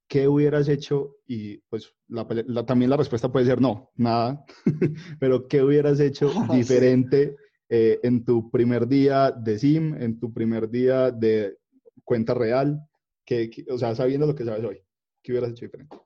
¿qué 0.08 0.28
hubieras 0.28 0.68
hecho? 0.68 1.16
Y 1.26 1.58
pues 1.68 1.92
también 2.66 2.90
la 2.90 2.96
respuesta 2.96 3.30
puede 3.30 3.46
ser 3.46 3.60
no, 3.60 3.90
nada, 3.96 4.44
pero 5.20 5.48
¿qué 5.48 5.62
hubieras 5.62 6.00
hecho 6.00 6.30
diferente 6.52 7.36
eh, 7.68 7.98
en 8.02 8.24
tu 8.24 8.50
primer 8.50 8.86
día 8.86 9.32
de 9.32 9.58
SIM, 9.58 9.94
en 10.00 10.18
tu 10.18 10.32
primer 10.32 10.70
día 10.70 11.10
de 11.10 11.56
cuenta 12.04 12.34
real? 12.34 12.80
Que, 13.24 13.50
o 13.68 13.76
sea, 13.76 13.94
sabiendo 13.96 14.26
lo 14.26 14.36
que 14.36 14.44
sabes 14.44 14.64
hoy, 14.64 14.80
¿qué 15.26 15.32
hubieras 15.32 15.50
hecho 15.50 15.64
diferente? 15.64 16.00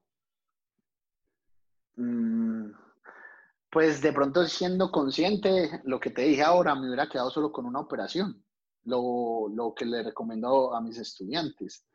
Mm, 1.96 2.72
pues 3.70 4.00
de 4.00 4.12
pronto 4.14 4.46
siendo 4.46 4.90
consciente, 4.90 5.82
lo 5.84 6.00
que 6.00 6.10
te 6.10 6.22
dije 6.22 6.42
ahora, 6.42 6.74
me 6.74 6.86
hubiera 6.86 7.06
quedado 7.06 7.30
solo 7.30 7.52
con 7.52 7.66
una 7.66 7.80
operación, 7.80 8.42
lo, 8.84 9.48
lo 9.54 9.74
que 9.74 9.84
le 9.84 10.02
recomiendo 10.02 10.74
a 10.74 10.80
mis 10.80 10.96
estudiantes 10.96 11.86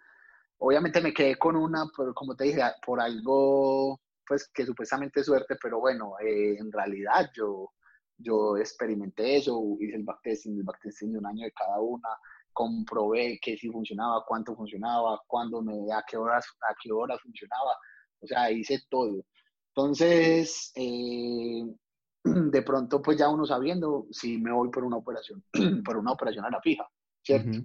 Obviamente 0.57 1.01
me 1.01 1.13
quedé 1.13 1.38
con 1.38 1.55
una, 1.55 1.86
pero 1.95 2.13
como 2.13 2.36
te 2.36 2.45
dije, 2.45 2.61
por 2.86 3.01
algo, 3.01 3.99
pues 4.26 4.49
que 4.53 4.65
supuestamente 4.65 5.19
es 5.19 5.26
suerte, 5.26 5.57
pero 5.61 5.80
bueno, 5.80 6.13
eh, 6.26 6.57
en 6.57 6.71
realidad 6.71 7.30
yo, 7.36 7.73
yo 8.17 8.57
experimenté 8.57 9.38
eso, 9.38 9.61
hice 9.80 9.97
el 9.97 10.03
backtesting, 10.03 10.57
el 10.57 10.63
backtesting 10.63 11.11
de 11.11 11.19
un 11.19 11.26
año 11.26 11.43
de 11.43 11.51
cada 11.51 11.80
una, 11.82 12.07
comprobé 12.56 13.38
que 13.41 13.58
si 13.58 13.70
funcionaba, 13.70 14.24
cuánto 14.26 14.56
funcionaba, 14.56 15.22
cuándo 15.28 15.62
me, 15.62 15.74
a 15.93 16.03
qué 16.10 16.16
horas, 16.16 16.45
a 16.62 16.74
qué 16.82 16.89
horas 16.91 17.20
funcionaba, 17.22 17.78
o 18.22 18.26
sea, 18.26 18.49
hice 18.49 18.80
todo. 18.89 19.26
Entonces, 19.76 20.72
eh, 20.76 21.66
de 22.24 22.62
pronto, 22.62 23.01
pues 23.01 23.18
ya 23.18 23.30
uno 23.30 23.45
sabiendo 23.45 24.08
si 24.10 24.38
me 24.38 24.53
voy 24.53 24.70
por 24.70 24.86
una 24.86 24.95
operación, 24.95 25.43
por 25.86 25.97
una 25.97 26.14
operación 26.14 26.45
a 26.45 26.49
la 26.49 26.62
fija, 26.62 26.88
¿cierto? 27.22 27.60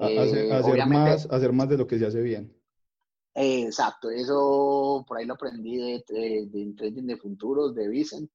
Eh, 0.00 0.52
hacer, 0.52 0.86
más, 0.86 1.26
hacer 1.30 1.52
más 1.52 1.68
de 1.70 1.78
lo 1.78 1.86
que 1.86 1.98
se 1.98 2.06
hace 2.06 2.20
bien. 2.20 2.54
exacto, 3.34 4.10
eso 4.10 5.04
por 5.08 5.16
ahí 5.16 5.24
lo 5.24 5.34
aprendí 5.34 5.76
de, 5.78 6.04
de, 6.50 6.74
trading 6.76 7.06
de 7.06 7.16
futuros, 7.16 7.74
de 7.74 7.88
Vicent, 7.88 8.30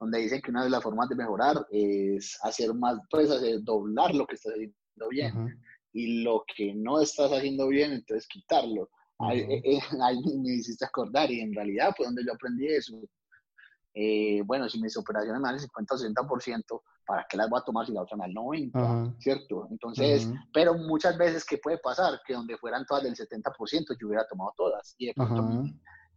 donde 0.00 0.18
dicen 0.18 0.42
que 0.42 0.50
una 0.50 0.64
de 0.64 0.70
las 0.70 0.82
formas 0.82 1.08
de 1.08 1.14
mejorar 1.14 1.64
es 1.70 2.36
hacer 2.42 2.74
más, 2.74 2.98
puedes 3.08 3.30
hacer 3.30 3.62
doblar 3.62 4.12
lo 4.12 4.26
que 4.26 4.34
estás 4.34 4.54
haciendo 4.54 4.81
bien 5.08 5.58
y 5.92 6.22
lo 6.22 6.44
que 6.56 6.74
no 6.74 7.00
estás 7.00 7.30
haciendo 7.32 7.68
bien, 7.68 7.92
entonces 7.92 8.26
quitarlo. 8.26 8.88
eh, 9.32 9.62
eh, 9.64 9.78
ahí, 10.02 10.22
me 10.38 10.54
hiciste 10.54 10.84
acordar 10.84 11.30
y 11.30 11.40
en 11.40 11.54
realidad 11.54 11.92
fue 11.96 12.06
donde 12.06 12.24
yo 12.24 12.32
aprendí 12.32 12.66
eso. 12.66 12.98
bueno, 14.46 14.68
si 14.68 14.80
mis 14.80 14.96
operaciones 14.96 15.40
me 15.40 15.48
dan 15.48 15.54
el 15.54 15.60
50 15.60 15.94
o 15.94 15.98
60%, 15.98 16.82
¿para 17.06 17.26
qué 17.28 17.36
las 17.36 17.50
voy 17.50 17.60
a 17.60 17.64
tomar 17.64 17.86
si 17.86 17.92
la 17.92 18.02
otra 18.02 18.16
me 18.16 18.22
da 18.22 18.28
el 18.28 18.34
90? 18.34 19.14
¿Cierto? 19.18 19.68
Entonces, 19.70 20.28
pero 20.52 20.74
muchas 20.74 21.16
veces, 21.18 21.44
¿qué 21.44 21.58
puede 21.58 21.78
pasar? 21.78 22.20
Que 22.26 22.34
donde 22.34 22.56
fueran 22.56 22.86
todas 22.86 23.02
del 23.02 23.14
70%, 23.14 23.96
yo 24.00 24.06
hubiera 24.06 24.26
tomado 24.26 24.52
todas 24.56 24.94
y 24.98 25.06
de 25.06 25.14
pronto 25.14 25.42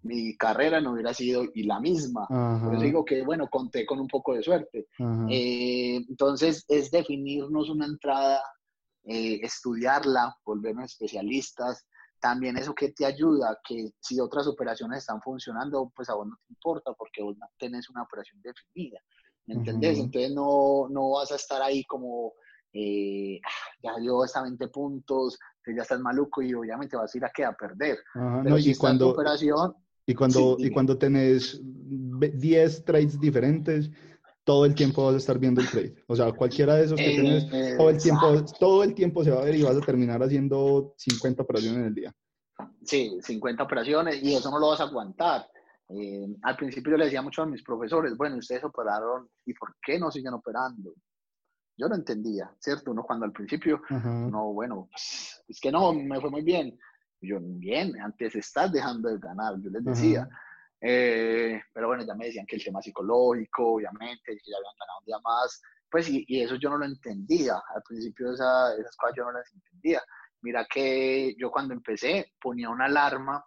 mi, 0.03 0.37
carrera 0.37 0.79
no 0.79 0.91
hubiera 0.91 1.13
sido 1.13 1.43
y 1.53 1.63
la 1.63 1.79
misma. 1.79 2.27
Por 2.27 2.75
eso 2.75 2.83
digo 2.83 3.03
que, 3.03 3.23
bueno, 3.23 3.49
conté 3.49 3.85
con 3.85 3.99
un 3.99 4.07
poco 4.07 4.35
de 4.35 4.43
suerte. 4.43 4.87
Eh, 5.29 5.97
entonces, 6.07 6.63
es 6.67 6.91
definirnos 6.91 7.69
una 7.69 7.85
entrada, 7.87 8.41
eh, 9.05 9.39
estudiarla, 9.41 10.35
volvernos 10.45 10.91
especialistas, 10.91 11.85
también 12.19 12.57
eso 12.57 12.73
que 12.73 12.91
te 12.91 13.05
ayuda, 13.05 13.59
que 13.67 13.91
si 13.99 14.19
otras 14.19 14.47
operaciones 14.47 14.99
están 14.99 15.21
funcionando, 15.21 15.91
pues 15.95 16.09
a 16.09 16.15
vos 16.15 16.27
no 16.27 16.35
te 16.37 16.53
importa 16.53 16.93
porque 16.93 17.21
vos 17.21 17.37
no 17.37 17.47
tenés 17.57 17.89
una 17.89 18.03
operación 18.03 18.41
definida. 18.41 18.99
¿me 19.47 19.55
entendés? 19.55 19.99
Entonces 19.99 20.33
no, 20.33 20.87
no 20.89 21.11
vas 21.11 21.31
a 21.31 21.35
estar 21.35 21.61
ahí 21.61 21.83
como, 21.85 22.33
eh, 22.73 23.39
ah, 23.45 23.71
ya 23.83 24.01
dio 24.01 24.23
esta 24.23 24.41
20 24.41 24.67
puntos, 24.69 25.37
que 25.63 25.75
ya 25.75 25.83
estás 25.83 25.99
maluco 25.99 26.41
y 26.41 26.53
obviamente 26.53 26.97
vas 26.97 27.13
a 27.13 27.17
ir 27.17 27.25
a 27.25 27.31
qué, 27.33 27.45
a 27.45 27.53
perder. 27.53 27.99
Pero 28.43 28.57
si 28.57 28.71
y 28.71 28.75
cuando, 28.75 29.09
operación... 29.09 29.75
Y 30.07 30.13
cuando, 30.13 30.55
y 30.59 30.69
cuando 30.69 30.97
tenés 30.97 31.59
10 31.63 32.85
trades 32.85 33.19
diferentes, 33.19 33.89
todo 34.45 34.65
el 34.65 34.75
tiempo 34.75 35.03
vas 35.03 35.15
a 35.15 35.17
estar 35.17 35.39
viendo 35.39 35.59
el 35.59 35.69
trade. 35.69 35.95
O 36.07 36.15
sea, 36.15 36.31
cualquiera 36.31 36.75
de 36.75 36.85
esos 36.85 36.97
que 36.97 37.09
tienes, 37.09 37.77
todo 37.77 37.89
el, 37.89 37.97
tiempo, 37.97 38.45
todo 38.59 38.83
el 38.83 38.93
tiempo 38.93 39.23
se 39.23 39.31
va 39.31 39.41
a 39.41 39.45
ver 39.45 39.55
y 39.55 39.63
vas 39.63 39.75
a 39.75 39.81
terminar 39.81 40.21
haciendo 40.21 40.93
50 40.97 41.41
operaciones 41.41 41.79
en 41.79 41.85
el 41.85 41.95
día. 41.95 42.15
Sí, 42.83 43.17
50 43.21 43.63
operaciones 43.63 44.23
y 44.23 44.35
eso 44.35 44.51
no 44.51 44.59
lo 44.59 44.69
vas 44.69 44.79
a 44.79 44.83
aguantar. 44.83 45.47
Eh, 45.89 46.27
al 46.43 46.55
principio 46.55 46.91
yo 46.91 46.97
le 46.97 47.05
decía 47.05 47.23
mucho 47.23 47.41
a 47.41 47.47
mis 47.47 47.63
profesores, 47.63 48.15
bueno, 48.15 48.37
ustedes 48.37 48.63
operaron, 48.63 49.27
¿y 49.45 49.53
por 49.55 49.75
qué 49.81 49.99
no 49.99 50.11
siguen 50.11 50.33
operando? 50.33 50.93
Yo 51.75 51.89
no 51.89 51.95
entendía, 51.95 52.49
¿cierto? 52.59 52.91
Uno 52.91 53.03
cuando 53.03 53.25
al 53.25 53.31
principio, 53.31 53.81
no, 53.89 54.53
bueno, 54.53 54.87
pues, 54.89 55.43
es 55.47 55.59
que 55.59 55.71
no, 55.71 55.91
me 55.91 56.21
fue 56.21 56.29
muy 56.29 56.43
bien. 56.43 56.77
yo, 57.19 57.39
bien, 57.41 57.99
antes 57.99 58.35
estás 58.35 58.71
dejando 58.71 59.09
de 59.09 59.17
ganar, 59.17 59.55
yo 59.59 59.71
les 59.71 59.83
decía. 59.83 60.29
Eh, 60.81 61.61
pero 61.73 61.87
bueno, 61.87 62.03
ya 62.05 62.15
me 62.15 62.25
decían 62.25 62.45
que 62.45 62.57
el 62.57 62.63
tema 62.63 62.81
psicológico, 62.81 63.75
obviamente, 63.75 64.37
que 64.37 64.51
ya 64.51 64.57
habían 64.57 64.75
ganado 64.79 64.99
un 64.99 65.05
día 65.05 65.19
más, 65.23 65.61
pues 65.89 66.09
y, 66.09 66.25
y 66.27 66.41
eso 66.41 66.55
yo 66.55 66.69
no 66.69 66.77
lo 66.77 66.85
entendía. 66.85 67.61
Al 67.73 67.81
principio 67.83 68.33
esa, 68.33 68.75
esas 68.75 68.95
cosas 68.95 69.15
yo 69.17 69.23
no 69.25 69.31
las 69.31 69.51
entendía. 69.53 70.01
Mira 70.41 70.65
que 70.71 71.35
yo 71.37 71.49
cuando 71.49 71.73
empecé 71.73 72.33
ponía 72.39 72.69
una 72.69 72.85
alarma 72.85 73.43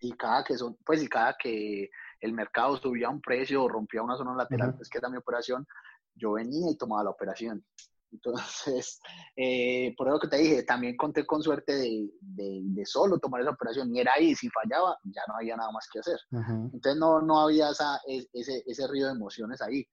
y 0.00 0.12
cada 0.16 0.42
que 0.42 0.56
son, 0.56 0.76
pues 0.84 1.02
y 1.02 1.08
cada 1.08 1.36
que 1.38 1.88
el 2.20 2.32
mercado 2.32 2.76
subía 2.76 3.08
un 3.08 3.20
precio 3.20 3.62
o 3.62 3.68
rompía 3.68 4.02
una 4.02 4.16
zona 4.16 4.34
lateral, 4.34 4.74
pues 4.74 4.88
que 4.88 4.98
era 4.98 5.08
mi 5.08 5.16
operación, 5.16 5.66
yo 6.14 6.32
venía 6.32 6.70
y 6.70 6.76
tomaba 6.76 7.04
la 7.04 7.10
operación. 7.10 7.64
Entonces, 8.12 9.00
eh, 9.36 9.94
por 9.96 10.08
eso 10.08 10.20
que 10.20 10.28
te 10.28 10.38
dije, 10.38 10.62
también 10.62 10.96
conté 10.96 11.26
con 11.26 11.42
suerte 11.42 11.74
de, 11.74 12.10
de, 12.20 12.86
solo 12.86 13.18
tomar 13.18 13.40
esa 13.40 13.50
operación 13.50 13.94
y 13.94 14.00
era 14.00 14.12
ahí, 14.14 14.34
si 14.34 14.48
fallaba, 14.50 14.96
ya 15.04 15.22
no 15.28 15.36
había 15.36 15.56
nada 15.56 15.72
más 15.72 15.88
que 15.92 16.00
hacer. 16.00 16.18
Entonces, 16.30 16.96
no, 16.96 17.20
no 17.20 17.40
había 17.40 17.70
esa, 17.70 18.00
ese, 18.06 18.62
ese 18.66 18.86
río 18.88 19.06
de 19.06 19.12
emociones 19.12 19.60
ahí. 19.62 19.86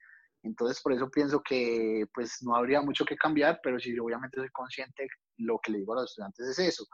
Entonces, 0.44 0.82
por 0.82 0.94
eso 0.94 1.10
pienso 1.10 1.42
que 1.42 2.06
pues 2.14 2.38
no 2.42 2.56
habría 2.56 2.82
mucho 2.82 3.04
que 3.04 3.18
cambiar, 3.18 3.60
pero 3.62 3.80
sí, 3.80 3.98
obviamente 4.00 4.38
soy 4.38 4.50
consciente, 4.52 5.08
lo 5.38 5.60
que 5.60 5.72
le 5.72 5.80
digo 5.80 5.94
a 5.94 5.98
los 5.98 6.12
estudiantes 6.12 6.48
es 6.48 6.60
eso, 6.60 6.86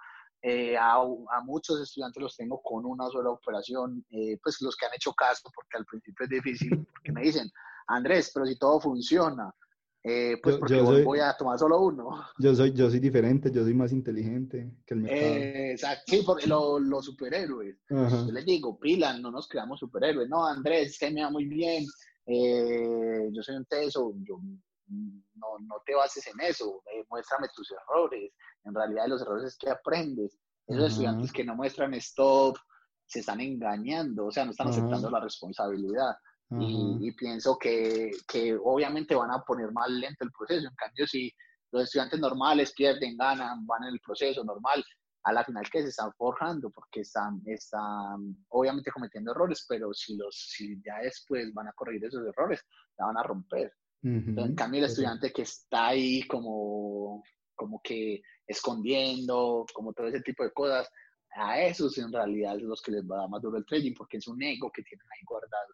eh, 0.48 0.78
a, 0.78 1.00
muchos 1.44 1.82
estudiantes 1.82 2.22
los 2.22 2.36
tengo 2.36 2.62
con 2.62 2.86
una 2.86 3.08
sola 3.08 3.32
operación, 3.32 4.06
eh, 4.12 4.38
pues 4.44 4.62
los 4.62 4.76
que 4.76 4.86
han 4.86 4.94
hecho 4.94 5.12
caso, 5.14 5.50
porque 5.54 5.78
al 5.78 5.86
principio 5.86 6.24
es 6.24 6.30
difícil, 6.30 6.86
porque 6.94 7.12
me 7.12 7.22
dicen, 7.22 7.50
Andrés, 7.88 8.32
pero 8.34 8.46
si 8.46 8.58
todo 8.58 8.80
funciona, 8.80 9.52
eh, 10.08 10.38
pues 10.42 10.58
porque 10.58 10.80
voy 10.80 11.20
a 11.20 11.36
tomar 11.36 11.58
solo 11.58 11.82
uno. 11.82 12.10
Yo 12.38 12.54
soy, 12.54 12.72
yo 12.74 12.90
soy 12.92 13.00
diferente, 13.00 13.52
yo 13.52 13.64
soy 13.64 13.74
más 13.74 13.92
inteligente 13.92 14.72
que 14.86 14.94
el 14.94 15.00
mercado. 15.02 15.36
exacto, 15.36 16.04
sí, 16.06 16.24
porque 16.24 16.48
los 16.48 17.06
superhéroes. 17.06 17.78
Yo 17.90 18.32
les 18.32 18.46
digo, 18.46 18.78
pila, 18.80 19.18
no 19.18 19.32
nos 19.32 19.48
creamos 19.48 19.80
superhéroes. 19.80 20.30
No, 20.30 20.46
Andrés, 20.46 21.00
que 21.00 21.10
me 21.10 21.24
va 21.24 21.32
muy 21.32 21.46
bien. 21.46 21.86
yo 22.28 23.42
soy 23.42 23.56
un 23.56 23.66
teso, 23.66 24.14
yo 24.28 24.40
no, 24.88 25.48
no 25.60 25.76
te 25.86 25.96
bases 25.96 26.28
en 26.28 26.40
eso, 26.42 26.84
eh, 26.94 27.04
muéstrame 27.10 27.48
tus 27.56 27.72
errores. 27.72 28.32
En 28.64 28.76
realidad 28.76 29.08
los 29.08 29.22
errores 29.22 29.46
es 29.46 29.58
que 29.58 29.70
aprendes. 29.70 30.38
Esos 30.68 30.92
estudiantes 30.92 31.32
que 31.32 31.44
no 31.44 31.56
muestran 31.56 31.94
stop 31.96 32.58
se 33.06 33.20
están 33.20 33.40
engañando, 33.40 34.26
o 34.26 34.32
sea, 34.32 34.46
no 34.46 34.52
están 34.52 34.70
aceptando 34.70 35.10
la 35.10 35.20
responsabilidad. 35.20 36.16
Y, 36.52 37.12
pienso 37.14 37.58
que, 37.58 38.12
que, 38.28 38.56
obviamente 38.64 39.16
van 39.16 39.32
a 39.32 39.42
poner 39.42 39.72
más 39.72 39.90
lento 39.90 40.24
el 40.24 40.32
proceso. 40.32 40.68
En 40.68 40.76
cambio, 40.76 41.08
si 41.08 41.34
los 41.72 41.84
estudiantes 41.84 42.20
normales 42.20 42.74
pierden, 42.74 43.18
ganan, 43.18 43.66
van 43.66 43.84
en 43.84 43.94
el 43.94 44.00
proceso 44.00 44.44
normal, 44.44 44.84
a 45.26 45.34
la 45.34 45.44
final 45.44 45.68
que 45.70 45.82
se 45.82 45.90
están 45.90 46.14
forjando 46.14 46.70
porque 46.70 47.02
están, 47.02 47.42
están 47.46 48.38
obviamente 48.50 48.92
cometiendo 48.92 49.32
errores, 49.32 49.66
pero 49.68 49.92
si, 49.92 50.16
los, 50.16 50.36
si 50.36 50.80
ya 50.86 51.00
después 51.02 51.52
van 51.54 51.68
a 51.68 51.74
corregir 51.74 52.06
esos 52.06 52.26
errores, 52.28 52.62
la 52.98 53.08
van 53.08 53.18
a 53.18 53.24
romper. 53.24 53.74
en 54.04 54.56
cambio, 54.56 54.80
el 54.82 54.86
estudiante 54.86 55.34
que 55.34 55.42
está 55.42 55.88
ahí 55.88 56.22
como, 56.28 57.24
como 57.56 57.82
que 57.84 58.22
escondiendo, 58.46 59.66
como 59.74 59.94
todo 59.94 60.08
ese 60.08 60.22
tipo 60.22 60.44
de 60.44 60.54
cosas, 60.54 60.88
a 61.32 61.60
esos 61.60 61.98
en 61.98 62.14
realidad 62.14 62.56
es 62.58 62.62
los 62.62 62.82
que 62.82 62.92
les 62.92 63.04
va 63.04 63.18
a 63.18 63.20
dar 63.22 63.30
más 63.30 63.42
duro 63.42 63.58
el 63.58 63.66
trading 63.66 63.94
porque 63.98 64.18
es 64.18 64.28
un 64.28 64.42
ego 64.44 64.72
que 64.72 64.84
tienen 64.84 65.08
ahí 65.12 65.26
guardado. 65.26 65.74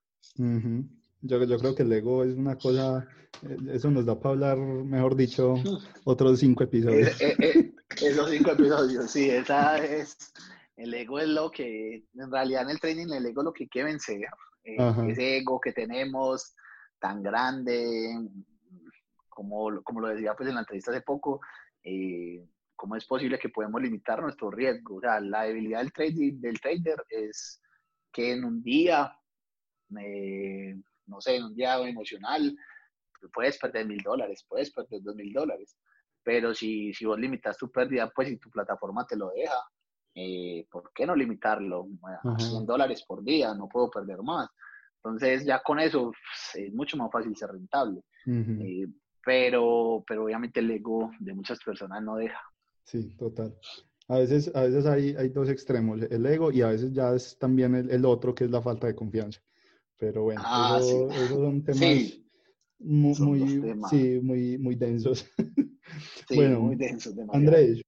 Yo, 1.21 1.43
yo, 1.43 1.57
creo 1.59 1.75
que 1.75 1.83
el 1.83 1.91
ego 1.91 2.23
es 2.23 2.35
una 2.35 2.57
cosa, 2.57 3.07
eh, 3.43 3.57
eso 3.73 3.91
nos 3.91 4.05
da 4.05 4.19
para 4.19 4.33
hablar, 4.33 4.57
mejor 4.57 5.15
dicho, 5.15 5.55
otros 6.05 6.39
cinco 6.39 6.63
episodios. 6.63 7.19
Eh, 7.21 7.35
eh, 7.39 7.75
esos 8.01 8.29
cinco 8.29 8.51
episodios, 8.51 9.11
sí, 9.11 9.29
esa 9.29 9.77
es, 9.77 10.17
el 10.77 10.93
ego 10.93 11.19
es 11.19 11.29
lo 11.29 11.51
que, 11.51 12.05
en 12.13 12.31
realidad 12.31 12.63
en 12.63 12.69
el 12.71 12.79
trading 12.79 13.11
el 13.11 13.25
ego 13.25 13.41
es 13.41 13.45
lo 13.45 13.53
que 13.53 13.63
hay 13.65 13.69
que 13.69 13.83
vencer, 13.83 14.21
ese 14.63 15.37
ego 15.37 15.59
que 15.59 15.73
tenemos 15.73 16.55
tan 16.99 17.23
grande, 17.23 18.13
como, 19.27 19.81
como 19.83 20.01
lo 20.01 20.09
decía 20.09 20.35
pues 20.35 20.47
en 20.47 20.55
la 20.55 20.61
entrevista 20.61 20.91
hace 20.91 21.01
poco, 21.01 21.41
eh, 21.83 22.45
¿cómo 22.75 22.95
es 22.95 23.05
posible 23.05 23.39
que 23.39 23.49
podemos 23.49 23.81
limitar 23.81 24.21
nuestro 24.21 24.51
riesgo? 24.51 24.95
O 24.97 25.01
sea, 25.01 25.19
la 25.19 25.43
debilidad 25.43 25.79
del, 25.79 25.91
trading, 25.91 26.39
del 26.39 26.59
trader 26.59 27.03
es 27.09 27.61
que 28.11 28.33
en 28.33 28.45
un 28.45 28.61
día, 28.61 29.11
eh, 29.99 30.75
no 31.07 31.21
sé, 31.21 31.43
un 31.43 31.55
día 31.55 31.77
emocional, 31.87 32.55
puedes 33.33 33.57
perder 33.57 33.85
mil 33.85 34.01
dólares, 34.03 34.45
puedes 34.47 34.71
perder 34.71 35.01
dos 35.01 35.15
mil 35.15 35.31
dólares. 35.33 35.77
Pero 36.23 36.53
si, 36.53 36.93
si 36.93 37.05
vos 37.05 37.19
limitas 37.19 37.57
tu 37.57 37.71
pérdida, 37.71 38.11
pues 38.13 38.29
si 38.29 38.37
tu 38.37 38.49
plataforma 38.49 39.05
te 39.07 39.15
lo 39.15 39.29
deja, 39.29 39.57
eh, 40.13 40.67
¿por 40.69 40.91
qué 40.93 41.05
no 41.05 41.15
limitarlo? 41.15 41.87
A 42.23 42.37
100 42.37 42.65
dólares 42.65 43.03
por 43.07 43.23
día, 43.23 43.53
no 43.53 43.67
puedo 43.67 43.89
perder 43.89 44.21
más. 44.21 44.49
Entonces 44.97 45.45
ya 45.45 45.61
con 45.63 45.79
eso 45.79 46.11
pues, 46.11 46.65
es 46.65 46.73
mucho 46.73 46.97
más 46.97 47.11
fácil 47.11 47.35
ser 47.35 47.51
rentable. 47.51 48.03
Eh, 48.27 48.87
pero, 49.23 50.03
pero 50.07 50.25
obviamente 50.25 50.59
el 50.59 50.69
ego 50.71 51.11
de 51.19 51.33
muchas 51.33 51.59
personas 51.63 52.03
no 52.03 52.15
deja. 52.15 52.39
Sí, 52.83 53.15
total. 53.15 53.57
A 54.07 54.17
veces, 54.17 54.51
a 54.53 54.63
veces 54.63 54.85
hay, 54.85 55.15
hay 55.15 55.29
dos 55.29 55.49
extremos, 55.49 56.01
el 56.01 56.25
ego 56.25 56.51
y 56.51 56.61
a 56.61 56.67
veces 56.67 56.91
ya 56.91 57.13
es 57.13 57.37
también 57.39 57.73
el, 57.75 57.89
el 57.89 58.03
otro 58.03 58.35
que 58.35 58.43
es 58.43 58.51
la 58.51 58.61
falta 58.61 58.87
de 58.87 58.95
confianza. 58.95 59.41
Pero 60.01 60.23
bueno, 60.23 60.41
ah, 60.43 60.79
esos 60.81 61.29
son 61.29 61.63
temas, 61.63 61.79
muy, 62.79 63.15
muy, 63.19 63.75
Sí, 63.87 64.19
muy, 64.19 64.57
muy 64.57 64.73
densos. 64.73 65.27
bueno, 66.35 66.59
muy 66.59 66.75
densos. 66.75 67.13
Andrés, 67.31 67.83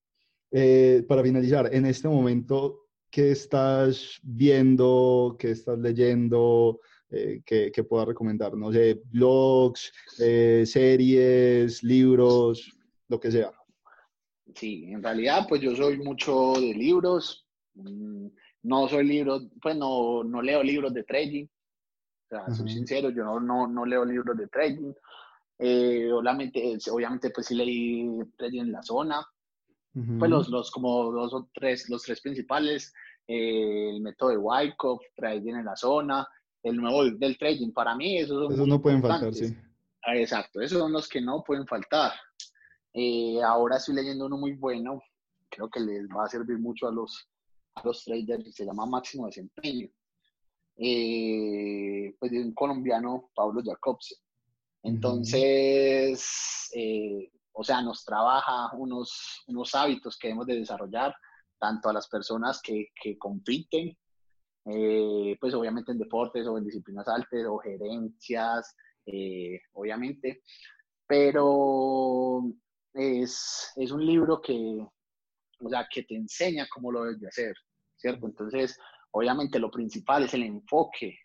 eh, 0.52 1.04
para 1.08 1.24
finalizar, 1.24 1.74
en 1.74 1.88
este 1.88 2.08
momento, 2.08 2.82
¿qué 3.10 3.32
estás 3.32 4.20
viendo? 4.22 5.36
¿Qué 5.40 5.50
estás 5.50 5.80
leyendo? 5.80 6.82
Eh, 7.10 7.42
que, 7.44 7.72
que 7.72 7.84
pueda 7.84 8.06
recomendar? 8.06 8.56
No 8.56 8.72
sé, 8.72 9.02
blogs, 9.06 9.92
eh, 10.20 10.66
series, 10.68 11.82
libros, 11.82 12.78
lo 13.08 13.20
que 13.20 13.32
sea. 13.32 13.52
Sí, 14.54 14.86
en 14.92 15.02
realidad, 15.02 15.48
pues 15.50 15.62
yo 15.62 15.76
soy 15.76 15.98
mucho 15.98 16.54
de 16.58 16.76
libros. 16.76 17.48
Mm, 17.74 18.28
no 18.62 18.88
soy 18.88 19.04
libros, 19.04 19.48
pues 19.60 19.76
no, 19.76 20.24
no 20.24 20.44
leo 20.44 20.62
libros 20.62 20.94
de 20.94 21.04
trading. 21.06 21.48
Sea, 22.34 22.56
soy 22.56 22.70
sincero, 22.70 23.12
yo 23.12 23.24
no, 23.24 23.40
no, 23.40 23.68
no, 23.68 23.86
leo 23.86 24.04
libros 24.04 24.36
de 24.36 24.48
trading. 24.48 24.92
Eh, 25.60 26.12
obviamente, 26.12 26.78
obviamente, 26.92 27.30
pues 27.30 27.46
sí 27.46 27.56
leí 27.56 28.10
trading 28.36 28.62
en 28.62 28.72
la 28.72 28.82
zona. 28.82 29.24
Pues 30.18 30.32
los, 30.32 30.50
los, 30.50 30.72
como 30.72 31.12
dos 31.12 31.32
o 31.36 31.50
tres, 31.54 31.88
los 31.88 32.02
tres 32.02 32.20
principales, 32.20 32.92
eh, 33.28 33.92
el 33.92 34.02
método 34.02 34.32
de 34.32 34.38
Wyckoff, 34.38 35.04
trading 35.16 35.54
en 35.54 35.66
la 35.66 35.76
zona, 35.76 36.28
el 36.64 36.78
nuevo 36.78 37.06
del 37.06 37.38
trading. 37.38 37.72
Para 37.72 37.96
mí, 37.96 38.18
esos 38.18 38.56
son 38.56 38.68
no 38.68 38.82
pueden 38.82 39.04
faltar, 39.04 39.32
sí. 39.32 39.56
Ah, 40.02 40.18
exacto, 40.18 40.60
esos 40.62 40.80
son 40.80 40.92
los 40.92 41.08
que 41.08 41.22
no 41.22 41.44
pueden 41.44 41.68
faltar. 41.68 42.12
Eh, 42.92 43.40
ahora 43.44 43.78
estoy 43.78 43.94
leyendo 43.94 44.26
uno 44.26 44.38
muy 44.38 44.54
bueno, 44.54 45.00
creo 45.50 45.70
que 45.70 45.80
les 45.80 46.08
va 46.08 46.26
a 46.26 46.30
servir 46.30 46.58
mucho 46.58 46.88
a 46.88 46.92
los, 46.92 47.30
a 47.76 47.86
los 47.86 48.04
traders, 48.04 48.56
se 48.56 48.66
llama 48.66 48.88
Máximo 48.88 49.28
Desempeño. 49.28 49.88
Eh, 50.76 52.16
pues 52.20 52.32
de 52.32 52.42
un 52.42 52.54
colombiano, 52.54 53.30
Pablo 53.36 53.62
Jacobsen. 53.64 54.18
Entonces, 54.84 56.70
eh, 56.74 57.32
o 57.54 57.64
sea, 57.64 57.82
nos 57.82 58.04
trabaja 58.04 58.76
unos, 58.76 59.44
unos 59.48 59.76
hábitos 59.76 60.18
que 60.18 60.28
debemos 60.28 60.48
de 60.48 60.60
desarrollar, 60.60 61.16
tanto 61.60 61.90
a 61.90 61.94
las 61.94 62.08
personas 62.08 62.62
que, 62.62 62.88
que 63.02 63.18
compiten, 63.18 63.98
pues 64.64 65.54
obviamente 65.54 65.92
en 65.92 66.00
deportes 66.00 66.48
o 66.48 66.58
en 66.58 66.66
disciplinas 66.66 67.08
altas 67.08 67.46
o 67.48 67.58
gerencias, 67.60 68.76
obviamente, 69.74 70.42
pero 71.08 72.44
es, 72.94 73.72
es 73.76 73.92
un 73.92 74.06
libro 74.06 74.42
que, 74.42 74.86
o 75.60 75.70
sea, 75.70 75.88
que 75.92 76.04
te 76.04 76.16
enseña 76.16 76.68
cómo 76.74 76.92
lo 76.92 77.04
debes 77.04 77.20
de 77.20 77.28
hacer, 77.28 77.54
¿cierto? 77.96 78.28
Entonces, 78.28 78.78
obviamente 79.14 79.60
lo 79.60 79.72
principal 79.72 80.24
es 80.24 80.34
el 80.34 80.44
enfoque 80.44 81.18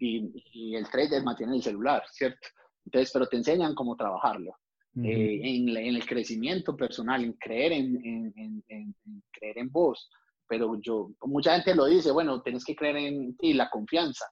y, 0.00 0.74
el 0.74 0.88
trader 0.88 1.22
mantiene 1.22 1.56
el 1.56 1.62
celular, 1.62 2.02
¿cierto? 2.10 2.48
Entonces, 2.84 3.10
pero 3.12 3.26
te 3.26 3.36
enseñan 3.36 3.74
cómo 3.74 3.94
trabajarlo. 3.94 4.56
Eh, 5.02 5.40
en, 5.42 5.68
en, 5.70 5.94
el 5.96 6.04
crecimiento 6.04 6.76
personal, 6.76 7.24
en 7.24 7.32
creer 7.34 7.72
en, 7.72 7.96
en, 8.04 8.64
en, 8.68 8.94
creer 9.30 9.58
en 9.58 9.70
vos. 9.70 10.10
Pero 10.46 10.78
yo, 10.80 11.12
mucha 11.22 11.54
gente 11.54 11.74
lo 11.74 11.86
dice, 11.86 12.10
bueno, 12.10 12.42
tienes 12.42 12.64
que 12.64 12.76
creer 12.76 12.96
en 12.96 13.36
ti, 13.36 13.54
la 13.54 13.70
confianza 13.70 14.26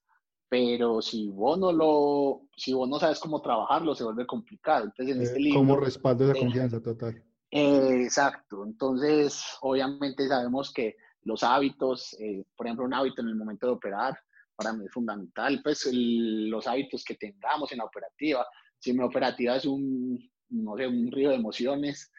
pero 0.51 1.01
si 1.01 1.29
vos 1.29 1.57
no 1.61 1.71
lo, 1.71 2.49
si 2.57 2.73
vos 2.73 2.89
no 2.89 2.99
sabes 2.99 3.21
cómo 3.21 3.41
trabajarlo, 3.41 3.95
se 3.95 4.03
vuelve 4.03 4.27
complicado. 4.27 4.87
Entonces, 4.87 5.15
en 5.15 5.23
este 5.23 5.39
eh, 5.39 5.43
libro... 5.43 5.61
¿Cómo 5.61 5.77
respaldo 5.77 6.25
esa 6.25 6.41
confianza 6.41 6.83
total? 6.83 7.23
Exacto. 7.53 8.65
Entonces, 8.65 9.45
obviamente 9.61 10.27
sabemos 10.27 10.73
que 10.73 10.97
los 11.23 11.43
hábitos, 11.43 12.15
eh, 12.21 12.45
por 12.57 12.67
ejemplo, 12.67 12.85
un 12.85 12.95
hábito 12.95 13.23
en 13.23 13.29
el 13.29 13.37
momento 13.37 13.67
de 13.67 13.73
operar, 13.73 14.19
para 14.57 14.73
mí 14.73 14.85
es 14.85 14.93
fundamental, 14.93 15.61
pues 15.63 15.89
los 15.93 16.67
hábitos 16.67 17.05
que 17.05 17.15
tengamos 17.15 17.73
en 17.73 17.79
la 17.79 17.85
operativa. 17.85 18.47
Si 18.79 18.93
mi 18.93 19.03
operativa 19.03 19.57
es 19.57 19.65
un, 19.65 20.19
no 20.51 20.77
sé, 20.77 20.87
un 20.87 21.11
río 21.11 21.31
de 21.31 21.37
emociones, 21.37 22.13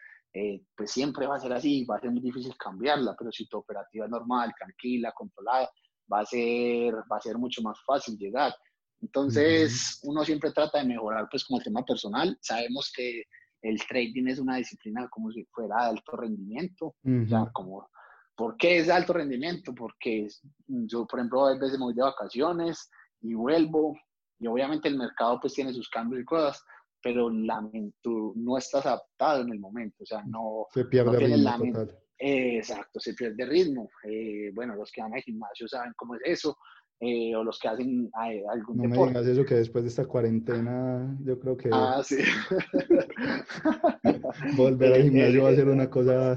pues 0.76 0.90
siempre 0.90 1.26
va 1.26 1.36
a 1.36 1.40
ser 1.40 1.52
así, 1.52 1.84
va 1.84 1.96
a 1.96 2.00
ser 2.00 2.10
muy 2.10 2.20
difícil 2.20 2.56
cambiarla, 2.56 3.14
pero 3.16 3.30
si 3.30 3.46
tu 3.46 3.58
operativa 3.58 4.06
es 4.06 4.10
normal, 4.10 4.52
tranquila, 4.58 5.12
controlada, 5.12 5.70
va 6.12 6.20
a 6.20 6.26
ser, 6.26 6.94
va 6.94 7.16
a 7.16 7.20
ser 7.20 7.38
mucho 7.38 7.62
más 7.62 7.78
fácil 7.86 8.16
llegar. 8.18 8.52
Entonces, 9.00 10.00
uno 10.04 10.24
siempre 10.24 10.52
trata 10.52 10.78
de 10.78 10.84
mejorar, 10.84 11.26
pues, 11.30 11.44
como 11.44 11.58
el 11.58 11.64
tema 11.64 11.84
personal. 11.84 12.38
Sabemos 12.40 12.92
que 12.94 13.24
el 13.60 13.84
trading 13.86 14.28
es 14.28 14.38
una 14.38 14.56
disciplina 14.56 15.08
como 15.08 15.30
si 15.32 15.44
fuera 15.46 15.84
de 15.84 15.90
alto 15.90 16.16
rendimiento. 16.16 16.94
O 17.04 17.28
sea, 17.28 17.50
como, 17.52 17.88
¿por 18.36 18.56
qué 18.56 18.78
es 18.78 18.86
de 18.86 18.92
alto 18.92 19.12
rendimiento? 19.12 19.74
Porque 19.74 20.28
yo, 20.66 21.06
por 21.06 21.18
ejemplo, 21.18 21.46
a 21.46 21.58
veces 21.58 21.78
me 21.78 21.84
voy 21.84 21.94
de 21.94 22.02
vacaciones 22.02 22.90
y 23.20 23.34
vuelvo, 23.34 23.96
y 24.38 24.46
obviamente 24.46 24.88
el 24.88 24.98
mercado, 24.98 25.38
pues, 25.40 25.54
tiene 25.54 25.72
sus 25.72 25.88
cambios 25.88 26.22
y 26.22 26.24
cosas, 26.24 26.62
pero 27.02 27.30
la, 27.30 27.62
tú 28.00 28.32
no 28.36 28.58
estás 28.58 28.86
adaptado 28.86 29.42
en 29.42 29.52
el 29.52 29.60
momento. 29.60 30.02
O 30.02 30.06
sea, 30.06 30.22
no, 30.26 30.66
Se 30.72 30.84
pierde 30.84 31.12
no 31.12 31.18
tienes 31.18 31.40
la 31.40 31.58
mente 31.58 32.02
exacto, 32.22 33.00
se 33.00 33.14
pierde 33.14 33.44
ritmo. 33.46 33.90
Eh, 34.04 34.50
bueno, 34.54 34.74
los 34.76 34.90
que 34.92 35.02
van 35.02 35.14
al 35.14 35.22
gimnasio 35.22 35.66
saben 35.68 35.92
cómo 35.96 36.14
es 36.16 36.20
eso, 36.24 36.56
eh, 37.00 37.34
o 37.34 37.42
los 37.42 37.58
que 37.58 37.68
hacen 37.68 38.10
eh, 38.26 38.44
algún 38.48 38.76
no 38.76 38.82
deporte. 38.84 39.14
me 39.14 39.20
digas 39.20 39.26
eso 39.26 39.44
que 39.44 39.56
después 39.56 39.84
de 39.84 39.90
esta 39.90 40.06
cuarentena, 40.06 41.18
yo 41.24 41.38
creo 41.38 41.56
que 41.56 41.68
ah, 41.72 42.00
sí. 42.04 42.16
volver 44.56 44.94
al 44.94 45.02
gimnasio 45.02 45.42
va 45.42 45.50
a 45.50 45.54
ser 45.54 45.68
una 45.68 45.90
cosa 45.90 46.36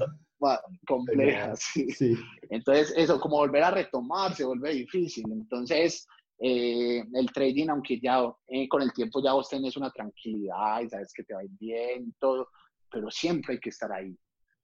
compleja, 0.88 1.56
sí. 1.56 1.90
sí. 1.92 2.16
Entonces, 2.50 2.94
eso, 2.98 3.20
como 3.20 3.38
volver 3.38 3.64
a 3.64 3.72
retomar, 3.72 4.34
se 4.36 4.46
vuelve 4.46 4.74
difícil. 4.74 5.26
Entonces, 5.32 6.08
el 6.38 7.32
trading, 7.34 7.70
aunque 7.70 8.00
ya 8.00 8.22
con 8.70 8.82
el 8.82 8.92
tiempo 8.94 9.24
ya 9.24 9.34
vos 9.34 9.50
tenés 9.50 9.78
una 9.78 9.90
tranquilidad 9.90 10.82
y 10.82 10.90
sabes 10.90 11.14
que 11.14 11.24
te 11.24 11.34
va 11.34 11.42
bien 11.60 12.14
todo, 12.20 12.50
pero 12.92 13.10
siempre 13.10 13.54
hay 13.54 13.60
que 13.60 13.70
estar 13.70 13.92
ahí. 13.92 14.18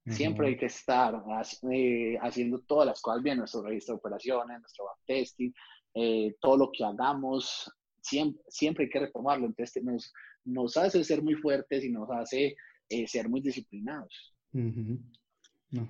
Siempre 0.07 0.47
hay 0.47 0.57
que 0.57 0.65
estar 0.65 1.23
eh, 1.71 2.17
haciendo 2.21 2.59
todas 2.61 2.87
las 2.87 3.01
cosas 3.01 3.21
bien, 3.21 3.37
nuestro 3.37 3.61
registro 3.61 3.93
de 3.93 3.99
operaciones, 3.99 4.59
nuestro 4.59 4.85
backtesting, 4.85 5.53
eh, 5.93 6.35
todo 6.41 6.57
lo 6.57 6.71
que 6.71 6.83
hagamos, 6.83 7.71
siempre, 8.01 8.41
siempre 8.47 8.85
hay 8.85 8.89
que 8.89 8.99
retomarlo. 8.99 9.45
Entonces 9.45 9.83
nos, 9.83 10.11
nos 10.43 10.75
hace 10.75 11.03
ser 11.03 11.21
muy 11.21 11.35
fuertes 11.35 11.83
y 11.83 11.91
nos 11.91 12.09
hace 12.09 12.55
eh, 12.89 13.07
ser 13.07 13.29
muy 13.29 13.41
disciplinados. 13.41 14.33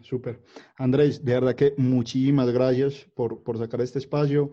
Súper. 0.01 0.39
Andrés, 0.77 1.23
de 1.23 1.33
verdad 1.33 1.55
que 1.55 1.73
muchísimas 1.77 2.49
gracias 2.51 3.07
por, 3.15 3.41
por 3.43 3.57
sacar 3.57 3.81
este 3.81 3.99
espacio. 3.99 4.51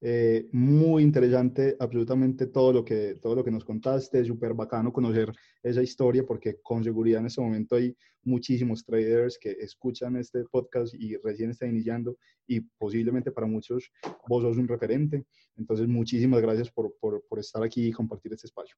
Eh, 0.00 0.48
muy 0.52 1.02
interesante 1.02 1.76
absolutamente 1.80 2.46
todo 2.46 2.72
lo 2.72 2.84
que, 2.84 3.16
todo 3.20 3.34
lo 3.34 3.42
que 3.42 3.50
nos 3.50 3.64
contaste, 3.64 4.24
súper 4.24 4.54
bacano 4.54 4.92
conocer 4.92 5.32
esa 5.60 5.82
historia 5.82 6.24
porque 6.24 6.60
con 6.62 6.84
seguridad 6.84 7.20
en 7.20 7.26
este 7.26 7.40
momento 7.40 7.74
hay 7.74 7.96
muchísimos 8.22 8.84
traders 8.84 9.36
que 9.40 9.50
escuchan 9.58 10.14
este 10.16 10.44
podcast 10.44 10.94
y 10.94 11.16
recién 11.16 11.50
están 11.50 11.70
iniciando 11.70 12.16
y 12.46 12.60
posiblemente 12.60 13.32
para 13.32 13.48
muchos 13.48 13.90
vos 14.28 14.42
sos 14.42 14.56
un 14.56 14.68
referente. 14.68 15.24
Entonces, 15.56 15.88
muchísimas 15.88 16.40
gracias 16.40 16.70
por, 16.70 16.94
por, 17.00 17.24
por 17.28 17.40
estar 17.40 17.62
aquí 17.64 17.88
y 17.88 17.92
compartir 17.92 18.32
este 18.32 18.46
espacio. 18.46 18.76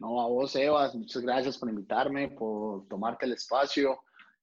No, 0.00 0.20
a 0.20 0.28
vos, 0.28 0.54
Evas, 0.56 0.94
muchas 0.94 1.22
gracias 1.22 1.56
por 1.58 1.68
invitarme, 1.68 2.28
por 2.28 2.86
tomarte 2.88 3.26
el 3.26 3.32
espacio. 3.32 4.00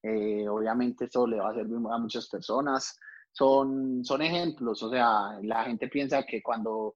Eh, 0.08 0.48
obviamente 0.48 1.06
esto 1.06 1.26
le 1.26 1.38
va 1.38 1.50
a 1.50 1.54
servir 1.56 1.78
a 1.90 1.98
muchas 1.98 2.28
personas 2.30 2.96
son, 3.36 4.04
son 4.06 4.22
ejemplos, 4.22 4.82
o 4.82 4.90
sea, 4.90 5.38
la 5.44 5.66
gente 5.66 5.90
piensa 5.90 6.24
que 6.24 6.42
cuando 6.42 6.96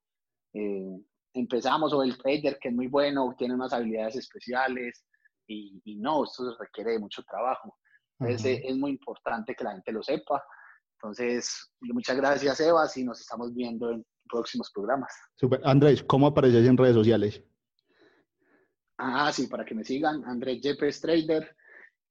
eh, 0.54 0.98
empezamos 1.34 1.92
o 1.92 2.02
el 2.02 2.18
trader 2.18 2.58
que 2.60 2.70
es 2.70 2.74
muy 2.74 2.88
bueno, 2.88 3.36
tiene 3.38 3.56
unas 3.56 3.74
habilidades 3.74 4.16
especiales 4.16 5.06
y, 5.46 5.82
y 5.84 5.98
no, 5.98 6.24
esto 6.24 6.56
requiere 6.58 6.94
de 6.94 7.00
mucho 7.00 7.24
trabajo. 7.24 7.78
Entonces 8.20 8.62
es 8.64 8.78
muy 8.78 8.92
importante 8.92 9.54
que 9.54 9.64
la 9.66 9.72
gente 9.72 9.92
lo 9.92 10.02
sepa. 10.02 10.42
Entonces, 10.96 11.72
muchas 11.82 12.16
gracias, 12.16 12.60
Evas, 12.60 12.96
y 12.98 13.04
nos 13.04 13.20
estamos 13.20 13.54
viendo 13.54 13.92
en 13.92 14.06
próximos 14.30 14.72
programas. 14.74 15.14
Super. 15.36 15.62
Andrés, 15.64 16.04
¿cómo 16.04 16.28
apareces 16.28 16.66
en 16.66 16.78
redes 16.78 16.96
sociales? 16.96 17.44
Ah, 18.98 19.32
sí, 19.34 19.48
para 19.48 19.66
que 19.66 19.76
me 19.76 19.84
sigan, 19.84 20.24
Andrés 20.26 20.62
Yepes 20.62 21.02
Trader 21.02 21.56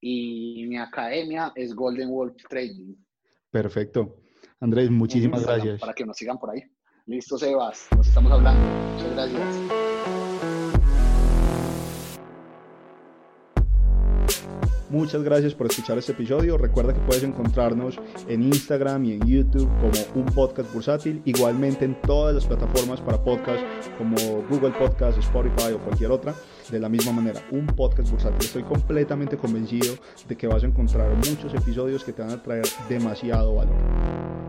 y 0.00 0.66
mi 0.68 0.78
academia 0.78 1.52
es 1.54 1.74
Golden 1.74 2.10
Wolf 2.10 2.36
Trading. 2.48 2.94
Perfecto. 3.50 4.16
Andrés, 4.60 4.90
muchísimas 4.90 5.44
gracias. 5.44 5.80
Para 5.80 5.94
que 5.94 6.04
nos 6.04 6.16
sigan 6.16 6.38
por 6.38 6.50
ahí. 6.50 6.62
Listo, 7.06 7.38
Sebas. 7.38 7.88
Nos 7.96 8.08
estamos 8.08 8.30
hablando. 8.32 8.60
Muchas 8.94 9.12
gracias. 9.12 9.77
Muchas 14.90 15.22
gracias 15.22 15.54
por 15.54 15.66
escuchar 15.66 15.98
este 15.98 16.12
episodio. 16.12 16.56
Recuerda 16.56 16.94
que 16.94 17.00
puedes 17.00 17.22
encontrarnos 17.22 17.98
en 18.26 18.42
Instagram 18.42 19.04
y 19.04 19.12
en 19.12 19.20
YouTube 19.26 19.68
como 19.80 20.24
un 20.24 20.24
podcast 20.32 20.72
bursátil. 20.72 21.20
Igualmente 21.26 21.84
en 21.84 22.00
todas 22.00 22.34
las 22.34 22.46
plataformas 22.46 23.00
para 23.02 23.22
podcast 23.22 23.62
como 23.98 24.16
Google 24.48 24.72
Podcast, 24.78 25.18
Spotify 25.18 25.72
o 25.74 25.78
cualquier 25.78 26.10
otra. 26.10 26.34
De 26.70 26.80
la 26.80 26.88
misma 26.88 27.12
manera, 27.12 27.42
un 27.50 27.66
podcast 27.66 28.10
bursátil. 28.10 28.40
Estoy 28.40 28.62
completamente 28.62 29.36
convencido 29.36 29.94
de 30.26 30.36
que 30.36 30.46
vas 30.46 30.64
a 30.64 30.66
encontrar 30.66 31.14
muchos 31.16 31.52
episodios 31.52 32.02
que 32.02 32.14
te 32.14 32.22
van 32.22 32.30
a 32.30 32.42
traer 32.42 32.64
demasiado 32.88 33.56
valor. 33.56 34.47